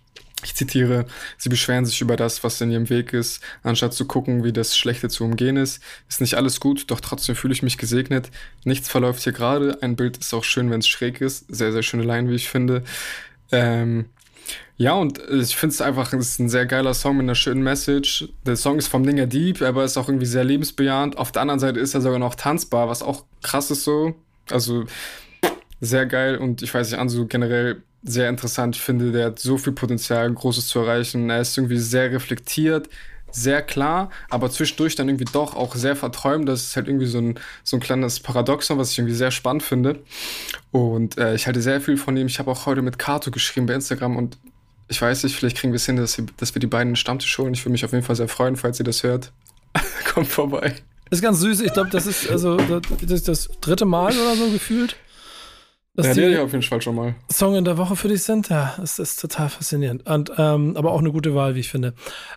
[0.44, 4.44] Ich zitiere, sie beschweren sich über das, was in ihrem Weg ist, anstatt zu gucken,
[4.44, 5.82] wie das Schlechte zu umgehen ist.
[6.08, 8.30] Ist nicht alles gut, doch trotzdem fühle ich mich gesegnet.
[8.62, 9.82] Nichts verläuft hier gerade.
[9.82, 11.46] Ein Bild ist auch schön, wenn es schräg ist.
[11.48, 12.84] Sehr, sehr schöne Line, wie ich finde.
[13.50, 14.06] Ähm,
[14.76, 17.62] ja, und ich finde es einfach, es ist ein sehr geiler Song mit einer schönen
[17.64, 18.28] Message.
[18.46, 21.18] Der Song ist vom Dinger Deep, aber ist auch irgendwie sehr lebensbejahend.
[21.18, 24.14] Auf der anderen Seite ist er sogar noch tanzbar, was auch krass ist so.
[24.50, 24.84] Also
[25.80, 29.12] sehr geil und ich weiß nicht, Ansu generell sehr interessant finde.
[29.12, 31.30] Der hat so viel Potenzial, Großes zu erreichen.
[31.30, 32.88] Er ist irgendwie sehr reflektiert,
[33.30, 36.48] sehr klar, aber zwischendurch dann irgendwie doch auch sehr verträumt.
[36.48, 39.62] Das ist halt irgendwie so ein, so ein kleines Paradoxon, was ich irgendwie sehr spannend
[39.62, 40.00] finde.
[40.70, 42.26] Und äh, ich halte sehr viel von ihm.
[42.26, 44.38] Ich habe auch heute mit Kato geschrieben bei Instagram und
[44.90, 47.52] ich weiß nicht, vielleicht kriegen wir es hin, dass, dass wir die beiden Stammtisch holen.
[47.52, 49.32] Ich würde mich auf jeden Fall sehr freuen, falls ihr das hört.
[50.14, 50.76] Kommt vorbei.
[51.10, 51.60] Ist ganz süß.
[51.60, 54.96] Ich glaube, das ist also das, das dritte Mal oder so gefühlt
[55.98, 57.16] dass ja, die auf jeden Fall schon mal.
[57.28, 60.06] Song in der Woche für dich sind, ja, das ist total faszinierend.
[60.06, 61.92] Und, ähm, aber auch eine gute Wahl, wie ich finde.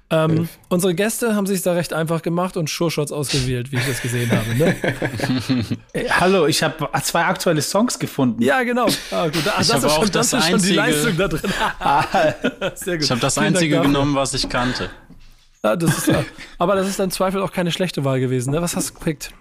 [0.09, 4.01] Ähm, unsere Gäste haben sich da recht einfach gemacht und Sure-Shots ausgewählt, wie ich das
[4.01, 4.55] gesehen habe.
[4.55, 4.75] Ne?
[5.93, 8.41] Ey, hallo, ich habe zwei aktuelle Songs gefunden.
[8.41, 8.87] Ja, genau.
[9.11, 9.43] Ah, gut.
[9.45, 11.53] Ach, ich das ist, schon, das, das ist schon die Leistung da drin.
[11.79, 12.03] ah,
[12.73, 13.05] sehr gut.
[13.05, 14.89] Ich habe das Vielen einzige genommen, was ich kannte.
[15.63, 16.11] Ja, das ist,
[16.57, 18.53] aber das ist dann Zweifel auch keine schlechte Wahl gewesen.
[18.53, 18.61] Ne?
[18.63, 19.31] Was hast du gepickt?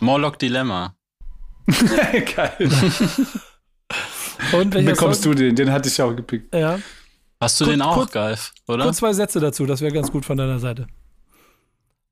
[0.00, 0.94] Morlock Dilemma.
[2.36, 2.70] Geil.
[4.52, 5.32] Und bekommst Song?
[5.32, 5.56] du den?
[5.56, 6.54] Den hatte ich auch gepickt.
[6.54, 6.78] Ja.
[7.40, 8.84] Hast du kurz, den auch, kurz, Geif, oder?
[8.84, 10.86] Kurz zwei Sätze dazu, das wäre ganz gut von deiner Seite.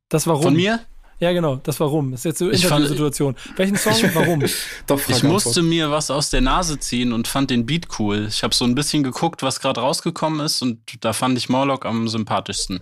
[0.09, 0.43] Das warum?
[0.43, 0.81] Von mir?
[1.21, 2.11] Ja, genau, das warum.
[2.11, 3.37] Das ist jetzt so eine Interviewsituation.
[3.57, 4.43] Welchen Song, ich, warum?
[4.89, 8.27] Doch, ich musste mir was aus der Nase ziehen und fand den Beat cool.
[8.29, 11.87] Ich habe so ein bisschen geguckt, was gerade rausgekommen ist und da fand ich Morlock
[11.87, 12.81] am sympathischsten.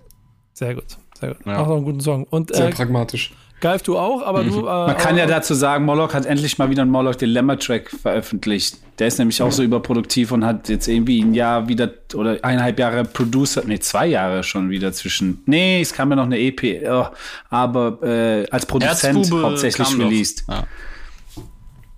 [0.54, 1.46] Sehr gut, sehr gut.
[1.46, 1.58] Ja.
[1.58, 2.24] Auch noch einen guten Song.
[2.24, 3.32] Und, Sehr äh, pragmatisch.
[3.60, 4.60] Geif, du auch, aber du.
[4.62, 4.66] Mhm.
[4.66, 8.78] Äh, Man kann ja dazu sagen, Moloch hat endlich mal wieder einen Moloch Dilemma-Track veröffentlicht.
[8.98, 12.78] Der ist nämlich auch so überproduktiv und hat jetzt irgendwie ein Jahr wieder oder eineinhalb
[12.78, 15.42] Jahre Producer, nee, zwei Jahre schon wieder zwischen.
[15.46, 17.06] Nee, es kam ja noch eine EP, oh,
[17.50, 20.44] aber äh, als Produzent Erzbube hauptsächlich released.
[20.48, 20.64] Ja.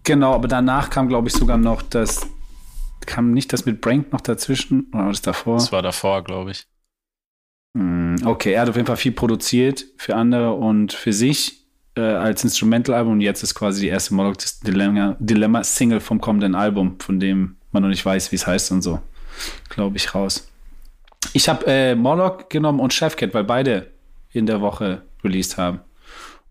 [0.05, 2.27] Genau, aber danach kam, glaube ich, sogar noch das.
[3.07, 4.87] Kam nicht das mit Brank noch dazwischen?
[4.93, 5.57] Oder war das davor?
[5.57, 6.67] Das war davor, glaube ich.
[7.75, 11.65] Hm, okay, er hat auf jeden Fall viel produziert für andere und für sich
[11.97, 13.15] äh, als Instrumental-Album.
[13.15, 17.57] Und jetzt ist quasi die erste Moloch Dilemma, Dilemma Single vom kommenden Album, von dem
[17.73, 19.01] man noch nicht weiß, wie es heißt und so.
[19.71, 20.49] Glaube ich raus.
[21.33, 23.91] Ich habe äh, Moloch genommen und Chefcat, weil beide
[24.33, 25.81] in der Woche released haben.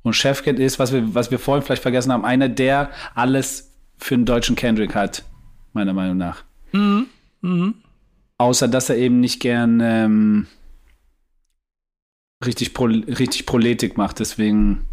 [0.03, 4.15] Und Chefcat ist, was wir, was wir vorhin vielleicht vergessen haben, einer, der alles für
[4.15, 5.23] den deutschen Kendrick hat,
[5.73, 6.43] meiner Meinung nach.
[6.71, 7.07] Mhm.
[7.41, 7.75] Mhm.
[8.39, 10.47] Außer, dass er eben nicht gern ähm,
[12.45, 14.85] richtig, Pro, richtig Proletik macht, deswegen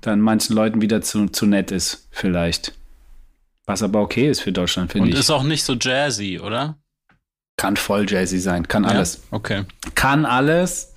[0.00, 2.72] dann manchen Leuten wieder zu, zu nett ist, vielleicht.
[3.66, 5.14] Was aber okay ist für Deutschland, finde ich.
[5.14, 6.78] Und ist auch nicht so jazzy, oder?
[7.56, 9.22] Kann voll jazzy sein, kann alles.
[9.30, 9.64] Ja, okay.
[9.94, 10.92] Kann alles.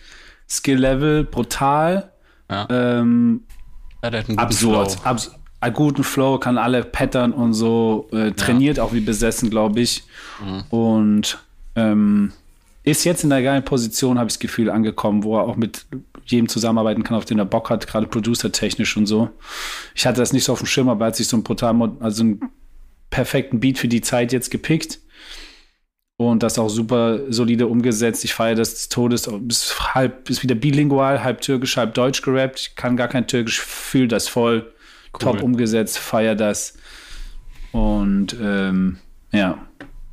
[0.47, 2.11] Skill-Level brutal.
[2.49, 2.67] Ja.
[2.69, 3.43] Ähm,
[4.03, 4.91] ja, absurd.
[4.91, 5.03] Flow.
[5.03, 8.83] Abs einen guten Flow, kann alle Pattern und so, äh, trainiert ja.
[8.83, 10.03] auch wie besessen, glaube ich.
[10.41, 10.63] Mhm.
[10.69, 11.39] Und
[11.75, 12.31] ähm,
[12.83, 15.85] ist jetzt in der geilen Position, habe ich das Gefühl, angekommen, wo er auch mit
[16.25, 19.29] jedem zusammenarbeiten kann, auf den er Bock hat, gerade producer-technisch und so.
[19.95, 21.75] Ich hatte das nicht so auf dem Schirm, aber er hat sich so einen brutal,
[21.99, 22.41] also einen
[23.09, 24.99] perfekten Beat für die Zeit jetzt gepickt.
[26.17, 28.25] Und das auch super solide umgesetzt.
[28.25, 29.27] Ich feiere das des Todes.
[29.47, 32.59] Ist, halb, ist wieder bilingual, halb türkisch, halb deutsch gerappt.
[32.59, 34.73] Ich kann gar kein türkisch, fühle das voll.
[35.13, 35.19] Cool.
[35.19, 36.73] Top umgesetzt, feiere das.
[37.71, 38.97] Und ähm,
[39.31, 39.59] ja,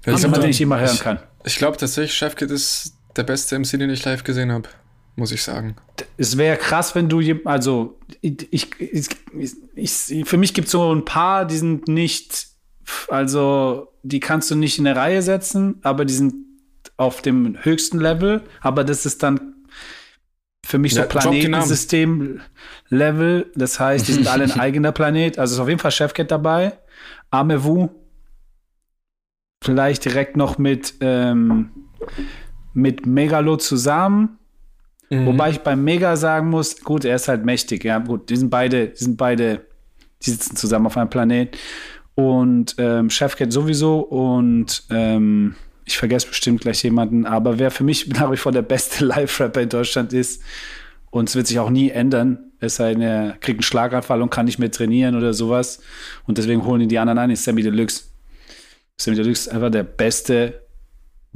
[0.07, 1.19] Jemand, den ich immer hören kann.
[1.47, 4.69] Ich, glaube tatsächlich, Chefkit ist der beste MC, den ich live gesehen habe,
[5.15, 5.77] muss ich sagen.
[6.17, 8.69] Es wäre krass, wenn du, also ich, ich,
[9.75, 12.49] ich für mich gibt es so ein paar, die sind nicht,
[13.09, 16.35] also die kannst du nicht in eine Reihe setzen, aber die sind
[16.97, 19.57] auf dem höchsten Level, aber das ist dann
[20.67, 23.53] für mich so ja, Planetensystem-Level.
[23.55, 25.39] Das heißt, die sind alle ein eigener Planet.
[25.39, 26.73] Also ist auf jeden Fall Chefcat dabei.
[27.31, 27.89] Amewu.
[29.67, 31.71] Vielleicht direkt noch mit, ähm,
[32.73, 34.39] mit Megalo zusammen.
[35.11, 35.27] Mhm.
[35.27, 37.85] Wobei ich beim Mega sagen muss, gut, er ist halt mächtig.
[37.85, 39.67] Ja, gut, die sind beide, die sind beide,
[40.23, 41.57] die sitzen zusammen auf einem Planet.
[42.15, 45.55] Und ähm, Chefcat sowieso und ähm,
[45.85, 49.61] ich vergesse bestimmt gleich jemanden, aber wer für mich nach wie vor der beste Live-Rapper
[49.61, 50.43] in Deutschland ist,
[51.11, 54.31] und es wird sich auch nie ändern, es sei denn, er kriegt einen Schlaganfall und
[54.31, 55.81] kann nicht mehr trainieren oder sowas.
[56.27, 58.05] Und deswegen holen ihn die anderen ein, ist Sammy Deluxe.
[58.99, 60.67] Sammy Deluxe ist einfach der beste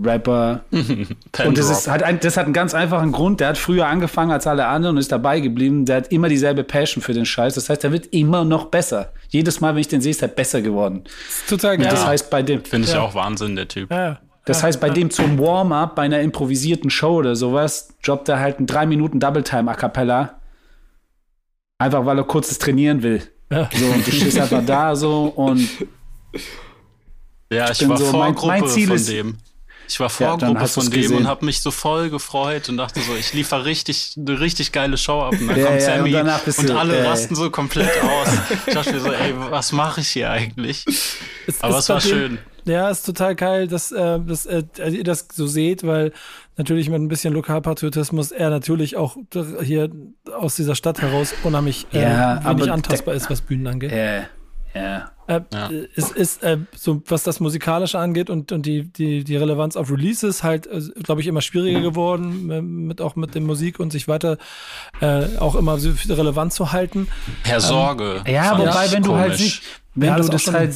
[0.02, 0.64] Rapper.
[0.70, 3.40] und das, ist, hat ein, das hat einen ganz einfachen Grund.
[3.40, 5.84] Der hat früher angefangen als alle anderen und ist dabei geblieben.
[5.84, 7.54] Der hat immer dieselbe Passion für den Scheiß.
[7.54, 9.12] Das heißt, er wird immer noch besser.
[9.28, 11.04] Jedes Mal, wenn ich den sehe, ist er besser geworden.
[11.48, 11.88] Total geil.
[11.90, 12.64] Das heißt, bei dem.
[12.64, 13.00] Finde ich ja.
[13.00, 13.90] auch Wahnsinn, der Typ.
[13.90, 14.20] Ja.
[14.46, 18.58] Das heißt, bei dem zum Warm-up, bei einer improvisierten Show oder sowas, jobbt er halt
[18.58, 20.40] ein drei Minuten Double Time A Cappella.
[21.78, 23.22] Einfach weil er kurzes trainieren will.
[23.52, 23.68] Ja.
[23.72, 25.68] So, und du stehst einfach da so und.
[27.51, 29.38] Ja, ich, ich war so, Vorgruppe mein, mein Ziel von ist, dem.
[29.88, 31.16] Ich war Vorgruppe ja, von dem gesehen.
[31.16, 34.96] und habe mich so voll gefreut und dachte so, ich liefere richtig, eine richtig geile
[34.96, 35.32] Show ab.
[35.32, 38.28] Und dann ja, kommt ja, Sammy und, und alle äh, rasten so komplett aus.
[38.66, 40.84] Ich dachte mir so, ey, was mache ich hier eigentlich?
[41.46, 42.38] Es, Aber es war schön.
[42.66, 46.12] Ja, ist total geil, dass, äh, dass äh, ihr das so seht, weil
[46.57, 49.16] natürlich mit ein bisschen Lokalpatriotismus er natürlich auch
[49.62, 49.90] hier
[50.32, 53.90] aus dieser Stadt heraus unheimlich äh, ja, wenig antastbar ist, was Bühnen angeht.
[53.90, 54.26] Ja,
[54.74, 55.11] ja.
[55.31, 55.70] Äh, ja.
[55.95, 59.89] Es ist, äh, so was das Musikalische angeht und, und die, die, die Relevanz auf
[59.89, 64.09] Releases halt, äh, glaube ich, immer schwieriger geworden, mit auch mit der Musik und sich
[64.09, 64.39] weiter
[65.01, 67.07] äh, auch immer so relevant zu halten.
[67.45, 68.22] Herr Sorge.
[68.24, 69.62] Ähm, ja, wobei, wenn du halt nicht,
[69.95, 70.74] wenn ja, du das, das halt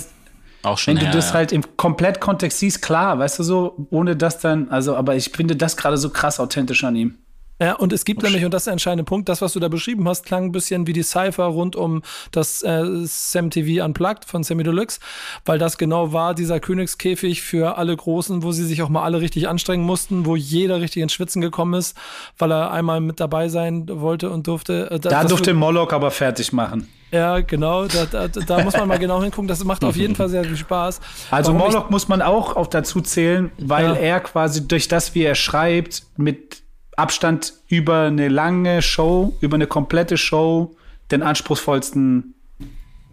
[0.63, 1.35] auch schon, Wenn du ja, das ja.
[1.35, 5.57] halt im Komplettkontext siehst, klar, weißt du so, ohne das dann, also, aber ich finde
[5.57, 7.19] das gerade so krass authentisch an ihm.
[7.61, 9.61] Ja, und es gibt oh, nämlich, und das ist der entscheidende Punkt, das, was du
[9.61, 12.03] da beschrieben hast, klang ein bisschen wie die Cypher rund um
[12.33, 14.99] das äh, Sam TV Unplugged von Sammy Deluxe,
[15.45, 19.21] weil das genau war dieser Königskäfig für alle Großen, wo sie sich auch mal alle
[19.21, 21.97] richtig anstrengen mussten, wo jeder richtig ins Schwitzen gekommen ist,
[22.39, 24.91] weil er einmal mit dabei sein wollte und durfte.
[24.91, 26.89] Äh, da durfte Moloch aber fertig machen.
[27.13, 27.87] Ja, genau.
[27.87, 29.47] Da, da, da, muss man mal genau hingucken.
[29.47, 31.01] Das macht auf jeden Fall sehr viel Spaß.
[31.31, 33.95] Also Morlock muss man auch, auch dazu zählen, weil ja.
[33.95, 36.64] er quasi durch das, wie er schreibt, mit
[36.97, 40.77] Abstand über eine lange Show, über eine komplette Show,
[41.11, 42.35] den anspruchsvollsten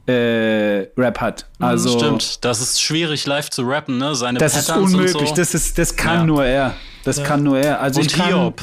[0.07, 1.47] äh, Rap hat.
[1.59, 4.15] Mhm, also stimmt, das ist schwierig live zu rappen, ne?
[4.15, 5.29] Seine das Patterns ist unmöglich.
[5.29, 5.35] So.
[5.35, 6.25] Das ist, das kann ja.
[6.25, 6.75] nur er.
[7.03, 7.23] Das ja.
[7.23, 7.81] kann nur er.
[7.81, 8.61] Also und ich kann, Hiob.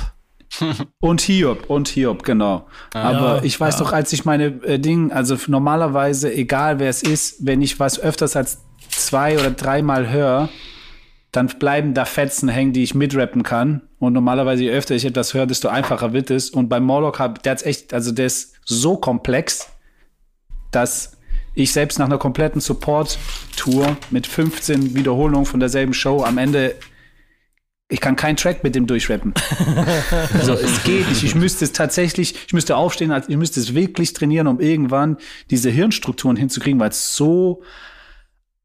[1.00, 2.66] und Hiob und Hiob, genau.
[2.94, 7.02] Ja, Aber ich weiß doch, als ich meine äh, Dinge, also normalerweise, egal wer es
[7.02, 8.58] ist, wenn ich was öfters als
[8.88, 10.48] zwei oder dreimal höre,
[11.32, 13.82] dann bleiben da Fetzen hängen, die ich mitrappen kann.
[13.98, 16.50] Und normalerweise, je öfter ich etwas höre, desto einfacher wird es.
[16.50, 19.68] Und bei Morlock hat, der hat's echt, also der ist so komplex,
[20.70, 21.18] dass
[21.54, 26.76] ich selbst nach einer kompletten Support-Tour mit 15 Wiederholungen von derselben Show am Ende
[27.90, 29.32] ich kann keinen Track mit dem durchrappen.
[30.42, 31.22] so, es geht nicht.
[31.24, 35.16] Ich müsste es tatsächlich, ich müsste aufstehen, ich müsste es wirklich trainieren, um irgendwann
[35.50, 37.62] diese Hirnstrukturen hinzukriegen, weil es so,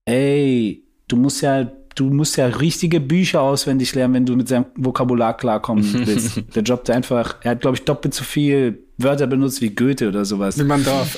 [0.03, 4.65] ey, du musst ja du musst ja richtige Bücher auswendig lernen, wenn du mit seinem
[4.75, 6.41] Vokabular klarkommen willst.
[6.55, 10.07] der Job, der einfach, er hat, glaube ich, doppelt so viel Wörter benutzt wie Goethe
[10.07, 10.57] oder sowas.
[10.57, 11.17] Wie man darf.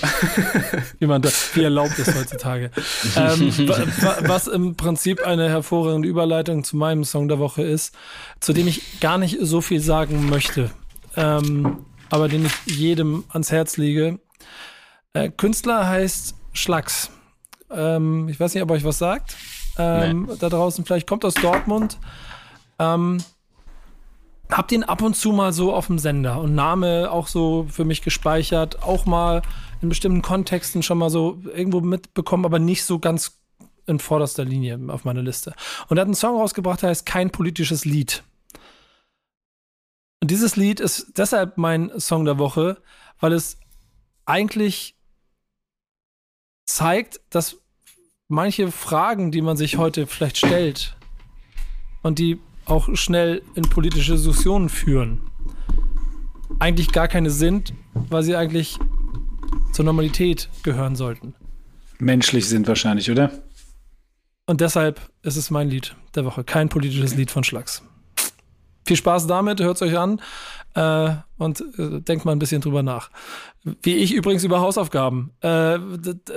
[0.99, 2.71] wie man darf, wie erlaubt ist heutzutage.
[3.17, 3.51] ähm,
[4.21, 7.93] was im Prinzip eine hervorragende Überleitung zu meinem Song der Woche ist,
[8.39, 10.71] zu dem ich gar nicht so viel sagen möchte,
[11.17, 14.19] ähm, aber den ich jedem ans Herz lege.
[15.13, 17.09] Äh, Künstler heißt Schlags.
[17.69, 19.35] Ähm, ich weiß nicht, ob euch was sagt
[19.77, 20.35] ähm, nee.
[20.39, 20.85] da draußen.
[20.85, 21.97] Vielleicht kommt aus Dortmund.
[22.79, 23.17] Ähm,
[24.49, 27.83] hab den ab und zu mal so auf dem Sender und Name auch so für
[27.83, 29.41] mich gespeichert, auch mal
[29.81, 33.39] in bestimmten Kontexten schon mal so irgendwo mitbekommen, aber nicht so ganz
[33.87, 35.53] in vorderster Linie auf meiner Liste.
[35.87, 38.23] Und er hat einen Song rausgebracht, der heißt Kein politisches Lied.
[40.21, 42.81] Und dieses Lied ist deshalb mein Song der Woche,
[43.19, 43.59] weil es
[44.25, 44.95] eigentlich
[46.65, 47.57] zeigt, dass
[48.27, 50.95] manche Fragen, die man sich heute vielleicht stellt
[52.01, 55.21] und die auch schnell in politische Diskussionen führen,
[56.59, 57.73] eigentlich gar keine sind,
[58.09, 58.79] weil sie eigentlich
[59.71, 61.35] zur Normalität gehören sollten.
[61.99, 63.31] Menschlich sind wahrscheinlich, oder?
[64.47, 66.43] Und deshalb ist es mein Lied der Woche.
[66.43, 67.83] Kein politisches Lied von Schlags.
[68.85, 70.21] Viel Spaß damit, hört es euch an
[70.75, 73.09] äh, und äh, denkt mal ein bisschen drüber nach.
[73.81, 75.31] Wie ich übrigens über Hausaufgaben.
[75.41, 75.79] Äh,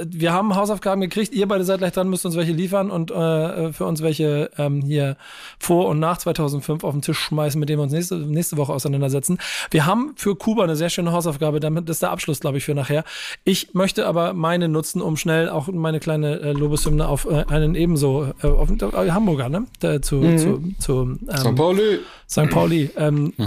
[0.06, 3.72] wir haben Hausaufgaben gekriegt, ihr beide seid gleich dran, müsst uns welche liefern und äh,
[3.72, 5.18] für uns welche ähm, hier
[5.58, 8.72] vor und nach 2005 auf den Tisch schmeißen, mit denen wir uns nächste, nächste Woche
[8.72, 9.38] auseinandersetzen.
[9.70, 12.74] Wir haben für Kuba eine sehr schöne Hausaufgabe, damit ist der Abschluss, glaube ich, für
[12.74, 13.04] nachher.
[13.44, 17.74] Ich möchte aber meine nutzen, um schnell auch meine kleine äh, Lobeshymne auf äh, einen
[17.74, 19.66] ebenso, äh, auf, äh, Hamburger, ne?
[19.82, 20.38] Der, zu, mhm.
[20.38, 21.54] zu, zu ähm, St.
[21.54, 21.98] Pauli.
[22.28, 22.50] St.
[22.50, 23.44] Pauli ähm, äh,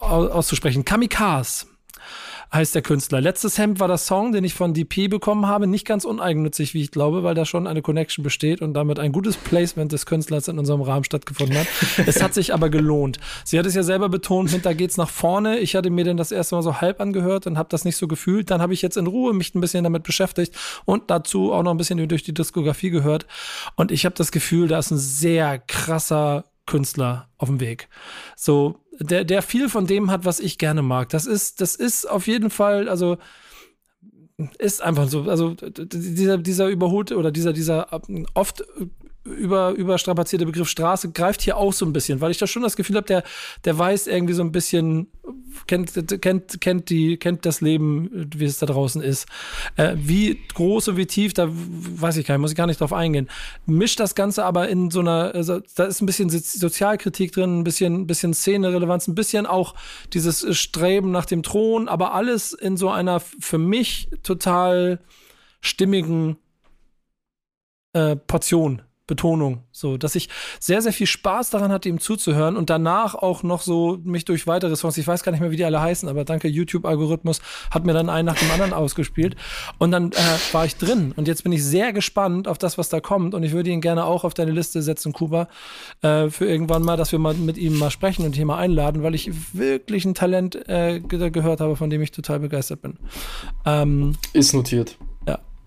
[0.00, 0.84] auszusprechen.
[0.94, 1.66] Kamikaze
[2.52, 3.20] heißt der Künstler.
[3.20, 5.66] Letztes Hemd war das Song, den ich von DP bekommen habe.
[5.66, 9.10] Nicht ganz uneigennützig, wie ich glaube, weil da schon eine Connection besteht und damit ein
[9.10, 11.66] gutes Placement des Künstlers in unserem Rahmen stattgefunden hat.
[12.06, 13.18] es hat sich aber gelohnt.
[13.44, 15.58] Sie hat es ja selber betont, mit da geht's nach vorne.
[15.58, 18.06] Ich hatte mir denn das erste Mal so halb angehört und habe das nicht so
[18.06, 18.52] gefühlt.
[18.52, 21.72] Dann habe ich jetzt in Ruhe mich ein bisschen damit beschäftigt und dazu auch noch
[21.72, 23.26] ein bisschen durch die Diskografie gehört.
[23.74, 27.88] Und ich habe das Gefühl, da ist ein sehr krasser Künstler auf dem Weg.
[28.36, 31.08] So, der, der viel von dem hat, was ich gerne mag.
[31.08, 33.18] Das ist, das ist auf jeden Fall, also
[34.58, 35.22] ist einfach so.
[35.22, 37.88] Also dieser, dieser überholte oder dieser, dieser
[38.34, 38.64] oft
[39.24, 42.76] über, überstrapazierte Begriff Straße greift hier auch so ein bisschen, weil ich da schon das
[42.76, 43.22] Gefühl habe, der,
[43.64, 45.08] der weiß irgendwie so ein bisschen,
[45.66, 49.26] kennt, kennt, kennt, die, kennt das Leben, wie es da draußen ist.
[49.76, 52.80] Äh, wie groß und wie tief, da weiß ich gar nicht, muss ich gar nicht
[52.80, 53.30] drauf eingehen.
[53.64, 57.64] Mischt das Ganze aber in so einer, also, da ist ein bisschen Sozialkritik drin, ein
[57.64, 59.74] bisschen, bisschen Szene-Relevanz, ein bisschen auch
[60.12, 65.00] dieses Streben nach dem Thron, aber alles in so einer für mich total
[65.62, 66.36] stimmigen
[67.94, 72.70] äh, Portion Betonung, so, dass ich sehr, sehr viel Spaß daran hatte, ihm zuzuhören und
[72.70, 75.64] danach auch noch so mich durch weitere Songs, ich weiß gar nicht mehr, wie die
[75.64, 79.36] alle heißen, aber danke YouTube-Algorithmus, hat mir dann einen nach dem anderen ausgespielt
[79.78, 80.16] und dann äh,
[80.52, 83.42] war ich drin und jetzt bin ich sehr gespannt auf das, was da kommt und
[83.42, 85.48] ich würde ihn gerne auch auf deine Liste setzen, Kuba,
[86.00, 89.02] äh, für irgendwann mal, dass wir mal mit ihm mal sprechen und hier mal einladen,
[89.02, 92.98] weil ich wirklich ein Talent äh, gehört habe, von dem ich total begeistert bin.
[93.66, 94.96] Ähm, Ist notiert.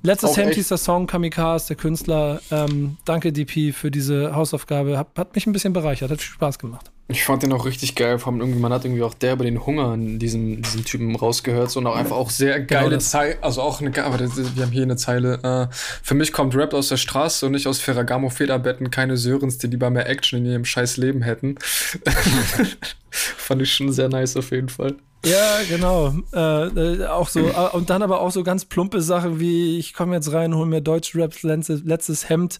[0.03, 2.39] Letztes Hemd hieß der Song Kamikaze, der Künstler.
[2.51, 4.97] Ähm, danke, DP, für diese Hausaufgabe.
[4.97, 6.91] Hat, hat, mich ein bisschen bereichert, hat viel Spaß gemacht.
[7.09, 8.19] Ich fand den auch richtig geil.
[8.19, 11.15] Vor allem irgendwie, man hat irgendwie auch der über den Hunger in diesem, diesem Typen
[11.15, 11.71] rausgehört.
[11.71, 13.37] So, und auch einfach auch sehr genau geile genau Zeile.
[13.41, 15.69] Also auch eine, aber wir haben hier eine Zeile.
[15.71, 15.73] Äh,
[16.03, 18.91] für mich kommt Rap aus der Straße und nicht aus Ferragamo Federbetten.
[18.91, 21.55] Keine Sörens, die lieber mehr Action in ihrem scheiß Leben hätten.
[23.09, 24.95] fand ich schon sehr nice auf jeden Fall.
[25.25, 26.13] Ja, genau.
[26.33, 29.93] Äh, äh, auch so, äh, und dann aber auch so ganz plumpe Sachen wie, ich
[29.93, 32.59] komme jetzt rein, hole mir Deutschraps letztes, letztes Hemd,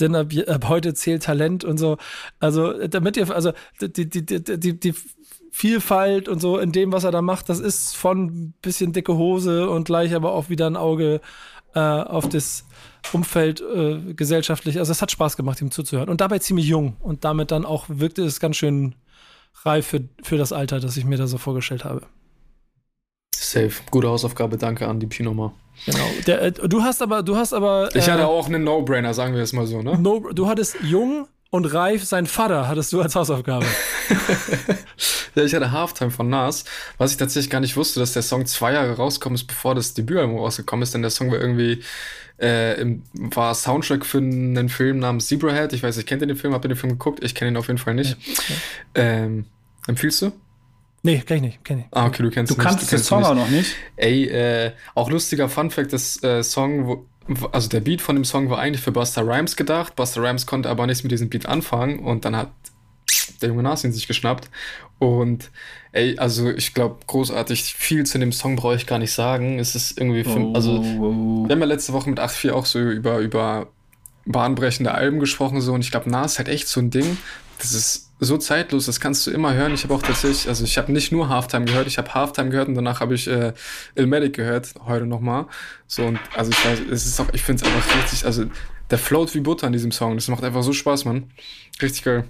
[0.00, 1.98] denn ab, ab, heute zählt Talent und so.
[2.40, 4.94] Also, damit ihr, also die, die, die, die, die
[5.52, 9.68] Vielfalt und so in dem, was er da macht, das ist von bisschen dicke Hose
[9.68, 11.20] und gleich aber auch wieder ein Auge
[11.74, 12.64] äh, auf das
[13.12, 14.78] Umfeld äh, gesellschaftlich.
[14.78, 16.08] Also es hat Spaß gemacht, ihm zuzuhören.
[16.08, 16.96] Und dabei ziemlich jung.
[17.00, 18.94] Und damit dann auch wirkte es ganz schön
[19.64, 22.02] reif für, für das Alter, das ich mir da so vorgestellt habe.
[23.34, 23.72] Safe.
[23.90, 25.52] Gute Hausaufgabe, danke an die Pi nochmal.
[25.86, 26.04] Genau.
[26.26, 27.88] Der, äh, du hast aber, du hast aber.
[27.94, 29.98] Äh, ich hatte auch einen No-Brainer, sagen wir es mal so, ne?
[29.98, 33.66] No, du hattest jung und reif, sein Vater hattest du als Hausaufgabe.
[35.34, 36.64] ja, ich hatte Halftime von Nas,
[36.98, 39.94] was ich tatsächlich gar nicht wusste, dass der Song zwei Jahre rauskommen ist, bevor das
[39.94, 41.82] Debütalbum rausgekommen ist, denn der Song war irgendwie
[42.40, 45.72] äh, im, war Soundtrack für einen Film namens Zebrahead.
[45.72, 46.54] Ich weiß nicht, kennt ihr den Film?
[46.54, 47.22] Habt ihr den Film geguckt?
[47.22, 48.16] Ich kenne ihn auf jeden Fall nicht.
[48.94, 49.44] Ja, Ähm,
[49.86, 50.32] empfiehlst du?
[51.02, 51.64] Nee, kenn ich nicht.
[51.64, 51.86] Kenn ich.
[51.92, 53.74] Ah, okay, du kennst Du nicht, kannst du den Song auch noch nicht.
[53.96, 57.06] Ey, äh, auch lustiger Funfact, das äh, Song, wo,
[57.52, 59.96] also der Beat von dem Song war eigentlich für Buster Rhymes gedacht.
[59.96, 62.50] Buster Rhymes konnte aber nichts mit diesem Beat anfangen und dann hat
[63.42, 64.50] der junge Nas ihn sich geschnappt.
[64.98, 65.50] Und
[65.92, 69.58] ey, also ich glaube, großartig, viel zu dem Song brauche ich gar nicht sagen.
[69.58, 71.48] Es ist irgendwie, für, oh, also oh.
[71.48, 73.68] wir haben ja letzte Woche mit 8.4 auch so über, über
[74.26, 77.16] bahnbrechende Alben gesprochen so und ich glaube, Nas hat echt so ein Ding,
[77.58, 79.72] das ist so zeitlos, das kannst du immer hören.
[79.72, 82.68] Ich habe auch tatsächlich, also ich habe nicht nur Halftime gehört, ich habe Halftime gehört
[82.68, 83.54] und danach habe ich äh,
[83.94, 85.46] Ilmatic gehört, heute nochmal.
[85.86, 88.44] So und also ich weiß, es ist auch, ich finde es einfach richtig, also
[88.90, 90.16] der float wie Butter an diesem Song.
[90.16, 91.30] Das macht einfach so Spaß, Mann.
[91.80, 92.24] Richtig geil.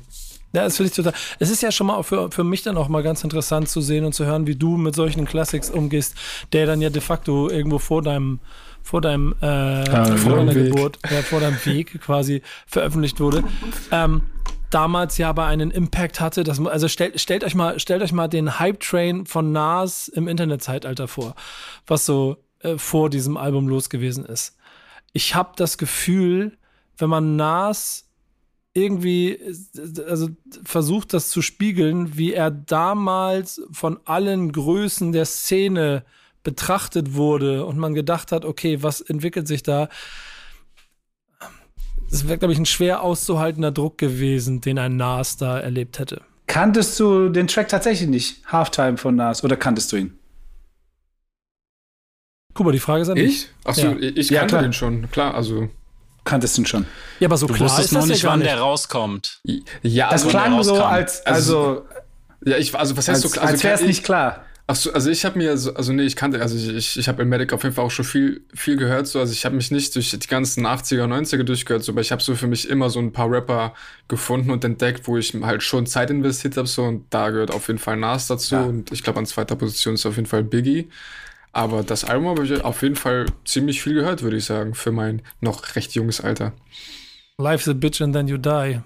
[0.53, 1.13] Ja, das finde ich total.
[1.39, 4.05] Es ist ja schon mal für, für mich dann auch mal ganz interessant zu sehen
[4.05, 6.15] und zu hören, wie du mit solchen Classics umgehst,
[6.53, 8.41] der dann ja de facto irgendwo vor deinem
[8.83, 13.45] vor deinem äh, ah, vor deiner Geburt, äh, vor deinem Weg quasi veröffentlicht wurde.
[13.93, 14.23] Ähm,
[14.71, 16.45] damals ja aber einen Impact hatte.
[16.45, 21.09] Das, also stellt, stellt euch mal, stellt euch mal den Hype-Train von Nas im Internetzeitalter
[21.09, 21.35] vor,
[21.87, 24.57] was so äh, vor diesem Album los gewesen ist.
[25.13, 26.57] Ich habe das Gefühl,
[26.97, 28.10] wenn man Nas
[28.73, 29.39] irgendwie
[30.07, 30.29] also
[30.65, 36.05] versucht das zu spiegeln, wie er damals von allen Größen der Szene
[36.43, 39.89] betrachtet wurde und man gedacht hat, okay, was entwickelt sich da?
[42.11, 46.23] Das wäre, glaube ich, ein schwer auszuhaltender Druck gewesen, den ein Nas da erlebt hätte.
[46.47, 48.45] Kanntest du den Track tatsächlich nicht?
[48.47, 50.19] Halftime von Nas oder kanntest du ihn?
[52.55, 53.49] Kuba, die Frage ist an Ich?
[53.65, 53.97] Achso, Ja.
[53.97, 54.63] ich, ich Ja, kannte klar.
[54.63, 55.69] den schon, klar, also.
[56.31, 56.87] Kanntest du ihn schon?
[57.19, 58.51] Ja, aber so Du klar wusstest ist noch das nicht, wann nicht.
[58.51, 59.41] der rauskommt.
[59.83, 60.87] Ja, Das also, klang so, rauskam.
[60.95, 61.87] als, Also- also,
[62.47, 64.45] ja, ich, also was heißt als, so, also als wäre es nicht klar.
[64.67, 67.09] Ach so, also ich habe mir, so, also nee, ich kannte, also ich, ich, ich
[67.09, 69.57] habe im Medic auf jeden Fall auch schon viel, viel gehört, so, also ich habe
[69.57, 72.69] mich nicht durch die ganzen 80er, 90er durchgehört, so, aber ich habe so für mich
[72.71, 73.75] immer so ein paar Rapper
[74.07, 77.67] gefunden und entdeckt, wo ich halt schon Zeit investiert habe, so, und da gehört auf
[77.67, 78.63] jeden Fall Nas dazu Ja.
[78.63, 80.89] und ich glaube an zweiter Position ist auf jeden Fall Biggie.
[81.53, 84.93] Aber das Album habe ich auf jeden Fall ziemlich viel gehört, würde ich sagen, für
[84.93, 86.53] mein noch recht junges Alter.
[87.39, 88.81] Life's a bitch and then you die.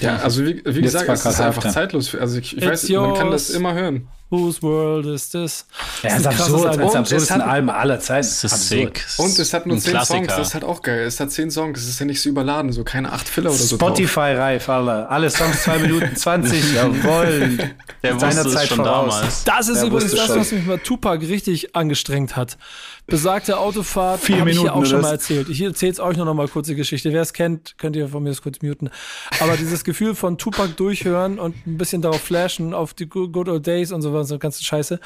[0.00, 2.14] Ja, also wie, wie gesagt, es ist einfach zeitlos.
[2.14, 4.08] Also ich, ich weiß, man kann das immer hören.
[4.30, 5.66] Whose world is this?
[6.02, 6.66] Ja, Das ist absurd.
[6.66, 6.80] Album.
[6.80, 8.26] Das Und absurdesten es hat- Alben aller Zeiten.
[8.26, 9.06] Das ist sick.
[9.18, 11.04] Und es hat nur zehn Songs, das ist halt auch geil.
[11.04, 13.58] Es hat zehn Songs, es ist ja nicht so überladen, so keine acht Filler oder
[13.58, 13.76] so.
[13.76, 15.10] Spotify-reif, Alter.
[15.10, 16.74] Alle Songs 2 Minuten 20.
[16.74, 17.58] Jawohl.
[18.02, 19.14] Der Seiner Zeit schon voraus.
[19.14, 19.44] damals.
[19.44, 20.40] Das ist Ja, übrigens das, schon.
[20.40, 22.56] was mich bei Tupac richtig angestrengt hat.
[23.06, 25.50] Besagte Autofahrt Vier habe ich hier auch schon mal erzählt.
[25.50, 27.12] Ich erzähle es euch noch mal kurz die Geschichte.
[27.12, 28.88] Wer es kennt, könnt ihr von mir das kurz muten.
[29.40, 33.48] Aber dieses Gefühl von Tupac durchhören und ein bisschen darauf flashen, auf die Good Good
[33.50, 34.98] Old Days und so was, so ganze Scheiße.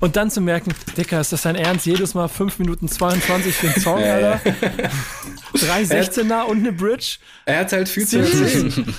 [0.00, 1.86] Und dann zu merken, Dicker, ist das dein Ernst?
[1.86, 4.40] Jedes Mal 5 Minuten 22 für einen Song, Alter?
[5.54, 7.18] Drei 16er und eine Bridge?
[7.44, 8.94] Er hat halt viel zu erzählen.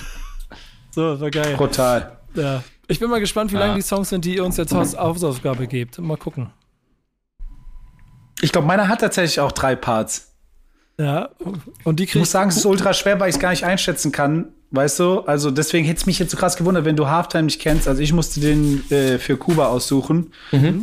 [0.90, 1.54] So, war geil.
[1.56, 2.18] Brutal.
[2.34, 2.62] Ja.
[2.86, 3.66] Ich bin mal gespannt, wie Ja.
[3.66, 5.98] lang die Songs sind, die ihr uns jetzt als Hausaufgabe gebt.
[5.98, 6.50] Mal gucken.
[8.40, 10.34] Ich glaube, meiner hat tatsächlich auch drei Parts.
[10.98, 11.28] Ja,
[11.84, 14.10] und die Ich muss sagen, es ist ultra schwer, weil ich es gar nicht einschätzen
[14.10, 14.52] kann.
[14.70, 15.20] Weißt du?
[15.20, 17.88] Also deswegen hätte es mich jetzt so krass gewundert, wenn du Halftime nicht kennst.
[17.88, 20.30] Also ich musste den äh, für Kuba aussuchen,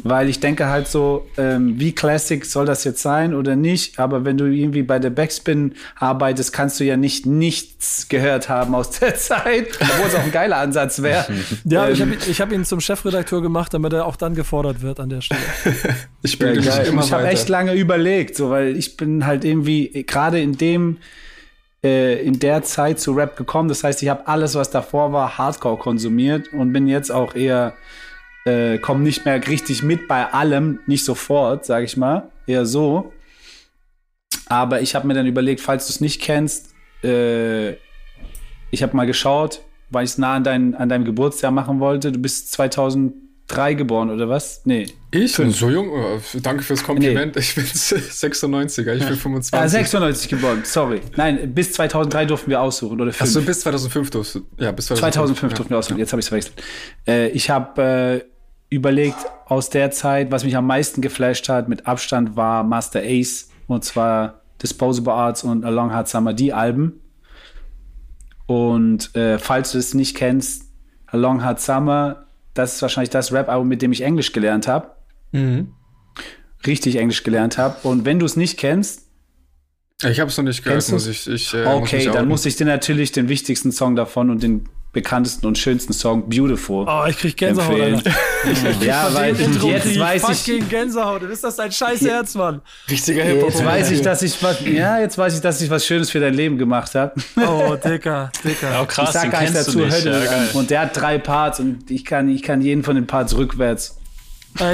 [0.04, 4.00] weil ich denke halt so, ähm, wie Classic soll das jetzt sein oder nicht?
[4.00, 8.74] Aber wenn du irgendwie bei der Backspin arbeitest, kannst du ja nicht nichts gehört haben
[8.74, 11.26] aus der Zeit, obwohl es auch ein geiler Ansatz wäre.
[11.66, 14.82] Ja, ich Ähm, habe ich hab ihn zum Chefredakteur gemacht, damit er auch dann gefordert
[14.82, 15.42] wird an der Stelle.
[16.24, 16.92] Ich Ja, bilde mich geil.
[17.04, 20.98] ich habe echt lange überlegt, so weil ich bin halt irgendwie gerade in dem
[21.86, 23.70] äh, in der Zeit zu Rap gekommen.
[23.70, 27.74] Das heißt, ich habe alles, was davor war, Hardcore konsumiert und bin jetzt auch eher
[28.46, 33.12] äh, komme nicht mehr richtig mit bei allem, nicht sofort, sage ich mal, eher so.
[34.48, 37.74] Aber ich habe mir dann überlegt, falls du es nicht kennst, äh,
[38.72, 42.12] ich habe mal geschaut, weil ich es nah an, dein, an deinem Geburtsjahr machen wollte.
[42.12, 42.52] Du bist
[43.48, 44.62] 2003 geboren oder was?
[44.66, 44.88] Nee.
[45.12, 45.90] Ich bin so jung.
[45.90, 47.38] Oh, danke fürs Kompliment.
[47.38, 49.54] Ich bin 96er, ich bin 25.
[49.54, 51.02] Ah, 96 geboren, sorry.
[51.16, 53.22] Nein, bis 2003 durften wir aussuchen, oder 5.
[53.22, 54.42] Achso, bis 2005 durfst du.
[54.58, 55.00] Ja, bis 2005.
[55.00, 56.64] 2005 durften wir aussuchen, jetzt habe ich es verwechselt.
[57.08, 58.24] Äh, ich habe
[58.72, 63.02] äh, überlegt, aus der Zeit, was mich am meisten geflasht hat, mit Abstand war Master
[63.04, 67.00] Ace, und zwar Disposable Arts und A Long Hard Summer, die Alben.
[68.48, 70.64] Und äh, falls du es nicht kennst,
[71.08, 72.25] A Long Hard Summer,
[72.56, 74.92] das ist wahrscheinlich das Rap-Album, mit dem ich Englisch gelernt habe.
[75.32, 75.74] Mhm.
[76.66, 77.88] Richtig Englisch gelernt habe.
[77.88, 79.04] Und wenn du es nicht kennst,
[80.04, 81.28] Ich habe es noch nicht gehört, Kennst muss ich.
[81.28, 84.68] ich äh, Okay, mich dann muss ich dir natürlich den wichtigsten Song davon und den
[84.96, 87.96] bekanntesten und schönsten Song Beautiful Oh, ich krieg Gänsehaut, empfehlen.
[87.96, 88.82] Alter.
[88.86, 91.22] ja, Von weil Intro jetzt krieg weiß ich, fucking Gänsehaut.
[91.24, 92.62] Ist das dein scheiß Herz, Mann?
[92.90, 93.50] Richtiger Hip-Hop.
[93.50, 96.22] jetzt weiß ich, dass ich was, ja, jetzt weiß ich, dass ich was Schönes für
[96.22, 97.14] dein Leben gemacht habe.
[97.36, 98.80] Oh, Dicker, Dicker.
[98.82, 100.06] Oh, krass, ich sag gar nicht dazu, nicht.
[100.06, 100.48] dir Ja.
[100.54, 103.98] Und der hat drei Parts und ich kann, ich kann jeden von den Parts rückwärts.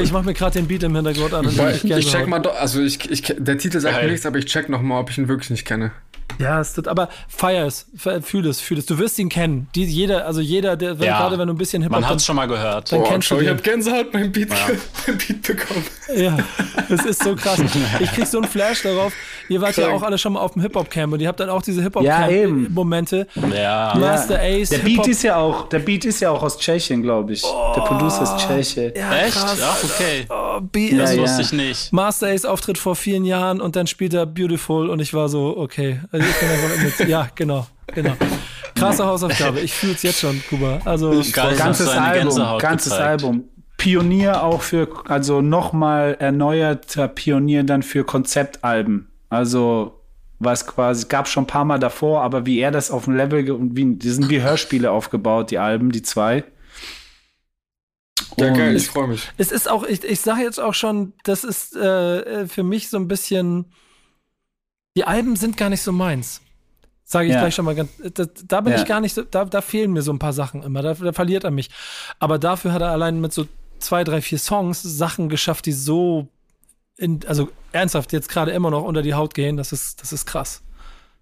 [0.03, 2.79] Ich mach mir gerade den Beat im Hintergrund an ich, ich check mal, doch, also
[2.81, 5.27] ich, ich, der Titel sagt mir nichts, aber ich check noch mal, ob ich ihn
[5.27, 5.91] wirklich nicht kenne.
[6.39, 7.85] Ja, es tut, aber feier es,
[8.23, 8.85] fühl es, fühl es.
[8.85, 9.67] Du wirst ihn kennen.
[9.75, 11.19] Die, jeder, also jeder, der, wenn, Ja.
[11.19, 12.91] gerade wenn du ein bisschen Hip-Hop Man hat dann- es schon mal gehört.
[12.91, 13.49] Dann Boah, kennst du ich den.
[13.57, 14.49] hab Gänsehaut beim Beat,
[15.07, 15.85] beim Beat bekommen.
[16.15, 16.37] Ja,
[16.89, 17.59] es ist so krass.
[17.99, 19.13] Ich krieg so einen Flash darauf.
[19.49, 19.97] Ihr wart ja Krank.
[20.01, 22.61] auch alle schon mal auf dem Hip-Hop-Camp und ihr habt dann auch diese Ja, eben.
[22.61, 23.27] Hip-Hop-Camp-Momente.
[23.53, 23.93] Ja.
[23.97, 27.33] Master Ace, Der Beat ist ja auch, der Beat ist ja auch aus Tschechien, glaube
[27.33, 27.41] ich.
[27.41, 28.93] der Producer ist Tscheche.
[28.95, 29.35] ja, Echt?
[29.35, 29.59] krass.
[29.63, 30.25] Ach, okay.
[30.29, 31.21] Oh, Beat, Das Ja, ja.
[31.23, 31.93] wusste ich nicht.
[31.93, 35.55] Master Ace Auftritt vor vielen Jahren und dann spielt er Beautiful und ich war so,
[35.57, 35.99] okay.
[36.11, 38.13] Also mit, ja, genau, genau.
[38.75, 39.59] Krasse Hausaufgabe.
[39.59, 40.79] Ich fühle es jetzt schon, Kuba.
[40.85, 43.23] Also, Geil, ganzes Album, ganzes gezeigt.
[43.23, 43.43] Album.
[43.77, 49.11] Pionier auch für, also nochmal erneuerter Pionier dann für Konzeptalben.
[49.29, 50.01] Also,
[50.39, 53.49] was quasi, gab schon ein paar Mal davor, aber wie er das auf dem Level,
[53.51, 56.43] und wie, die sind wie Hörspiele aufgebaut, die Alben, die zwei.
[58.37, 59.29] Ja, geil, ich freue mich.
[59.37, 62.97] es ist auch, ich, ich sage jetzt auch schon, das ist äh, für mich so
[62.97, 63.65] ein bisschen,
[64.95, 66.41] die Alben sind gar nicht so meins.
[67.03, 67.41] Sage ich Ja.
[67.41, 68.79] gleich schon mal ganz, da, da bin Ja.
[68.79, 71.11] ich gar nicht so, da, da fehlen mir so ein paar Sachen immer, da, da
[71.13, 71.69] verliert er mich.
[72.19, 73.47] Aber dafür hat er allein mit so
[73.79, 76.27] zwei, drei, vier Songs Sachen geschafft, die so,
[76.97, 80.25] in, also ernsthaft jetzt gerade immer noch unter die Haut gehen, das ist, das ist
[80.25, 80.61] krass.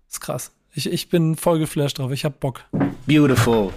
[0.08, 0.52] Das ist krass.
[0.74, 2.12] Ich, ich bin voll geflasht drauf.
[2.12, 2.62] Ich hab Bock.
[3.08, 3.72] Beautiful.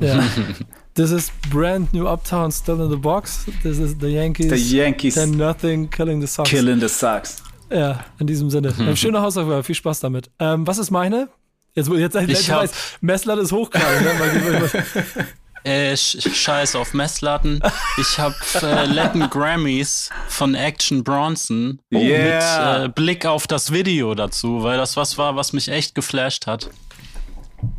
[0.00, 0.22] Ja.
[0.94, 3.44] This is brand new Uptown still in the box.
[3.62, 4.48] This is the Yankees.
[4.50, 5.14] The Yankees.
[5.14, 6.48] Then nothing killing the Sox.
[6.50, 7.42] Killing the Sox.
[7.70, 8.74] Ja, in diesem Sinne.
[8.76, 8.96] Mhm.
[8.96, 10.30] Schöne Hausaufgabe, viel Spaß damit.
[10.38, 11.28] Ähm, was ist meine?
[11.74, 14.02] Jetzt, jetzt, jetzt, jetzt weiß, Messlatte ist hoch gerade.
[14.02, 14.70] Ne?
[15.62, 17.60] Äh, scheiß auf Messlatten.
[17.98, 22.78] Ich habe äh, Latin Grammys von Action Bronson yeah.
[22.78, 26.46] mit äh, Blick auf das Video dazu, weil das was war, was mich echt geflasht
[26.46, 26.70] hat.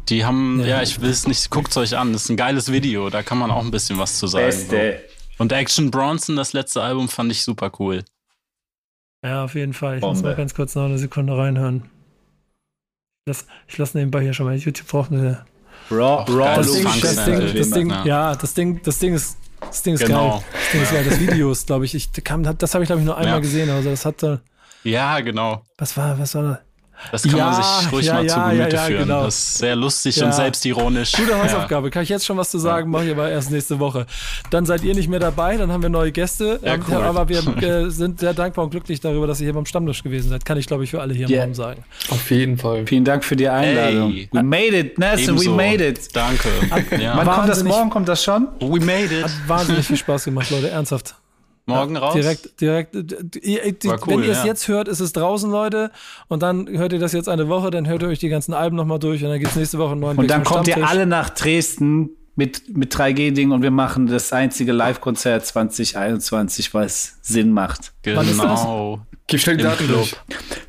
[0.10, 2.38] Die haben, ja, ja ich will es nicht, guckt es euch an, das ist ein
[2.38, 4.46] geiles Video, da kann man auch ein bisschen was zu sagen.
[4.46, 5.00] Beste.
[5.38, 5.44] So.
[5.44, 8.04] Und Action Bronson, das letzte Album, fand ich super cool.
[9.24, 9.96] Ja, auf jeden Fall.
[9.96, 10.16] Ich Bombe.
[10.16, 11.84] muss mal ganz kurz noch eine Sekunde reinhören.
[13.26, 13.46] Ich lasse
[13.78, 15.46] lass nebenbei hier schon mal YouTube braucht eine
[15.92, 19.84] Raw, Raw das Ding, das Ding, das Ding, ja, das Ding, das Ding ist, das
[19.84, 20.30] Ding ist genau.
[20.30, 20.44] geil.
[20.54, 21.06] Das Ding ist geil.
[21.08, 23.40] Das Video ist, glaube ich, ich kam, das habe ich glaube ich nur einmal ja.
[23.40, 23.70] gesehen.
[23.70, 24.42] Also das hatte.
[24.84, 25.64] Ja, genau.
[25.78, 26.44] Was war, was war?
[26.44, 26.60] Das
[27.24, 29.00] kann ja, man sich ruhig ja, mal ja, zu Gemüte führen.
[29.04, 29.24] Genau.
[29.24, 31.14] Das ist sehr lustig und selbstironisch.
[31.14, 31.90] Gute Hausaufgabe.
[31.90, 34.06] Kann ich jetzt schon was zu sagen, mache ich aber erst nächste Woche.
[34.50, 36.60] Dann seid ihr nicht mehr dabei, dann haben wir neue Gäste.
[36.64, 36.98] Ähm, cool.
[36.98, 40.30] Aber wir äh, sind sehr dankbar und glücklich darüber, dass ihr hier beim Stammtisch gewesen
[40.30, 40.46] seid.
[40.46, 41.44] Kann ich, glaube ich, für alle hier yeah.
[41.44, 41.84] im Raum sagen.
[42.10, 42.86] Auf jeden Fall.
[42.88, 44.12] Vielen Dank für die Einladung.
[44.12, 44.30] Hey.
[44.32, 46.16] We made it, Nelson, we made it.
[46.16, 46.50] Danke.
[47.00, 47.18] Ja.
[47.18, 47.90] Wann kommt das morgen?
[47.90, 48.48] Kommt das schon?
[48.60, 49.24] We made it.
[49.24, 50.70] Hat wahnsinnig viel Spaß gemacht, Leute.
[50.70, 51.16] Ernsthaft.
[51.72, 52.14] Morgen ja, raus?
[52.14, 52.96] Direkt, direkt.
[52.96, 55.92] Ihr, cool, wenn ihr es jetzt hört, ist es draußen, Leute.
[56.28, 58.76] Und dann hört ihr das jetzt eine Woche, dann hört ihr euch die ganzen Alben
[58.76, 61.06] nochmal durch und dann gibt es nächste Woche einen neuen Und dann kommt ihr alle
[61.06, 67.94] nach Dresden mit, mit 3G-Ding und wir machen das einzige Live-Konzert 2021, was Sinn macht.
[68.04, 69.02] Genau.
[69.28, 70.16] Gib schnell die Daten durch.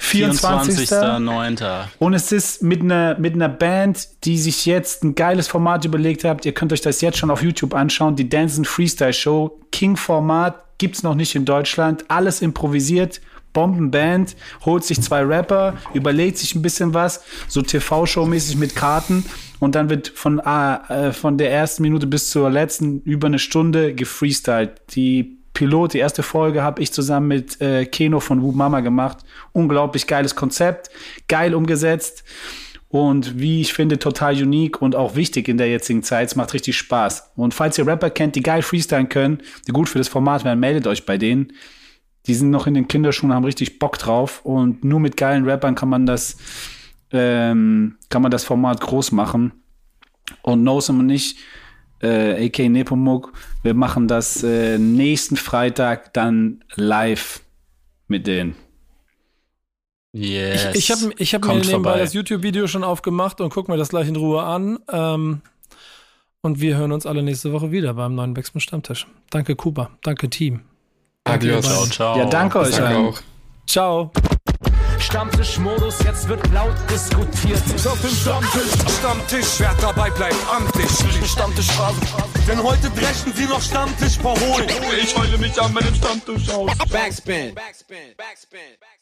[0.01, 1.85] 24.09.
[1.99, 6.23] Und es ist mit einer, mit einer Band, die sich jetzt ein geiles Format überlegt
[6.23, 6.45] hat.
[6.45, 8.15] Ihr könnt euch das jetzt schon auf YouTube anschauen.
[8.15, 9.59] Die Dancing Freestyle Show.
[9.73, 12.05] King-Format gibt es noch nicht in Deutschland.
[12.09, 13.21] Alles improvisiert.
[13.53, 19.27] Bombenband, holt sich zwei Rapper, überlegt sich ein bisschen was, so TV-Show-mäßig mit Karten
[19.63, 23.95] und dann wird von, äh, von der ersten Minute bis zur letzten über eine Stunde
[23.95, 24.73] gefreestylt.
[24.97, 29.19] Die Pilot, die erste Folge habe ich zusammen mit äh, Keno von Woo Mama gemacht.
[29.53, 30.91] Unglaublich geiles Konzept,
[31.29, 32.25] geil umgesetzt
[32.89, 36.31] und wie ich finde, total unique und auch wichtig in der jetzigen Zeit.
[36.31, 37.31] Es macht richtig Spaß.
[37.37, 40.59] Und falls ihr Rapper kennt, die geil freestylen können, die gut für das Format werden,
[40.59, 41.53] meldet euch bei denen.
[42.27, 45.77] Die sind noch in den Kinderschuhen, haben richtig Bock drauf und nur mit geilen Rappern
[45.77, 46.37] kann man das,
[47.13, 49.53] ähm, kann man das Format groß machen.
[50.43, 51.37] Und Nosem und ich,
[52.03, 53.33] äh, AK Nepomuk,
[53.63, 57.43] wir machen das äh, nächsten Freitag dann live
[58.09, 58.55] mit denen.
[60.13, 60.75] Yes.
[60.75, 61.99] Ich, ich habe ich hab mir nebenbei vorbei.
[61.99, 64.79] das YouTube-Video schon aufgemacht und guck mir das gleich in Ruhe an.
[64.91, 65.41] Ähm,
[66.43, 69.07] und wir hören uns alle nächste Woche wieder beim neuen Backspin Stammtisch.
[69.31, 69.91] Danke, Kuba.
[70.03, 70.61] Danke, Team.
[71.25, 71.65] Danke, Adios.
[71.65, 72.19] Ciao, ciao.
[72.19, 72.77] Ja, danke euch.
[72.77, 73.21] Danke auch.
[73.67, 74.13] Ciao.
[75.03, 77.62] Stammtischmodus, jetzt wird laut diskutiert.
[77.87, 80.91] Auf dem Stammtisch, Stammtisch, wer dabei bleibt, amtlich.
[81.31, 82.01] Stammtisch Phase.
[82.47, 84.69] Denn heute brechen sie noch Stammtisch verholen.
[85.03, 86.70] Ich heule mich an meinem Stammtisch aus.
[86.91, 87.55] Backspin.
[87.55, 88.15] Backspin.
[88.16, 88.16] Backspin.
[88.16, 89.02] Backspin.